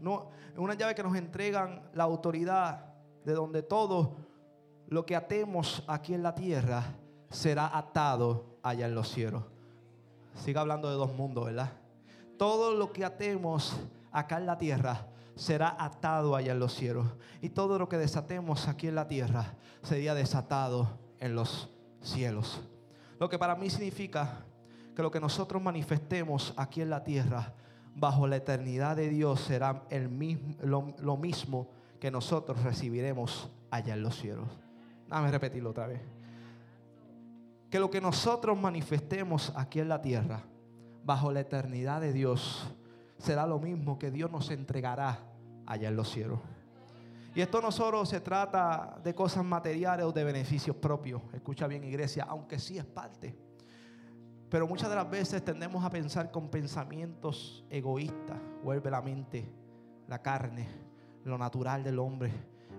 no, 0.00 0.30
una 0.56 0.74
llave 0.74 0.96
que 0.96 1.02
nos 1.02 1.14
entregan 1.14 1.88
la 1.94 2.04
autoridad 2.04 2.94
de 3.24 3.34
donde 3.34 3.62
todo 3.62 4.16
lo 4.88 5.06
que 5.06 5.14
atemos 5.14 5.84
aquí 5.86 6.12
en 6.12 6.24
la 6.24 6.34
tierra 6.34 6.96
será 7.30 7.76
atado 7.76 8.51
allá 8.62 8.86
en 8.86 8.94
los 8.94 9.08
cielos. 9.08 9.42
Siga 10.34 10.60
hablando 10.60 10.88
de 10.88 10.96
dos 10.96 11.14
mundos, 11.14 11.46
¿verdad? 11.46 11.72
Todo 12.38 12.74
lo 12.74 12.92
que 12.92 13.04
atemos 13.04 13.76
acá 14.10 14.38
en 14.38 14.46
la 14.46 14.58
tierra 14.58 15.06
será 15.34 15.76
atado 15.78 16.36
allá 16.36 16.52
en 16.52 16.58
los 16.58 16.74
cielos. 16.74 17.06
Y 17.40 17.50
todo 17.50 17.78
lo 17.78 17.88
que 17.88 17.98
desatemos 17.98 18.68
aquí 18.68 18.88
en 18.88 18.94
la 18.94 19.08
tierra 19.08 19.54
sería 19.82 20.14
desatado 20.14 20.98
en 21.20 21.34
los 21.34 21.70
cielos. 22.00 22.60
Lo 23.18 23.28
que 23.28 23.38
para 23.38 23.54
mí 23.54 23.70
significa 23.70 24.44
que 24.94 25.02
lo 25.02 25.10
que 25.10 25.20
nosotros 25.20 25.62
manifestemos 25.62 26.52
aquí 26.56 26.82
en 26.82 26.90
la 26.90 27.04
tierra 27.04 27.54
bajo 27.94 28.26
la 28.26 28.36
eternidad 28.36 28.96
de 28.96 29.08
Dios 29.08 29.40
será 29.40 29.84
el 29.90 30.08
mismo, 30.08 30.54
lo, 30.62 30.94
lo 30.98 31.16
mismo 31.16 31.68
que 32.00 32.10
nosotros 32.10 32.62
recibiremos 32.62 33.48
allá 33.70 33.94
en 33.94 34.02
los 34.02 34.16
cielos. 34.16 34.48
Dame 35.08 35.30
repetirlo 35.30 35.70
otra 35.70 35.86
vez. 35.86 36.00
Que 37.72 37.80
lo 37.80 37.88
que 37.88 38.02
nosotros 38.02 38.60
manifestemos 38.60 39.50
aquí 39.56 39.80
en 39.80 39.88
la 39.88 40.02
tierra 40.02 40.42
bajo 41.06 41.32
la 41.32 41.40
eternidad 41.40 42.02
de 42.02 42.12
Dios 42.12 42.70
será 43.16 43.46
lo 43.46 43.58
mismo 43.58 43.98
que 43.98 44.10
Dios 44.10 44.30
nos 44.30 44.50
entregará 44.50 45.20
allá 45.64 45.88
en 45.88 45.96
los 45.96 46.10
cielos. 46.10 46.38
Y 47.34 47.40
esto 47.40 47.62
no 47.62 47.72
solo 47.72 48.04
se 48.04 48.20
trata 48.20 48.98
de 49.02 49.14
cosas 49.14 49.42
materiales 49.42 50.04
o 50.04 50.12
de 50.12 50.22
beneficios 50.22 50.76
propios. 50.76 51.22
Escucha 51.32 51.66
bien, 51.66 51.82
iglesia, 51.82 52.26
aunque 52.28 52.58
sí 52.58 52.76
es 52.76 52.84
parte. 52.84 53.34
Pero 54.50 54.66
muchas 54.68 54.90
de 54.90 54.96
las 54.96 55.08
veces 55.08 55.42
tendemos 55.42 55.82
a 55.82 55.88
pensar 55.88 56.30
con 56.30 56.50
pensamientos 56.50 57.64
egoístas. 57.70 58.38
Vuelve 58.62 58.90
la 58.90 59.00
mente, 59.00 59.50
la 60.08 60.20
carne, 60.20 60.68
lo 61.24 61.38
natural 61.38 61.82
del 61.82 61.98
hombre. 62.00 62.30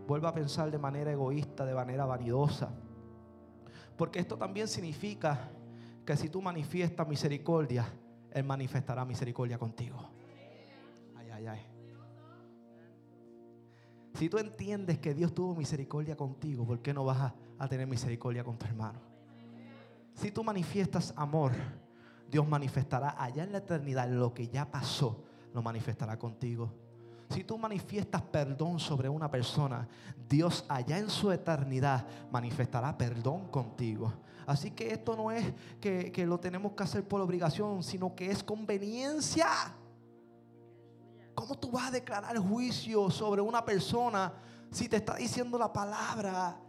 Vuelve 0.05 0.27
a 0.27 0.33
pensar 0.35 0.69
de 0.69 0.77
manera 0.77 1.11
egoísta, 1.11 1.65
de 1.65 1.73
manera 1.73 2.05
vanidosa. 2.05 2.69
Porque 4.03 4.19
esto 4.19 4.37
también 4.37 4.67
significa 4.67 5.49
que 6.05 6.17
si 6.17 6.27
tú 6.27 6.41
manifiestas 6.41 7.07
misericordia, 7.07 7.87
Él 8.31 8.43
manifestará 8.43 9.05
misericordia 9.05 9.57
contigo. 9.57 10.09
Ay, 11.15 11.29
ay, 11.31 11.47
ay. 11.47 11.61
Si 14.15 14.27
tú 14.27 14.39
entiendes 14.39 14.99
que 14.99 15.13
Dios 15.13 15.33
tuvo 15.33 15.55
misericordia 15.55 16.17
contigo, 16.17 16.65
¿por 16.65 16.81
qué 16.81 16.93
no 16.93 17.05
vas 17.05 17.17
a, 17.17 17.35
a, 17.57 17.67
tener 17.69 17.87
misericordia 17.87 18.43
con 18.43 18.57
tu 18.57 18.65
hermano? 18.65 18.99
Si 20.15 20.31
tú 20.31 20.43
manifiestas 20.43 21.13
amor, 21.15 21.53
Dios 22.29 22.45
manifestará 22.45 23.15
allá 23.17 23.45
en 23.45 23.53
la 23.53 23.59
eternidad 23.59 24.09
lo 24.09 24.33
que 24.33 24.49
ya 24.49 24.69
pasó, 24.69 25.23
lo 25.53 25.61
manifestará 25.61 26.19
contigo. 26.19 26.73
Si 27.29 27.43
tú 27.43 27.57
manifiestas 27.57 28.21
perdón 28.21 28.79
sobre 28.79 29.09
una 29.09 29.29
persona, 29.29 29.87
Dios 30.29 30.65
allá 30.67 30.97
en 30.97 31.09
su 31.09 31.31
eternidad 31.31 32.05
manifestará 32.31 32.97
perdón 32.97 33.47
contigo. 33.47 34.13
Así 34.45 34.71
que 34.71 34.91
esto 34.91 35.15
no 35.15 35.31
es 35.31 35.53
que, 35.79 36.11
que, 36.11 36.25
lo 36.25 36.39
tenemos 36.39 36.73
que 36.73 36.83
hacer 36.83 37.07
por 37.07 37.21
obligación, 37.21 37.81
sino 37.81 38.13
que 38.13 38.29
es 38.29 38.43
conveniencia. 38.43 39.47
¿Cómo 41.33 41.55
tú 41.55 41.71
vas 41.71 41.87
a 41.87 41.91
declarar 41.91 42.37
juicio 42.37 43.09
sobre 43.09 43.41
una 43.41 43.63
persona 43.63 44.33
si 44.69 44.89
te 44.89 44.97
está 44.97 45.15
diciendo 45.15 45.57
la 45.57 45.71
palabra? 45.71 46.62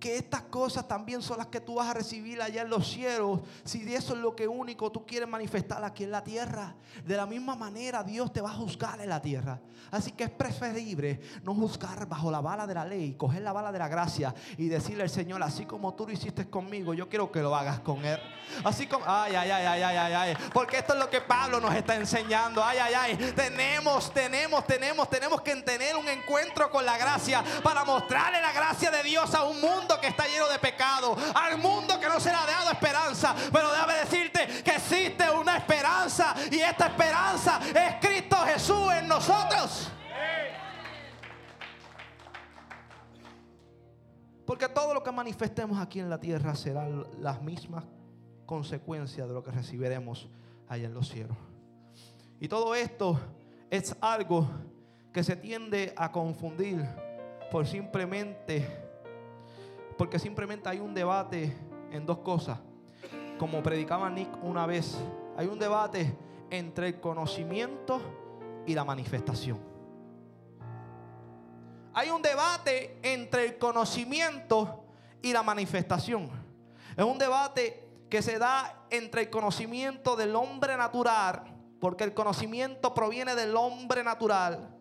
Que 0.00 0.16
estas 0.16 0.42
cosas 0.42 0.88
también 0.88 1.22
son 1.22 1.38
las 1.38 1.48
que 1.48 1.60
tú 1.60 1.74
vas 1.74 1.88
a 1.88 1.94
recibir 1.94 2.40
allá 2.40 2.62
en 2.62 2.70
los 2.70 2.88
cielos, 2.90 3.40
si 3.64 3.82
eso 3.94 4.14
es 4.14 4.20
lo 4.20 4.34
que 4.34 4.48
único 4.48 4.90
tú 4.90 5.04
quieres 5.06 5.28
manifestar 5.28 5.84
aquí 5.84 6.04
en 6.04 6.10
la 6.10 6.24
tierra, 6.24 6.74
de 7.04 7.16
la 7.16 7.26
misma 7.26 7.54
manera 7.54 8.02
Dios 8.02 8.32
te 8.32 8.40
va 8.40 8.50
a 8.50 8.54
juzgar 8.54 9.00
en 9.00 9.10
la 9.10 9.20
tierra. 9.20 9.60
Así 9.90 10.12
que 10.12 10.24
es 10.24 10.30
preferible 10.30 11.20
no 11.42 11.54
juzgar 11.54 12.06
bajo 12.06 12.30
la 12.30 12.40
bala 12.40 12.66
de 12.66 12.74
la 12.74 12.84
ley, 12.84 13.14
coger 13.14 13.42
la 13.42 13.52
bala 13.52 13.72
de 13.72 13.78
la 13.78 13.88
gracia 13.88 14.34
y 14.56 14.68
decirle 14.68 15.02
al 15.02 15.10
Señor, 15.10 15.42
así 15.42 15.66
como 15.66 15.94
tú 15.94 16.06
lo 16.06 16.12
hiciste 16.12 16.48
conmigo, 16.48 16.94
yo 16.94 17.08
quiero 17.08 17.30
que 17.30 17.40
lo 17.42 17.54
hagas 17.54 17.80
con 17.80 18.04
Él. 18.04 18.18
Así 18.64 18.86
como, 18.86 19.04
ay, 19.06 19.34
ay, 19.34 19.50
ay, 19.50 19.66
ay, 19.66 19.82
ay, 19.82 19.96
ay, 19.96 20.12
ay, 20.12 20.36
porque 20.52 20.78
esto 20.78 20.94
es 20.94 20.98
lo 20.98 21.10
que 21.10 21.20
Pablo 21.20 21.60
nos 21.60 21.74
está 21.74 21.96
enseñando. 21.96 22.62
Ay, 22.62 22.78
ay, 22.78 22.94
ay, 22.94 23.32
tenemos, 23.34 24.12
tenemos, 24.12 24.66
tenemos, 24.66 25.10
tenemos 25.10 25.40
que 25.42 25.56
tener 25.56 25.96
un 25.96 26.08
encuentro 26.08 26.70
con 26.70 26.84
la 26.84 26.96
gracia 26.96 27.44
para 27.62 27.84
mostrarle 27.84 28.40
la 28.40 28.52
gracia 28.52 28.90
de 28.90 29.02
Dios 29.02 29.34
a 29.34 29.44
un 29.44 29.60
mundo 29.60 29.89
que 29.98 30.08
está 30.08 30.26
lleno 30.26 30.46
de 30.48 30.58
pecado, 30.58 31.16
al 31.34 31.56
mundo 31.58 31.98
que 31.98 32.08
no 32.08 32.20
se 32.20 32.28
le 32.28 32.36
ha 32.36 32.44
dado 32.44 32.70
esperanza. 32.70 33.34
Pero 33.50 33.70
déjame 33.70 33.94
decirte 33.94 34.62
que 34.62 34.72
existe 34.72 35.30
una 35.30 35.56
esperanza 35.56 36.34
y 36.50 36.58
esta 36.58 36.88
esperanza 36.88 37.60
es 37.74 38.06
Cristo 38.06 38.36
Jesús 38.44 38.92
en 38.92 39.08
nosotros. 39.08 39.90
Porque 44.44 44.68
todo 44.68 44.94
lo 44.94 45.02
que 45.02 45.12
manifestemos 45.12 45.78
aquí 45.80 46.00
en 46.00 46.10
la 46.10 46.18
tierra 46.18 46.54
será 46.56 46.86
las 47.20 47.40
mismas 47.40 47.84
consecuencias 48.46 49.28
de 49.28 49.32
lo 49.32 49.44
que 49.44 49.52
recibiremos 49.52 50.28
allá 50.68 50.86
en 50.86 50.94
los 50.94 51.08
cielos. 51.08 51.36
Y 52.40 52.48
todo 52.48 52.74
esto 52.74 53.20
es 53.70 53.96
algo 54.00 54.50
que 55.12 55.22
se 55.22 55.36
tiende 55.36 55.94
a 55.96 56.10
confundir 56.10 56.84
por 57.52 57.66
simplemente 57.66 58.89
porque 60.00 60.18
simplemente 60.18 60.66
hay 60.66 60.80
un 60.80 60.94
debate 60.94 61.54
en 61.92 62.06
dos 62.06 62.20
cosas. 62.20 62.58
Como 63.38 63.62
predicaba 63.62 64.08
Nick 64.08 64.30
una 64.42 64.64
vez, 64.64 64.96
hay 65.36 65.46
un 65.46 65.58
debate 65.58 66.16
entre 66.48 66.86
el 66.88 67.00
conocimiento 67.00 68.00
y 68.66 68.74
la 68.74 68.82
manifestación. 68.82 69.60
Hay 71.92 72.08
un 72.08 72.22
debate 72.22 72.98
entre 73.02 73.44
el 73.44 73.58
conocimiento 73.58 74.86
y 75.20 75.34
la 75.34 75.42
manifestación. 75.42 76.30
Es 76.96 77.04
un 77.04 77.18
debate 77.18 77.86
que 78.08 78.22
se 78.22 78.38
da 78.38 78.86
entre 78.88 79.20
el 79.20 79.28
conocimiento 79.28 80.16
del 80.16 80.34
hombre 80.34 80.78
natural, 80.78 81.42
porque 81.78 82.04
el 82.04 82.14
conocimiento 82.14 82.94
proviene 82.94 83.34
del 83.34 83.54
hombre 83.54 84.02
natural, 84.02 84.78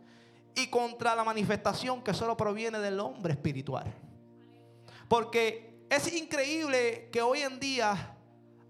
y 0.56 0.68
contra 0.68 1.14
la 1.14 1.26
manifestación 1.26 2.02
que 2.02 2.14
solo 2.14 2.38
proviene 2.38 2.80
del 2.80 3.02
hombre 3.02 3.34
espiritual. 3.34 3.94
Porque 5.10 5.86
es 5.90 6.14
increíble 6.14 7.10
que 7.12 7.22
hoy 7.22 7.40
en 7.40 7.60
día 7.60 8.16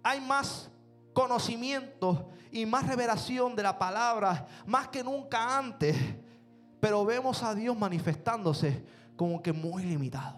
hay 0.01 0.21
más 0.21 0.71
conocimiento 1.13 2.29
y 2.49 2.65
más 2.65 2.87
revelación 2.87 3.55
de 3.57 3.61
la 3.61 3.77
palabra, 3.77 4.47
más 4.65 4.87
que 4.87 5.03
nunca 5.03 5.57
antes. 5.57 5.95
Pero 6.79 7.03
vemos 7.03 7.43
a 7.43 7.53
Dios 7.53 7.77
manifestándose 7.77 8.83
como 9.17 9.41
que 9.41 9.51
muy 9.51 9.83
limitado. 9.83 10.37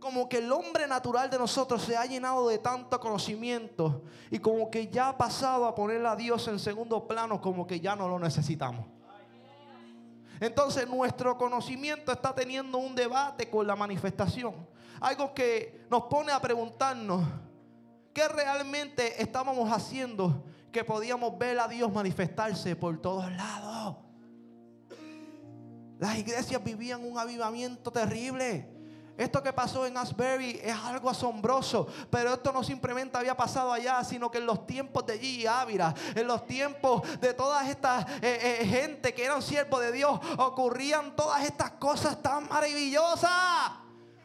Como 0.00 0.28
que 0.28 0.38
el 0.38 0.50
hombre 0.50 0.88
natural 0.88 1.30
de 1.30 1.38
nosotros 1.38 1.82
se 1.82 1.96
ha 1.96 2.04
llenado 2.04 2.48
de 2.48 2.58
tanto 2.58 2.98
conocimiento 2.98 4.02
y 4.32 4.40
como 4.40 4.68
que 4.68 4.88
ya 4.88 5.10
ha 5.10 5.16
pasado 5.16 5.66
a 5.66 5.76
poner 5.76 6.04
a 6.04 6.16
Dios 6.16 6.46
en 6.48 6.58
segundo 6.58 7.06
plano, 7.06 7.40
como 7.40 7.68
que 7.68 7.78
ya 7.78 7.94
no 7.94 8.08
lo 8.08 8.18
necesitamos. 8.18 8.95
Entonces 10.40 10.88
nuestro 10.88 11.36
conocimiento 11.38 12.12
está 12.12 12.34
teniendo 12.34 12.78
un 12.78 12.94
debate 12.94 13.48
con 13.48 13.66
la 13.66 13.76
manifestación. 13.76 14.66
Algo 15.00 15.32
que 15.34 15.86
nos 15.90 16.04
pone 16.04 16.32
a 16.32 16.40
preguntarnos 16.40 17.24
qué 18.12 18.28
realmente 18.28 19.20
estábamos 19.22 19.70
haciendo 19.70 20.44
que 20.72 20.84
podíamos 20.84 21.38
ver 21.38 21.58
a 21.58 21.68
Dios 21.68 21.92
manifestarse 21.92 22.76
por 22.76 23.00
todos 23.00 23.30
lados. 23.32 23.96
Las 25.98 26.18
iglesias 26.18 26.62
vivían 26.62 27.04
un 27.04 27.18
avivamiento 27.18 27.90
terrible. 27.90 28.75
Esto 29.16 29.42
que 29.42 29.52
pasó 29.52 29.86
en 29.86 29.96
Asbury 29.96 30.60
es 30.62 30.76
algo 30.76 31.08
asombroso, 31.08 31.86
pero 32.10 32.34
esto 32.34 32.52
no 32.52 32.62
simplemente 32.62 33.16
había 33.16 33.34
pasado 33.36 33.72
allá, 33.72 34.04
sino 34.04 34.30
que 34.30 34.38
en 34.38 34.46
los 34.46 34.66
tiempos 34.66 35.06
de 35.06 35.14
allí 35.14 35.46
Ávila, 35.46 35.94
en 36.14 36.26
los 36.26 36.46
tiempos 36.46 37.02
de 37.20 37.32
todas 37.32 37.66
estas 37.68 38.06
eh, 38.22 38.60
eh, 38.60 38.66
gente 38.66 39.14
que 39.14 39.24
eran 39.24 39.40
siervos 39.40 39.80
de 39.80 39.92
Dios, 39.92 40.20
ocurrían 40.36 41.16
todas 41.16 41.44
estas 41.44 41.72
cosas 41.72 42.20
tan 42.22 42.48
maravillosas. 42.48 43.30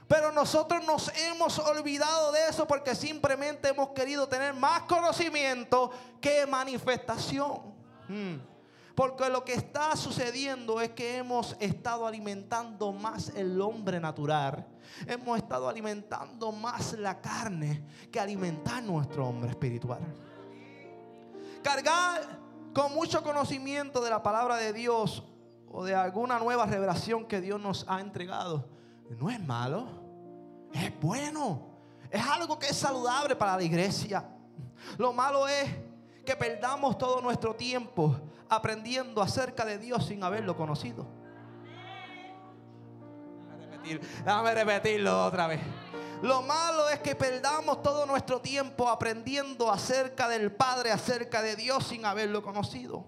Pero 0.10 0.30
nosotros 0.34 0.84
nos 0.86 1.08
hemos 1.16 1.58
olvidado 1.60 2.34
de 2.34 2.50
eso 2.50 2.68
porque 2.68 2.94
simplemente 2.96 3.70
hemos 3.70 3.92
querido 3.92 4.28
tener 4.28 4.54
más 4.54 4.82
conocimiento 4.82 5.90
que 6.20 6.46
manifestación. 6.46 7.62
Hmm. 8.10 8.52
Porque 8.96 9.30
lo 9.30 9.44
que 9.44 9.54
está 9.54 9.96
sucediendo 9.96 10.82
es 10.82 10.90
que 10.90 11.18
hemos 11.18 11.56
estado 11.60 12.06
alimentando 12.06 12.92
más 12.92 13.30
el 13.36 13.60
hombre 13.62 14.00
natural. 14.00 14.68
Hemos 15.08 15.38
estado 15.38 15.70
alimentando 15.70 16.52
más 16.52 16.94
la 16.94 17.22
carne 17.22 17.86
que 18.12 18.20
alimentar 18.20 18.84
nuestro 18.84 19.28
hombre 19.28 19.52
espiritual. 19.52 20.02
Cargar 21.64 22.40
con 22.74 22.94
mucho 22.94 23.24
conocimiento 23.24 24.02
de 24.02 24.10
la 24.10 24.22
palabra 24.22 24.58
de 24.58 24.74
Dios 24.74 25.24
o 25.70 25.84
de 25.84 25.96
alguna 25.96 26.40
nueva 26.40 26.66
revelación 26.66 27.26
que 27.26 27.40
Dios 27.40 27.62
nos 27.62 27.86
ha 27.88 28.02
entregado 28.02 28.68
no 29.20 29.30
es 29.30 29.40
malo, 29.40 29.88
es 30.74 31.00
bueno. 31.00 31.70
Es 32.10 32.26
algo 32.26 32.60
que 32.60 32.68
es 32.68 32.78
saludable 32.78 33.36
para 33.36 33.56
la 33.56 33.64
iglesia. 33.64 34.26
Lo 34.98 35.14
malo 35.14 35.48
es 35.48 35.70
que 36.26 36.36
perdamos 36.36 36.98
todo 36.98 37.22
nuestro 37.22 37.56
tiempo 37.56 38.20
aprendiendo 38.50 39.22
acerca 39.22 39.66
de 39.66 39.78
Dios 39.78 40.06
sin 40.06 40.24
haberlo 40.24 40.56
conocido. 40.56 41.08
Déjame 44.24 44.54
repetirlo 44.54 45.26
otra 45.26 45.48
vez. 45.48 45.62
Lo 46.22 46.44
malo 46.44 46.88
es 46.90 47.00
que 47.00 47.16
perdamos 47.16 47.82
todo 47.82 48.06
nuestro 48.06 48.40
tiempo 48.42 48.88
aprendiendo 48.88 49.72
acerca 49.72 50.28
del 50.28 50.52
Padre, 50.52 50.92
acerca 50.92 51.42
de 51.42 51.56
Dios 51.56 51.88
sin 51.88 52.06
haberlo 52.06 52.44
conocido. 52.44 53.08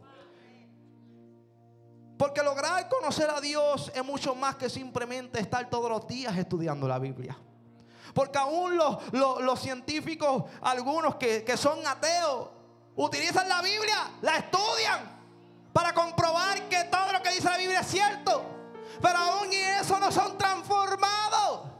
Porque 2.18 2.42
lograr 2.42 2.90
conocer 2.90 3.30
a 3.30 3.40
Dios 3.40 3.92
es 3.94 4.04
mucho 4.04 4.34
más 4.34 4.56
que 4.56 4.70
simplemente 4.70 5.40
estar 5.40 5.70
todos 5.70 5.90
los 5.90 6.08
días 6.08 6.36
estudiando 6.38 6.88
la 6.88 6.98
Biblia. 6.98 7.38
Porque 8.14 8.38
aún 8.38 8.78
los, 8.78 9.60
científicos, 9.60 10.44
algunos 10.62 11.16
que, 11.16 11.44
que 11.44 11.58
son 11.58 11.86
ateos, 11.86 12.50
utilizan 12.96 13.48
la 13.50 13.62
Biblia, 13.62 14.12
la 14.22 14.38
estudian 14.38 15.14
para 15.72 15.94
comprobar 15.94 16.62
que 16.70 16.84
todo 16.86 17.12
lo 17.12 17.22
que 17.22 17.32
dice 17.32 17.50
la 17.50 17.58
Biblia 17.58 17.80
es 17.80 17.88
cierto. 17.88 18.46
Pero 19.02 19.18
aún 19.18 19.52
y 19.52 19.56
eso 19.56 20.00
no 20.00 20.12
son 20.12 20.38
transformados. 20.38 21.72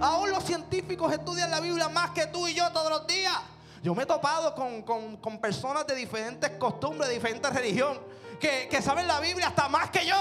Aún 0.00 0.30
los 0.30 0.44
científicos 0.44 1.12
estudian 1.12 1.50
la 1.50 1.60
Biblia 1.60 1.88
más 1.88 2.10
que 2.10 2.26
tú 2.26 2.46
y 2.48 2.54
yo 2.54 2.70
todos 2.72 2.90
los 2.90 3.06
días. 3.06 3.36
Yo 3.82 3.94
me 3.94 4.02
he 4.02 4.06
topado 4.06 4.54
con, 4.54 5.38
personas 5.38 5.86
de 5.86 5.94
diferentes 5.94 6.50
costumbres, 6.58 7.08
de 7.08 7.14
diferentes 7.14 7.52
religiones, 7.52 8.00
que, 8.40 8.68
que 8.68 8.82
saben 8.82 9.06
la 9.06 9.20
Biblia 9.20 9.48
hasta 9.48 9.68
más 9.68 9.90
que 9.90 10.04
yo. 10.04 10.16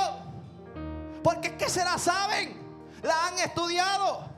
Porque 1.23 1.47
es 1.47 1.53
que 1.55 1.69
se 1.69 1.83
la 1.83 1.97
saben, 1.97 2.61
la 3.01 3.27
han 3.27 3.39
estudiado 3.39 4.34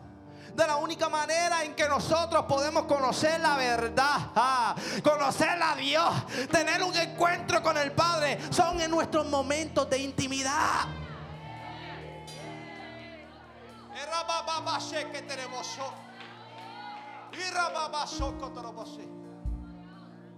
de 0.58 0.66
la 0.66 0.78
única 0.78 1.08
manera 1.08 1.64
en 1.64 1.76
que 1.76 1.88
nosotros 1.88 2.46
podemos 2.46 2.86
conocer 2.86 3.40
la 3.40 3.58
verdad, 3.58 4.32
ah, 4.36 4.76
conocer 5.04 5.62
a 5.62 5.76
Dios, 5.76 6.12
tener 6.52 6.82
un 6.82 6.96
encuentro 6.96 7.62
con 7.62 7.78
el 7.78 7.92
Padre, 7.92 8.40
son 8.50 8.82
en 8.82 8.90
nuestros 8.90 9.28
momentos 9.28 9.88
de 9.88 10.00
intimidad. 10.00 10.88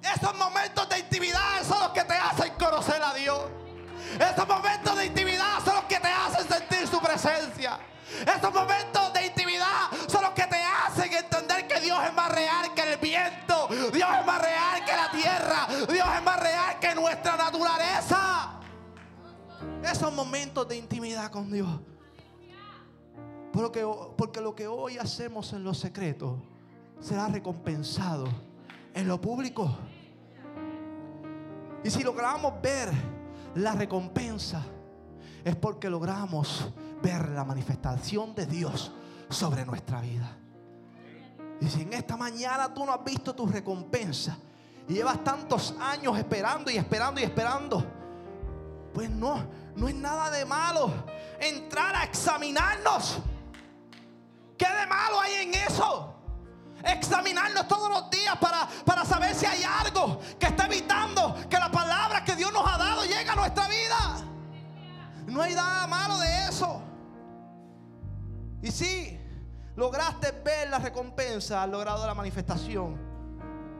Esos 0.02 0.36
momentos 0.36 0.90
de 0.90 1.00
intimidad 1.00 1.64
son 1.66 1.80
los 1.80 1.92
que 1.92 2.04
te 2.04 2.16
hacen 2.16 2.54
conocer 2.56 3.02
a 3.02 3.14
Dios. 3.14 3.42
Esos 4.20 4.48
momentos 4.48 4.98
de 4.98 5.06
intimidad 5.06 5.64
son 5.64 5.76
los 5.76 5.86
que 5.86 6.00
te 6.00 6.10
hacen 6.10 6.46
sentir 6.46 6.88
su 6.90 7.00
presencia. 7.00 7.80
Estos 8.22 8.54
momentos 8.54 9.14
de 9.14 9.28
intimidad 9.28 9.90
son 10.08 10.24
los 10.24 10.32
que 10.32 10.44
te 10.44 10.58
hacen 10.58 11.14
entender 11.14 11.68
que 11.68 11.80
Dios 11.82 12.00
es 12.06 12.14
más 12.14 12.32
real 12.32 12.74
que 12.74 12.94
el 12.94 12.98
viento. 12.98 13.68
Dios 13.94 14.10
es 14.20 14.26
más 14.26 14.42
real 14.42 14.86
que 14.86 14.92
la 14.92 15.12
tierra. 15.12 15.68
Dios 15.92 16.08
es 16.16 16.24
más 16.24 16.40
real 16.40 16.80
que 16.80 16.96
nuestra 16.96 17.38
naturaleza. 17.38 18.60
Esos 19.84 20.14
momentos 20.14 20.68
de 20.68 20.78
intimidad 20.78 21.32
con 21.32 21.52
Dios. 21.52 21.70
Porque, 23.52 23.86
porque 24.16 24.42
lo 24.42 24.56
que 24.56 24.68
hoy 24.68 24.98
hacemos 24.98 25.54
en 25.54 25.64
lo 25.64 25.74
secreto 25.74 26.42
será 27.00 27.28
recompensado 27.28 28.28
en 28.94 29.08
lo 29.08 29.20
público. 29.20 29.76
Y 31.84 31.90
si 31.90 32.04
logramos 32.04 32.62
ver 32.62 32.90
la 33.56 33.74
recompensa, 33.74 34.64
es 35.44 35.56
porque 35.56 35.90
logramos 35.90 36.70
ver 37.02 37.30
la 37.30 37.44
manifestación 37.44 38.36
de 38.36 38.46
Dios 38.46 38.92
sobre 39.30 39.66
nuestra 39.66 40.02
vida. 40.02 40.36
Y 41.62 41.68
si 41.68 41.82
en 41.82 41.94
esta 41.94 42.16
mañana 42.16 42.74
tú 42.74 42.86
no 42.86 42.94
has 42.94 43.04
visto 43.04 43.36
tu 43.36 43.46
recompensa 43.46 44.38
y 44.88 44.94
llevas 44.94 45.24
tantos 45.24 45.76
años 45.80 46.18
esperando 46.18 46.72
y 46.72 46.78
esperando 46.78 47.20
y 47.20 47.24
esperando, 47.24 47.86
pues 48.94 49.10
no, 49.10 49.46
no 49.76 49.88
es 49.88 49.96
nada 49.96 50.32
de 50.32 50.46
malo 50.46 50.92
entrar 51.40 51.96
a 51.96 52.04
examinarnos. 52.04 53.20
¿Qué 54.58 54.68
de 54.68 54.88
malo 54.88 55.20
hay 55.22 55.34
en 55.48 55.54
eso? 55.54 56.16
Examinarnos 56.84 57.68
todos 57.68 57.90
los 57.90 58.10
días 58.10 58.38
para, 58.38 58.68
para 58.86 59.06
saber 59.06 59.36
si 59.36 59.46
hay 59.46 59.64
algo 59.64 60.20
que 60.40 60.48
está 60.48 60.66
evitando 60.66 61.36
que 61.50 61.58
la 61.58 61.70
palabra 61.70 62.24
que 62.24 62.36
Dios 62.36 62.52
nos 62.54 62.66
ha 62.66 62.78
dado 62.78 63.04
llegue 63.04 63.30
a 63.30 63.36
nuestra. 63.36 63.59
No 65.30 65.42
hay 65.42 65.54
nada 65.54 65.88
malo 65.88 66.18
de 66.20 66.48
eso. 66.48 66.82
Y 68.62 68.72
si 68.72 69.20
lograste 69.76 70.32
ver 70.44 70.70
la 70.70 70.80
recompensa, 70.80 71.64
has 71.64 71.70
logrado 71.70 72.06
la 72.06 72.14
manifestación, 72.14 72.98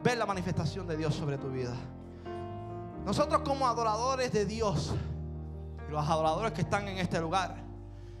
ver 0.02 0.16
la 0.16 0.26
manifestación 0.26 0.86
de 0.86 0.96
Dios 0.96 1.14
sobre 1.14 1.36
tu 1.38 1.50
vida. 1.50 1.74
Nosotros 3.04 3.42
como 3.42 3.66
adoradores 3.66 4.32
de 4.32 4.46
Dios, 4.46 4.94
los 5.90 6.08
adoradores 6.08 6.52
que 6.52 6.62
están 6.62 6.88
en 6.88 6.98
este 6.98 7.20
lugar, 7.20 7.56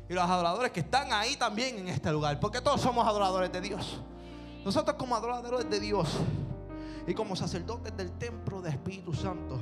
y 0.08 0.14
los 0.14 0.24
adoradores 0.24 0.72
que 0.72 0.80
están 0.80 1.12
ahí 1.12 1.36
también 1.36 1.78
en 1.78 1.88
este 1.88 2.10
lugar, 2.10 2.40
porque 2.40 2.60
todos 2.60 2.80
somos 2.80 3.06
adoradores 3.06 3.52
de 3.52 3.60
Dios. 3.60 4.00
Nosotros 4.64 4.96
como 4.96 5.14
adoradores 5.14 5.70
de 5.70 5.78
Dios 5.78 6.18
y 7.06 7.14
como 7.14 7.36
sacerdotes 7.36 7.96
del 7.96 8.10
templo 8.18 8.60
del 8.60 8.72
Espíritu 8.72 9.14
Santo, 9.14 9.58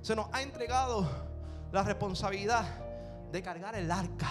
se 0.00 0.14
nos 0.14 0.26
ha 0.32 0.42
entregado 0.42 1.06
la 1.74 1.82
responsabilidad 1.82 2.64
de 3.32 3.42
cargar 3.42 3.74
el 3.74 3.90
arca 3.90 4.30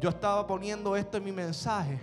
yo 0.00 0.08
estaba 0.08 0.44
poniendo 0.48 0.96
esto 0.96 1.18
en 1.18 1.24
mi 1.24 1.30
mensaje 1.30 1.96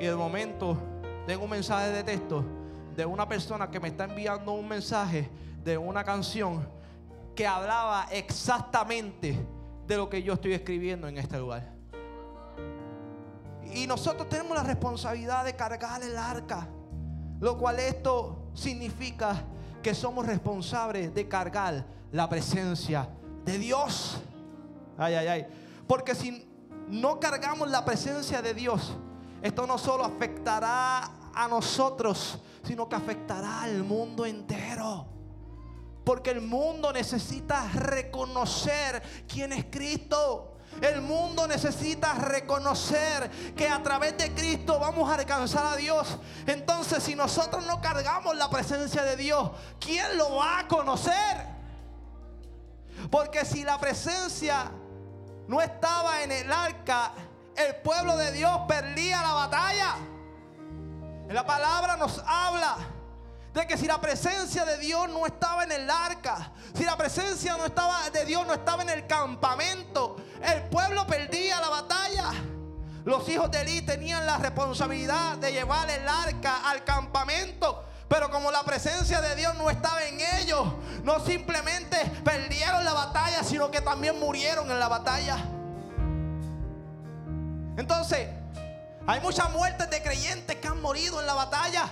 y 0.00 0.06
de 0.06 0.16
momento 0.16 0.78
tengo 1.26 1.44
un 1.44 1.50
mensaje 1.50 1.90
de 1.90 2.02
texto 2.04 2.42
de 2.96 3.04
una 3.04 3.28
persona 3.28 3.70
que 3.70 3.78
me 3.78 3.88
está 3.88 4.04
enviando 4.04 4.52
un 4.52 4.66
mensaje 4.66 5.28
de 5.62 5.76
una 5.76 6.02
canción 6.04 6.66
que 7.36 7.46
hablaba 7.46 8.08
exactamente 8.10 9.38
de 9.86 9.96
lo 9.98 10.08
que 10.08 10.22
yo 10.22 10.32
estoy 10.32 10.54
escribiendo 10.54 11.06
en 11.06 11.18
este 11.18 11.38
lugar. 11.38 11.70
Y 13.74 13.86
nosotros 13.86 14.26
tenemos 14.30 14.56
la 14.56 14.62
responsabilidad 14.62 15.44
de 15.44 15.54
cargar 15.54 16.02
el 16.02 16.16
arca, 16.16 16.66
lo 17.40 17.58
cual 17.58 17.78
esto 17.78 18.50
significa 18.54 19.44
que 19.82 19.94
somos 19.94 20.26
responsables 20.26 21.14
de 21.14 21.28
cargar 21.28 21.84
la 22.12 22.28
presencia 22.28 23.08
de 23.44 23.58
Dios. 23.58 24.18
Ay, 24.98 25.14
ay, 25.14 25.26
ay. 25.26 25.46
Porque 25.86 26.14
si 26.14 26.46
no 26.88 27.20
cargamos 27.20 27.70
la 27.70 27.84
presencia 27.84 28.42
de 28.42 28.54
Dios, 28.54 28.96
esto 29.42 29.66
no 29.66 29.78
solo 29.78 30.04
afectará 30.04 31.10
a 31.34 31.48
nosotros, 31.48 32.38
sino 32.62 32.88
que 32.88 32.96
afectará 32.96 33.62
al 33.62 33.82
mundo 33.84 34.26
entero. 34.26 35.06
Porque 36.04 36.30
el 36.30 36.40
mundo 36.40 36.92
necesita 36.92 37.68
reconocer 37.72 39.02
quién 39.28 39.52
es 39.52 39.66
Cristo. 39.70 40.49
El 40.80 41.02
mundo 41.02 41.46
necesita 41.46 42.14
reconocer 42.14 43.30
que 43.54 43.68
a 43.68 43.82
través 43.82 44.16
de 44.16 44.32
Cristo 44.32 44.78
vamos 44.78 45.10
a 45.10 45.14
alcanzar 45.14 45.66
a 45.66 45.76
Dios. 45.76 46.18
Entonces, 46.46 47.02
si 47.02 47.14
nosotros 47.14 47.66
no 47.66 47.80
cargamos 47.80 48.34
la 48.36 48.48
presencia 48.48 49.02
de 49.02 49.16
Dios, 49.16 49.50
¿quién 49.78 50.16
lo 50.16 50.36
va 50.36 50.60
a 50.60 50.68
conocer? 50.68 51.46
Porque 53.10 53.44
si 53.44 53.62
la 53.62 53.78
presencia 53.78 54.70
no 55.48 55.60
estaba 55.60 56.22
en 56.22 56.32
el 56.32 56.52
arca, 56.52 57.12
el 57.56 57.76
pueblo 57.76 58.16
de 58.16 58.32
Dios 58.32 58.60
perdía 58.68 59.20
la 59.22 59.32
batalla. 59.34 59.96
La 61.28 61.44
palabra 61.46 61.96
nos 61.96 62.22
habla 62.26 62.76
de 63.52 63.66
que 63.66 63.76
si 63.76 63.86
la 63.86 64.00
presencia 64.00 64.64
de 64.64 64.78
Dios 64.78 65.08
no 65.08 65.26
estaba 65.26 65.64
en 65.64 65.72
el 65.72 65.90
arca, 65.90 66.52
si 66.74 66.84
la 66.84 66.96
presencia 66.96 67.56
no 67.56 67.66
estaba 67.66 68.08
de 68.10 68.24
Dios 68.24 68.46
no 68.46 68.54
estaba 68.54 68.82
en 68.82 68.90
el 68.90 69.06
campamento, 69.06 70.16
el 70.42 70.62
pueblo 70.64 71.06
perdía 71.06 71.60
la 71.60 71.68
batalla. 71.68 72.30
Los 73.04 73.28
hijos 73.28 73.50
de 73.50 73.62
Eli 73.62 73.82
tenían 73.82 74.26
la 74.26 74.38
responsabilidad 74.38 75.36
de 75.38 75.52
llevar 75.52 75.88
el 75.90 76.06
arca 76.06 76.68
al 76.68 76.84
campamento. 76.84 77.84
Pero 78.08 78.28
como 78.30 78.50
la 78.50 78.64
presencia 78.64 79.20
de 79.20 79.36
Dios 79.36 79.54
no 79.54 79.70
estaba 79.70 80.02
en 80.04 80.18
ellos, 80.40 80.66
no 81.04 81.24
simplemente 81.24 81.96
perdieron 82.24 82.84
la 82.84 82.92
batalla, 82.92 83.44
sino 83.44 83.70
que 83.70 83.80
también 83.80 84.18
murieron 84.18 84.70
en 84.70 84.80
la 84.80 84.88
batalla. 84.88 85.36
Entonces, 87.76 88.28
hay 89.06 89.20
muchas 89.20 89.50
muertes 89.50 89.88
de 89.90 90.02
creyentes 90.02 90.56
que 90.56 90.68
han 90.68 90.82
morido 90.82 91.20
en 91.20 91.26
la 91.26 91.34
batalla 91.34 91.88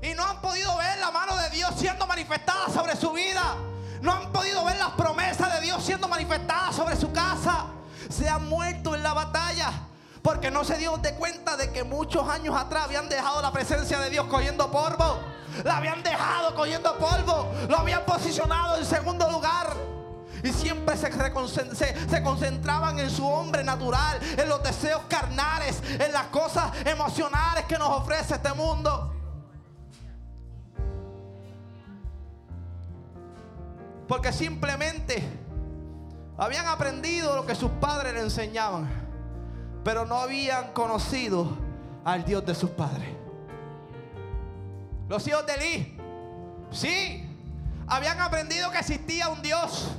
y 0.00 0.14
no 0.14 0.24
han 0.24 0.40
podido 0.40 0.76
ver 0.76 0.98
la 0.98 1.10
mano 1.10 1.36
de 1.36 1.50
Dios 1.50 1.74
siendo 1.76 2.06
manifestada 2.06 2.68
sobre 2.68 2.96
su 2.96 3.12
vida. 3.12 3.56
No 4.06 4.12
han 4.12 4.30
podido 4.30 4.64
ver 4.64 4.78
las 4.78 4.90
promesas 4.90 5.52
de 5.54 5.62
Dios 5.62 5.82
siendo 5.84 6.06
manifestadas 6.06 6.76
sobre 6.76 6.94
su 6.94 7.10
casa. 7.10 7.64
Se 8.08 8.28
han 8.28 8.48
muerto 8.48 8.94
en 8.94 9.02
la 9.02 9.12
batalla. 9.12 9.72
Porque 10.22 10.48
no 10.48 10.62
se 10.62 10.78
dio 10.78 10.96
de 10.98 11.12
cuenta 11.16 11.56
de 11.56 11.72
que 11.72 11.82
muchos 11.82 12.28
años 12.28 12.54
atrás 12.54 12.84
habían 12.84 13.08
dejado 13.08 13.42
la 13.42 13.50
presencia 13.50 13.98
de 13.98 14.10
Dios 14.10 14.26
cogiendo 14.26 14.70
polvo. 14.70 15.18
La 15.64 15.78
habían 15.78 16.04
dejado 16.04 16.54
cogiendo 16.54 16.96
polvo. 16.98 17.50
Lo 17.68 17.78
habían 17.78 18.04
posicionado 18.04 18.76
en 18.76 18.84
segundo 18.84 19.28
lugar. 19.28 19.74
Y 20.44 20.52
siempre 20.52 20.96
se, 20.96 22.22
concentraban 22.22 23.00
en 23.00 23.10
su 23.10 23.26
hombre 23.26 23.64
natural, 23.64 24.20
en 24.38 24.48
los 24.48 24.62
deseos 24.62 25.02
carnales, 25.08 25.82
en 25.98 26.12
las 26.12 26.26
cosas 26.26 26.70
emocionales 26.84 27.64
que 27.64 27.76
nos 27.76 27.88
ofrece 27.88 28.36
este 28.36 28.52
mundo. 28.52 29.15
Porque 34.08 34.32
simplemente 34.32 35.22
habían 36.38 36.66
aprendido 36.66 37.34
lo 37.36 37.46
que 37.46 37.54
sus 37.54 37.70
padres 37.72 38.14
le 38.14 38.20
enseñaban 38.20 39.06
pero 39.86 40.04
no 40.04 40.16
habían 40.16 40.72
conocido 40.72 41.56
al 42.04 42.24
Dios 42.24 42.44
de 42.44 42.56
sus 42.56 42.70
padres. 42.70 43.08
Los 45.08 45.24
hijos 45.28 45.46
de 45.46 45.54
Eli, 45.54 45.96
sí, 46.72 47.24
habían 47.86 48.20
aprendido 48.20 48.68
que 48.72 48.78
existía 48.78 49.28
un 49.28 49.40
Dios. 49.42 49.92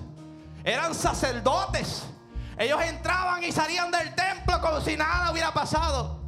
Eran 0.66 0.94
sacerdotes. 0.94 2.04
Ellos 2.58 2.82
entraban 2.82 3.42
y 3.46 3.54
salían 3.54 3.90
del 3.90 4.14
templo 4.14 4.60
como 4.60 4.82
si 4.82 4.98
nada 4.98 5.32
hubiera 5.32 5.54
pasado. 5.54 6.20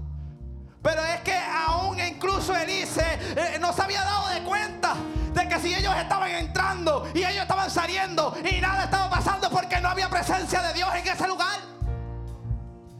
Pero 0.81 1.03
es 1.03 1.19
que 1.19 1.35
aún 1.35 1.99
incluso 1.99 2.55
Elí 2.55 2.83
eh, 2.83 3.57
no 3.59 3.73
se 3.73 3.81
había 3.81 4.05
dado 4.05 4.29
de 4.29 4.41
cuenta 4.43 4.95
de 5.39 5.47
que 5.47 5.59
si 5.59 5.73
ellos 5.73 5.95
estaban 5.95 6.29
entrando 6.31 7.07
y 7.13 7.19
ellos 7.19 7.41
estaban 7.41 7.69
saliendo 7.69 8.35
y 8.43 8.59
nada 8.59 8.83
estaba 8.83 9.09
pasando 9.09 9.49
porque 9.49 9.79
no 9.79 9.89
había 9.89 10.09
presencia 10.09 10.61
de 10.61 10.73
Dios 10.73 10.89
en 10.95 11.07
ese 11.07 11.27
lugar. 11.27 11.59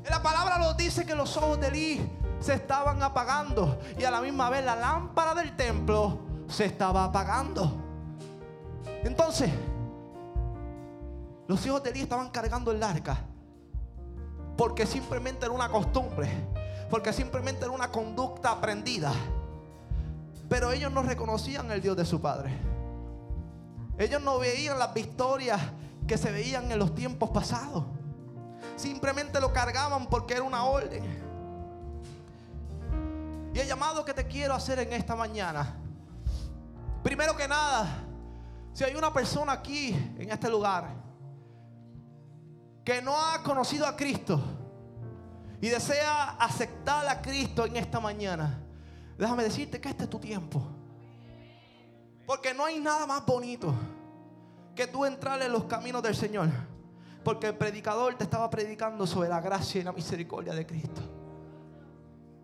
La 0.10 0.22
palabra 0.22 0.58
nos 0.58 0.76
dice 0.78 1.06
que 1.06 1.16
los 1.16 1.36
ojos 1.38 1.60
de 1.60 1.68
Elí 1.68 2.10
se 2.40 2.54
estaban 2.54 3.04
apagando 3.04 3.80
y 3.98 4.06
a 4.06 4.12
la 4.12 4.22
misma 4.22 4.50
vez 4.50 4.64
la 4.64 4.76
lámpara 4.76 5.36
del 5.36 5.56
templo 5.56 6.20
se 6.48 6.66
estaba 6.66 7.04
apagando. 7.04 7.72
Entonces, 9.04 9.52
los 11.48 11.66
hijos 11.66 11.84
de 11.84 11.90
Elí 11.92 12.02
estaban 12.02 12.30
cargando 12.30 12.72
el 12.72 12.82
arca 12.82 13.18
porque 14.58 14.86
simplemente 14.86 15.46
era 15.46 15.54
una 15.54 15.70
costumbre, 15.70 16.30
porque 16.90 17.14
simplemente 17.14 17.66
era 17.66 17.72
una 17.72 17.92
conducta 17.92 18.52
aprendida. 18.52 19.12
Pero 20.50 20.72
ellos 20.72 20.92
no 20.92 21.04
reconocían 21.04 21.70
el 21.72 21.82
Dios 21.82 21.96
de 21.96 22.04
su 22.04 22.20
padre. 22.20 22.58
Ellos 24.00 24.22
no 24.22 24.40
veían 24.40 24.80
las 24.80 24.94
victorias 24.94 25.62
que 26.08 26.18
se 26.18 26.32
veían 26.32 26.72
en 26.72 26.80
los 26.80 26.96
tiempos 26.96 27.30
pasados. 27.30 27.86
Simplemente 28.76 29.40
lo 29.40 29.54
cargaban 29.54 30.08
porque 30.08 30.34
era 30.34 30.44
una 30.44 30.64
orden. 30.64 31.04
Y 33.54 33.60
el 33.60 33.68
llamado 33.68 34.04
que 34.04 34.14
te 34.14 34.26
quiero 34.26 34.56
hacer 34.56 34.80
en 34.80 34.94
esta 34.94 35.16
mañana. 35.16 35.76
Primero 37.04 37.36
que 37.38 37.48
nada, 37.48 37.88
si 38.74 38.84
hay 38.84 38.96
una 38.96 39.14
persona 39.14 39.54
aquí 39.54 39.90
en 40.18 40.32
este 40.32 40.50
lugar 40.50 40.88
que 42.84 43.02
no 43.02 43.16
ha 43.16 43.44
conocido 43.44 43.86
a 43.86 43.96
Cristo 43.96 44.42
y 45.62 45.68
desea 45.68 46.32
aceptar 46.40 47.08
a 47.08 47.22
Cristo 47.22 47.66
en 47.66 47.76
esta 47.76 48.00
mañana, 48.00 48.64
déjame 49.20 49.44
decirte 49.44 49.82
que 49.82 49.90
este 49.90 50.06
es 50.06 50.10
tu 50.10 50.18
tiempo. 50.18 50.66
Porque 52.26 52.54
no 52.54 52.66
hay 52.66 52.80
nada 52.80 53.06
más 53.06 53.26
bonito 53.26 53.74
que 54.76 54.88
tú 54.88 55.04
entrar 55.06 55.42
en 55.42 55.52
los 55.52 55.66
caminos 55.66 56.02
del 56.02 56.16
Señor. 56.16 56.50
Porque 57.24 57.48
el 57.48 57.58
predicador 57.58 58.16
te 58.16 58.24
estaba 58.24 58.50
predicando 58.50 59.06
sobre 59.06 59.28
la 59.28 59.42
gracia 59.42 59.82
y 59.82 59.84
la 59.84 59.92
misericordia 59.92 60.54
de 60.54 60.66
Cristo. 60.66 61.02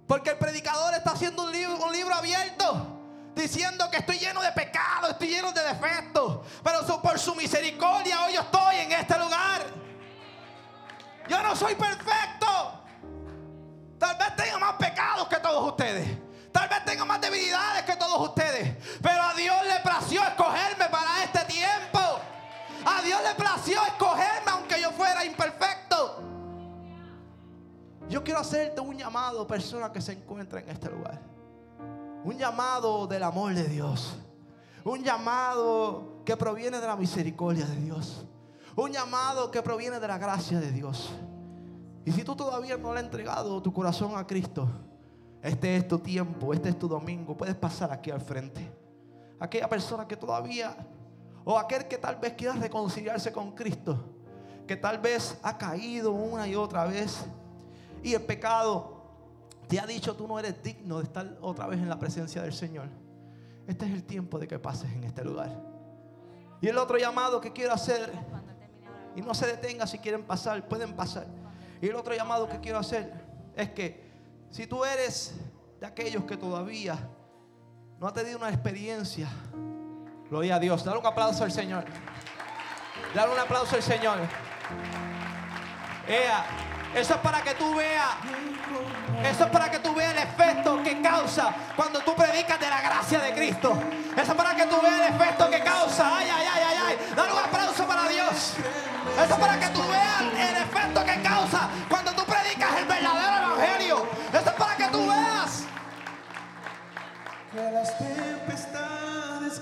Porque 0.05 0.31
el 0.31 0.37
predicador 0.37 0.93
está 0.93 1.11
haciendo 1.11 1.45
un 1.45 1.51
libro, 1.51 2.13
abierto. 2.13 2.99
Diciendo 3.33 3.89
que 3.89 3.97
estoy 3.97 4.17
lleno 4.17 4.41
de 4.41 4.51
pecado, 4.51 5.09
estoy 5.09 5.29
lleno 5.29 5.51
de 5.53 5.61
defectos. 5.61 6.45
Pero 6.63 7.01
por 7.01 7.17
su 7.17 7.35
misericordia 7.35 8.25
hoy 8.25 8.33
yo 8.33 8.41
estoy 8.41 8.75
en 8.77 8.91
este 8.91 9.17
lugar. 9.17 9.61
Yo 11.29 11.41
no 11.41 11.55
soy 11.55 11.75
perfecto. 11.75 12.81
Tal 13.97 14.17
vez 14.17 14.35
tenga 14.35 14.59
más 14.59 14.73
pecados 14.73 15.27
que 15.27 15.37
todos 15.37 15.69
ustedes. 15.69 16.25
Tal 16.55 16.69
vez 16.69 16.85
tenga 16.85 17.03
más 17.03 17.19
debilidades 17.19 17.83
que 17.83 17.97
todos 17.97 18.29
ustedes. 18.29 18.77
Pero 19.01 19.21
a 19.21 19.33
Dios 19.33 19.57
le 19.67 19.81
plació 19.83 20.23
escogerme 20.23 20.85
para 20.89 21.25
este 21.25 21.53
tiempo. 21.53 21.99
A 22.85 23.01
Dios 23.01 23.19
le 23.27 23.35
plació 23.35 23.83
escogerme 23.83 24.51
aunque 24.51 24.81
yo 24.81 24.89
fuera 24.91 25.25
imperfecto. 25.25 26.23
Yo 28.07 28.23
quiero 28.23 28.39
hacerte 28.39 28.79
un 28.79 28.95
llamado, 28.97 29.45
persona 29.45 29.91
que 29.91 29.99
se 29.99 30.13
encuentra 30.13 30.61
en 30.61 30.69
este 30.69 30.89
lugar. 30.89 31.19
Un 32.23 32.37
llamado 32.37 33.05
del 33.05 33.23
amor 33.23 33.53
de 33.53 33.67
Dios. 33.67 34.15
Un 34.85 35.03
llamado 35.03 36.21
que 36.23 36.37
proviene 36.37 36.79
de 36.79 36.87
la 36.87 36.95
misericordia 36.95 37.65
de 37.65 37.75
Dios. 37.81 38.25
Un 38.77 38.93
llamado 38.93 39.51
que 39.51 39.61
proviene 39.61 39.99
de 39.99 40.07
la 40.07 40.17
gracia 40.17 40.61
de 40.61 40.71
Dios. 40.71 41.11
Y 42.05 42.13
si 42.13 42.23
tú 42.23 42.33
todavía 42.33 42.77
no 42.77 42.93
le 42.93 42.99
has 42.99 43.05
entregado 43.05 43.61
tu 43.61 43.73
corazón 43.73 44.15
a 44.15 44.25
Cristo, 44.25 44.69
este 45.45 45.77
es 45.77 45.87
tu 45.87 45.99
tiempo, 45.99 46.53
este 46.53 46.69
es 46.69 46.79
tu 46.79 46.87
domingo. 46.87 47.37
Puedes 47.37 47.53
pasar 47.53 47.91
aquí 47.91 48.09
al 48.09 48.19
frente. 48.19 48.67
Aquella 49.39 49.69
persona 49.69 50.07
que 50.07 50.17
todavía 50.17 50.75
o 51.43 51.59
aquel 51.59 51.87
que 51.87 51.99
tal 51.99 52.15
vez 52.15 52.33
quiera 52.33 52.55
reconciliarse 52.55 53.31
con 53.31 53.51
Cristo, 53.51 54.03
que 54.65 54.75
tal 54.75 54.97
vez 54.97 55.37
ha 55.43 55.55
caído 55.55 56.11
una 56.13 56.47
y 56.47 56.55
otra 56.55 56.85
vez 56.85 57.25
y 58.01 58.15
el 58.15 58.23
pecado 58.23 58.95
te 59.67 59.79
ha 59.79 59.85
dicho 59.85 60.15
tú 60.15 60.27
no 60.27 60.39
eres 60.39 60.63
digno 60.63 60.97
de 60.97 61.03
estar 61.03 61.37
otra 61.41 61.67
vez 61.67 61.79
en 61.79 61.89
la 61.89 61.99
presencia 61.99 62.41
del 62.41 62.53
Señor. 62.53 62.87
Este 63.67 63.85
es 63.85 63.91
el 63.91 64.03
tiempo 64.03 64.39
de 64.39 64.47
que 64.47 64.57
pases 64.57 64.91
en 64.93 65.03
este 65.03 65.23
lugar. 65.23 65.51
Y 66.59 66.67
el 66.67 66.77
otro 66.79 66.97
llamado 66.97 67.39
que 67.39 67.51
quiero 67.53 67.73
hacer, 67.73 68.11
y 69.15 69.21
no 69.21 69.35
se 69.35 69.45
detenga 69.45 69.85
si 69.85 69.99
quieren 69.99 70.23
pasar, 70.23 70.67
pueden 70.67 70.93
pasar. 70.93 71.27
Y 71.81 71.87
el 71.87 71.95
otro 71.95 72.15
llamado 72.15 72.49
que 72.49 72.59
quiero 72.59 72.79
hacer 72.79 73.13
es 73.55 73.69
que 73.69 74.04
si 74.55 74.67
tú 74.67 74.85
eres 74.85 75.33
de 75.81 75.85
aquellos 75.85 76.23
que 76.23 76.37
todavía 76.37 76.97
no 77.99 78.07
ha 78.07 78.13
tenido 78.13 78.37
una 78.37 78.47
experiencia 78.47 79.27
Gloria 80.29 80.55
a 80.55 80.59
Dios. 80.59 80.83
Dale 80.83 80.97
un 80.97 81.05
aplauso 81.05 81.43
al 81.43 81.51
Señor. 81.51 81.83
Dale 83.13 83.33
un 83.33 83.39
aplauso 83.39 83.75
al 83.75 83.83
Señor. 83.83 84.17
Ea, 86.07 86.45
eso 86.95 87.13
es 87.15 87.19
para 87.19 87.41
que 87.41 87.53
tú 87.53 87.75
veas. 87.75 88.09
Eso 89.23 89.43
es 89.43 89.49
para 89.51 89.69
que 89.69 89.79
tú 89.79 89.93
veas 89.93 90.13
el 90.13 90.23
efecto 90.23 90.81
que 90.83 91.01
causa 91.01 91.53
cuando 91.75 91.99
tú 91.99 92.15
predicas 92.15 92.59
de 92.59 92.69
la 92.69 92.81
gracia 92.81 93.19
de 93.19 93.33
Cristo. 93.33 93.77
Eso 94.17 94.31
es 94.31 94.37
para 94.37 94.55
que 94.55 94.65
tú 94.65 94.81
veas 94.81 95.01
el 95.01 95.15
efecto 95.15 95.49
que 95.49 95.59
causa. 95.61 96.17
Ay, 96.17 96.27
ay, 96.33 96.47
ay, 96.53 96.63
ay, 96.65 96.77
ay. 96.87 97.13
Dale 97.15 97.33
un 97.33 97.39
aplauso 97.39 97.85
para 97.85 98.07
Dios. 98.07 98.53
Eso 99.23 99.33
es 99.33 99.39
para 99.39 99.59
que 99.59 99.67
tú 99.67 99.81
veas 99.81 100.21
el 100.21 100.57
efecto 100.63 101.05
que 101.05 101.21
causa 101.21 101.69
Que 107.55 107.71
las 107.71 107.97
tempestades 107.97 109.61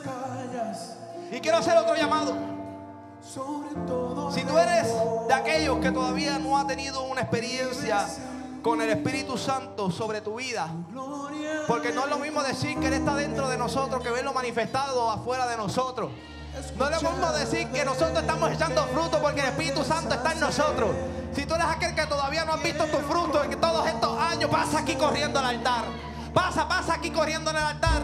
y 1.32 1.40
quiero 1.40 1.58
hacer 1.58 1.78
otro 1.78 1.96
llamado. 1.96 2.36
Si 4.32 4.42
tú 4.42 4.58
eres 4.58 4.88
de 5.28 5.34
aquellos 5.34 5.78
que 5.78 5.92
todavía 5.92 6.40
no 6.40 6.58
ha 6.58 6.66
tenido 6.66 7.04
una 7.04 7.22
experiencia 7.22 8.08
con 8.64 8.82
el 8.82 8.90
Espíritu 8.90 9.38
Santo 9.38 9.92
sobre 9.92 10.22
tu 10.22 10.38
vida, 10.38 10.70
porque 11.68 11.92
no 11.92 12.06
es 12.06 12.10
lo 12.10 12.18
mismo 12.18 12.42
decir 12.42 12.80
que 12.80 12.88
Él 12.88 12.94
está 12.94 13.14
dentro 13.16 13.48
de 13.48 13.58
nosotros 13.58 14.02
que 14.02 14.10
verlo 14.10 14.34
manifestado 14.34 15.12
afuera 15.12 15.46
de 15.46 15.56
nosotros. 15.56 16.10
No 16.76 16.90
le 16.90 16.98
podemos 16.98 17.40
decir 17.40 17.68
que 17.68 17.86
nosotros 17.86 18.18
estamos 18.18 18.52
echando 18.52 18.88
fruto 18.88 19.22
porque 19.22 19.42
el 19.42 19.48
Espíritu 19.50 19.84
Santo 19.84 20.16
está 20.16 20.32
en 20.32 20.40
nosotros. 20.40 20.90
Si 21.36 21.46
tú 21.46 21.54
eres 21.54 21.68
aquel 21.68 21.94
que 21.94 22.08
todavía 22.08 22.44
no 22.44 22.54
has 22.54 22.64
visto 22.64 22.86
tu 22.86 22.98
fruto 22.98 23.44
en 23.44 23.60
todos 23.62 23.86
estos 23.86 24.20
años, 24.20 24.50
pasa 24.50 24.80
aquí 24.80 24.96
corriendo 24.96 25.38
al 25.38 25.46
altar. 25.46 26.13
Pasa, 26.34 26.68
pasa 26.68 26.96
aquí 26.96 27.12
corriendo 27.12 27.52
en 27.52 27.58
el 27.58 27.64
altar. 27.64 28.02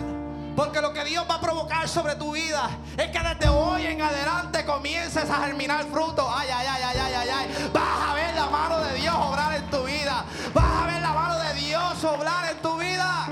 Porque 0.55 0.81
lo 0.81 0.91
que 0.91 1.05
Dios 1.05 1.25
va 1.29 1.35
a 1.35 1.41
provocar 1.41 1.87
sobre 1.87 2.15
tu 2.15 2.33
vida 2.33 2.69
es 2.97 3.09
que 3.11 3.19
desde 3.19 3.47
hoy 3.47 3.85
en 3.85 4.01
adelante 4.01 4.65
comiences 4.65 5.29
a 5.29 5.35
germinar 5.45 5.85
fruto. 5.85 6.29
Ay, 6.29 6.49
ay, 6.53 6.67
ay, 6.69 6.83
ay, 6.83 7.13
ay, 7.15 7.29
ay, 7.29 7.69
Vas 7.73 8.09
a 8.09 8.13
ver 8.13 8.35
la 8.35 8.47
mano 8.47 8.79
de 8.81 8.93
Dios 8.95 9.15
obrar 9.15 9.53
en 9.55 9.69
tu 9.69 9.83
vida. 9.83 10.25
Vas 10.53 10.83
a 10.83 10.85
ver 10.87 11.01
la 11.01 11.13
mano 11.13 11.39
de 11.39 11.53
Dios 11.53 12.03
obrar 12.03 12.51
en 12.51 12.61
tu 12.61 12.77
vida. 12.77 13.27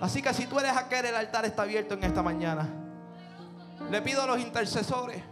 Así 0.00 0.22
que 0.22 0.32
si 0.32 0.46
tú 0.46 0.58
eres 0.58 0.76
aquel, 0.76 1.04
el 1.04 1.14
altar 1.14 1.44
está 1.44 1.62
abierto 1.62 1.94
en 1.94 2.04
esta 2.04 2.22
mañana. 2.22 2.66
Le 3.90 4.00
pido 4.00 4.22
a 4.22 4.26
los 4.26 4.40
intercesores 4.40 5.22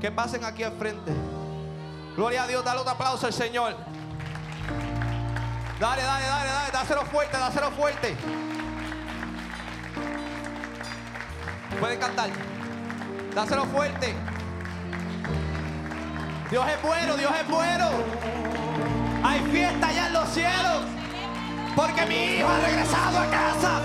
que 0.00 0.10
pasen 0.10 0.44
aquí 0.44 0.62
al 0.62 0.72
frente. 0.72 1.12
Gloria 2.16 2.44
a 2.44 2.46
Dios, 2.46 2.64
dale 2.64 2.80
otro 2.80 2.92
aplauso 2.92 3.26
al 3.26 3.32
Señor. 3.32 3.76
Dale, 5.78 6.02
dale, 6.02 6.24
dale, 6.24 6.50
dale, 6.50 6.70
dáselo 6.72 7.04
fuerte, 7.06 7.36
dáselo 7.36 7.70
fuerte. 7.72 8.16
Pueden 11.80 11.98
cantar. 11.98 12.30
Dáselo 13.34 13.64
fuerte. 13.66 14.14
Dios 16.50 16.64
es 16.68 16.82
bueno, 16.82 17.16
Dios 17.16 17.32
es 17.40 17.48
bueno. 17.48 17.90
Hay 19.24 19.40
fiesta 19.50 19.88
allá 19.88 20.06
en 20.06 20.12
los 20.12 20.28
cielos. 20.28 20.84
Porque 21.74 22.06
mi 22.06 22.36
hijo 22.36 22.48
ha 22.48 22.60
regresado 22.60 23.18
a 23.18 23.26
casa. 23.26 23.80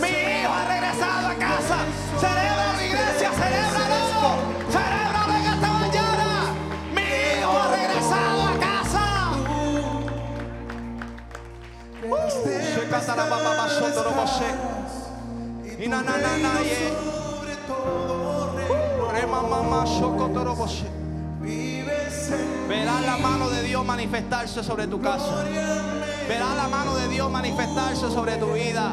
Mi 0.00 0.08
hijo 0.08 0.52
ha 0.52 0.68
regresado 0.68 1.26
a 1.26 1.34
casa. 1.34 1.76
Celebra 2.20 2.72
mi 2.78 2.84
iglesia, 2.84 3.30
celébralo. 3.32 4.91
Verás 22.68 23.02
la 23.02 23.16
mano 23.18 23.50
de 23.50 23.62
Dios 23.62 23.84
manifestarse 23.84 24.62
sobre 24.62 24.86
tu 24.86 25.00
casa. 25.00 25.44
Verás 26.28 26.56
la 26.56 26.68
mano 26.68 26.94
de 26.96 27.08
Dios 27.08 27.30
manifestarse 27.30 28.10
sobre 28.10 28.36
tu 28.36 28.52
vida. 28.52 28.92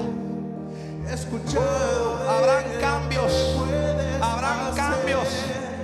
Habrán 2.28 2.66
cambios. 2.82 3.56
Habrán 4.22 4.76
cambios. 4.76 5.28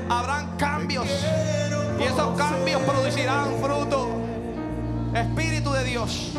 Habrán 0.09 0.57
cambios. 0.57 1.07
Y 1.99 2.03
esos 2.03 2.37
cambios 2.37 2.81
producirán 2.81 3.57
fruto. 3.61 4.09
Espíritu 5.13 5.71
de 5.71 5.83
Dios. 5.83 6.33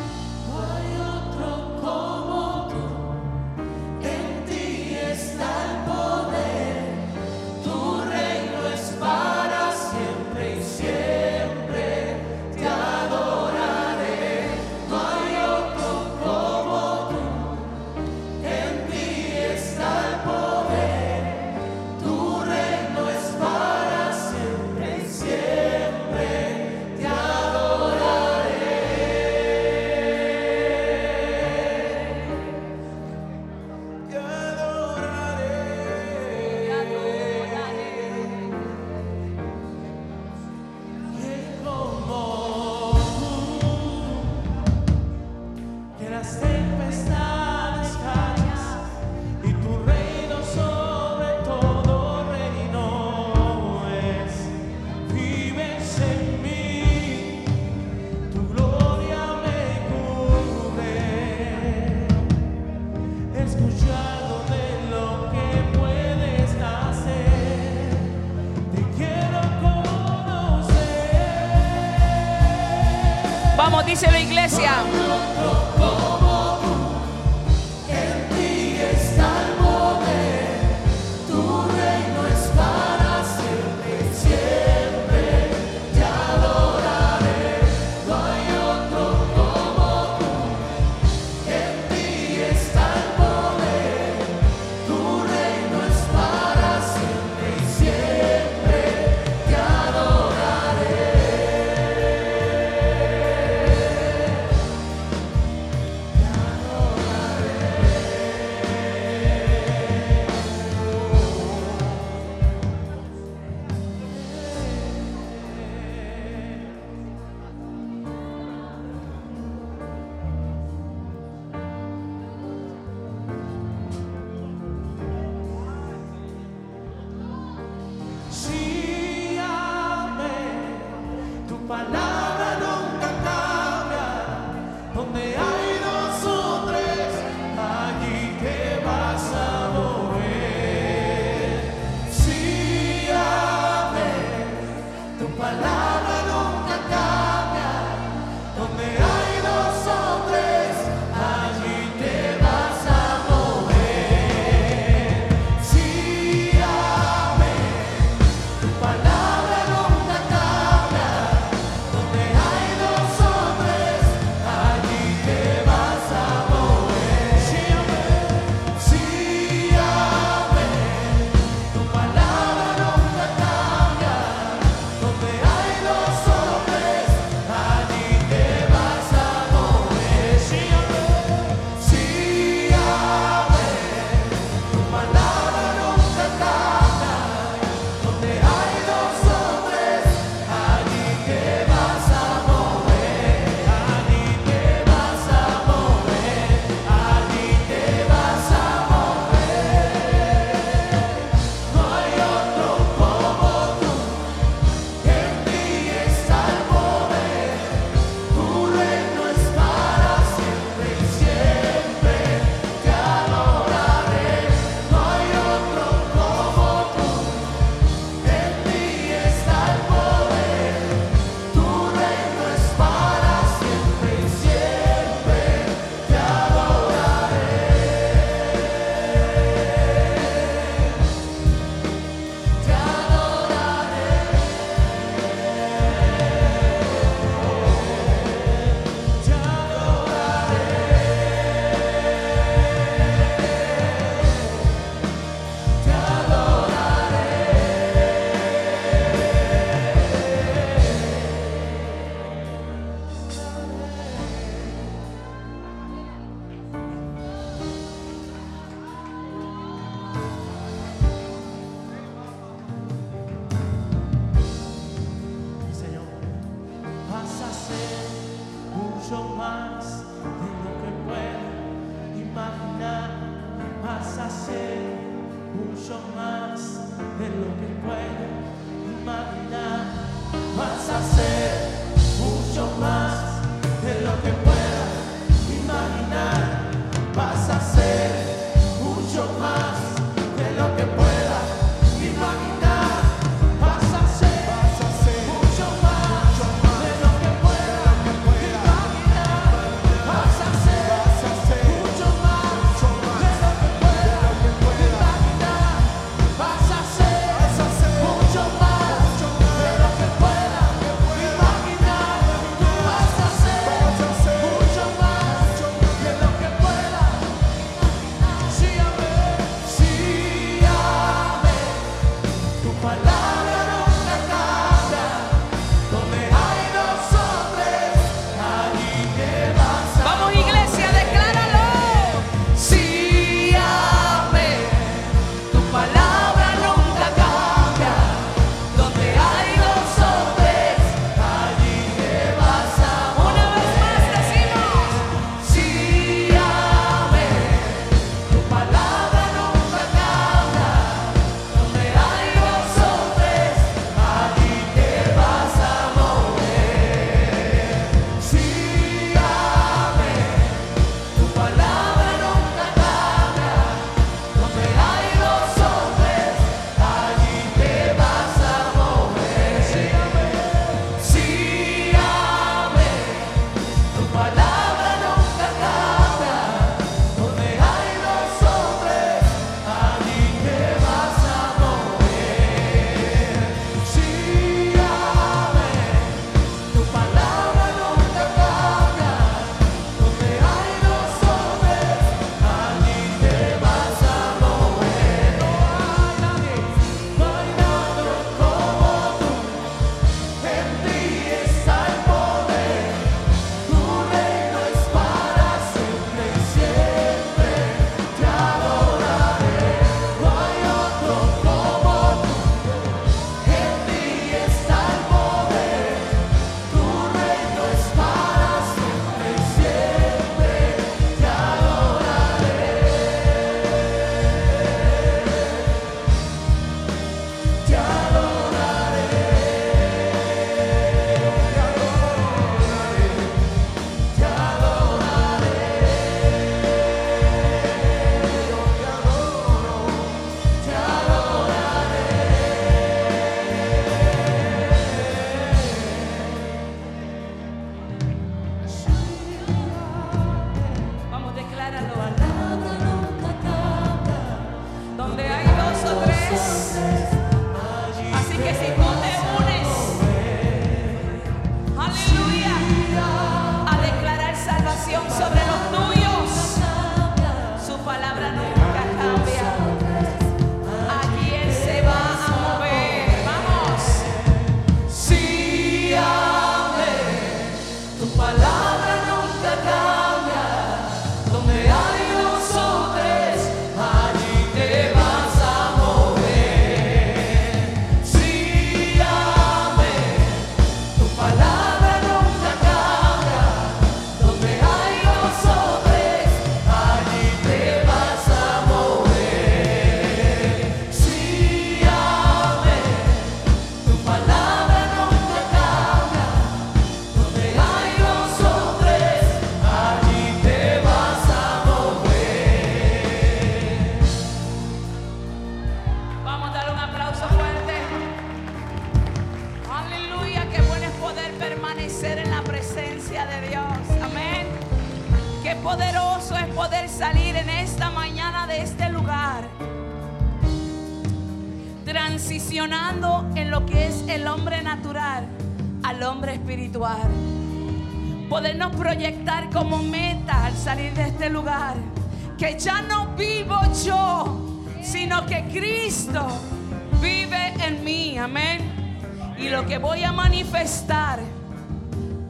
manifestar, 550.56 551.18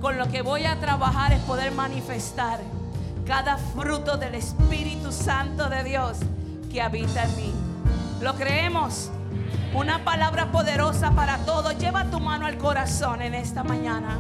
con 0.01 0.19
lo 0.19 0.27
que 0.27 0.43
voy 0.43 0.65
a 0.65 0.81
trabajar 0.81 1.33
es 1.33 1.41
poder 1.43 1.71
manifestar 1.71 2.59
cada 3.25 3.57
fruto 3.57 4.17
del 4.17 4.35
Espíritu 4.35 5.13
Santo 5.13 5.69
de 5.69 5.85
Dios 5.85 6.19
que 6.69 6.83
habita 6.83 7.23
en 7.23 7.37
mí. 7.37 7.53
¿Lo 8.21 8.35
creemos? 8.35 9.13
Una 9.75 10.05
palabra 10.05 10.51
poderosa 10.51 11.13
para 11.13 11.39
todos. 11.45 11.79
Lleva 11.79 12.07
tu 12.07 12.19
mano 12.19 12.47
al 12.47 12.59
corazón 12.59 13.23
en 13.23 13.33
esta 13.35 13.63
mañana 13.63 14.19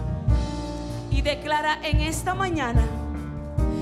y 1.11 1.23
declara 1.23 1.81
en 1.83 2.01
esta 2.01 2.33
mañana, 2.33 2.83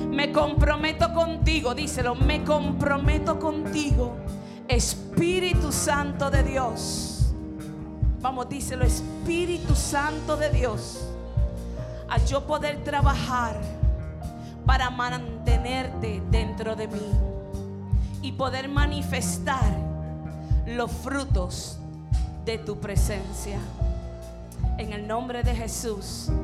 me 0.08 0.32
comprometo 0.32 1.12
contigo, 1.12 1.74
díselo, 1.74 2.14
me 2.14 2.44
comprometo 2.44 3.38
contigo, 3.38 4.16
Espíritu 4.68 5.70
Santo 5.70 6.30
de 6.30 6.44
Dios 6.44 7.13
Vamos, 8.24 8.48
díselo, 8.48 8.86
Espíritu 8.86 9.74
Santo 9.74 10.38
de 10.38 10.48
Dios, 10.48 11.10
a 12.08 12.16
yo 12.24 12.46
poder 12.46 12.82
trabajar 12.82 13.60
para 14.64 14.88
mantenerte 14.88 16.22
dentro 16.30 16.74
de 16.74 16.88
mí 16.88 17.06
y 18.22 18.32
poder 18.32 18.70
manifestar 18.70 19.76
los 20.66 20.90
frutos 20.90 21.78
de 22.46 22.56
tu 22.56 22.80
presencia. 22.80 23.58
En 24.78 24.94
el 24.94 25.06
nombre 25.06 25.42
de 25.42 25.54
Jesús. 25.54 26.30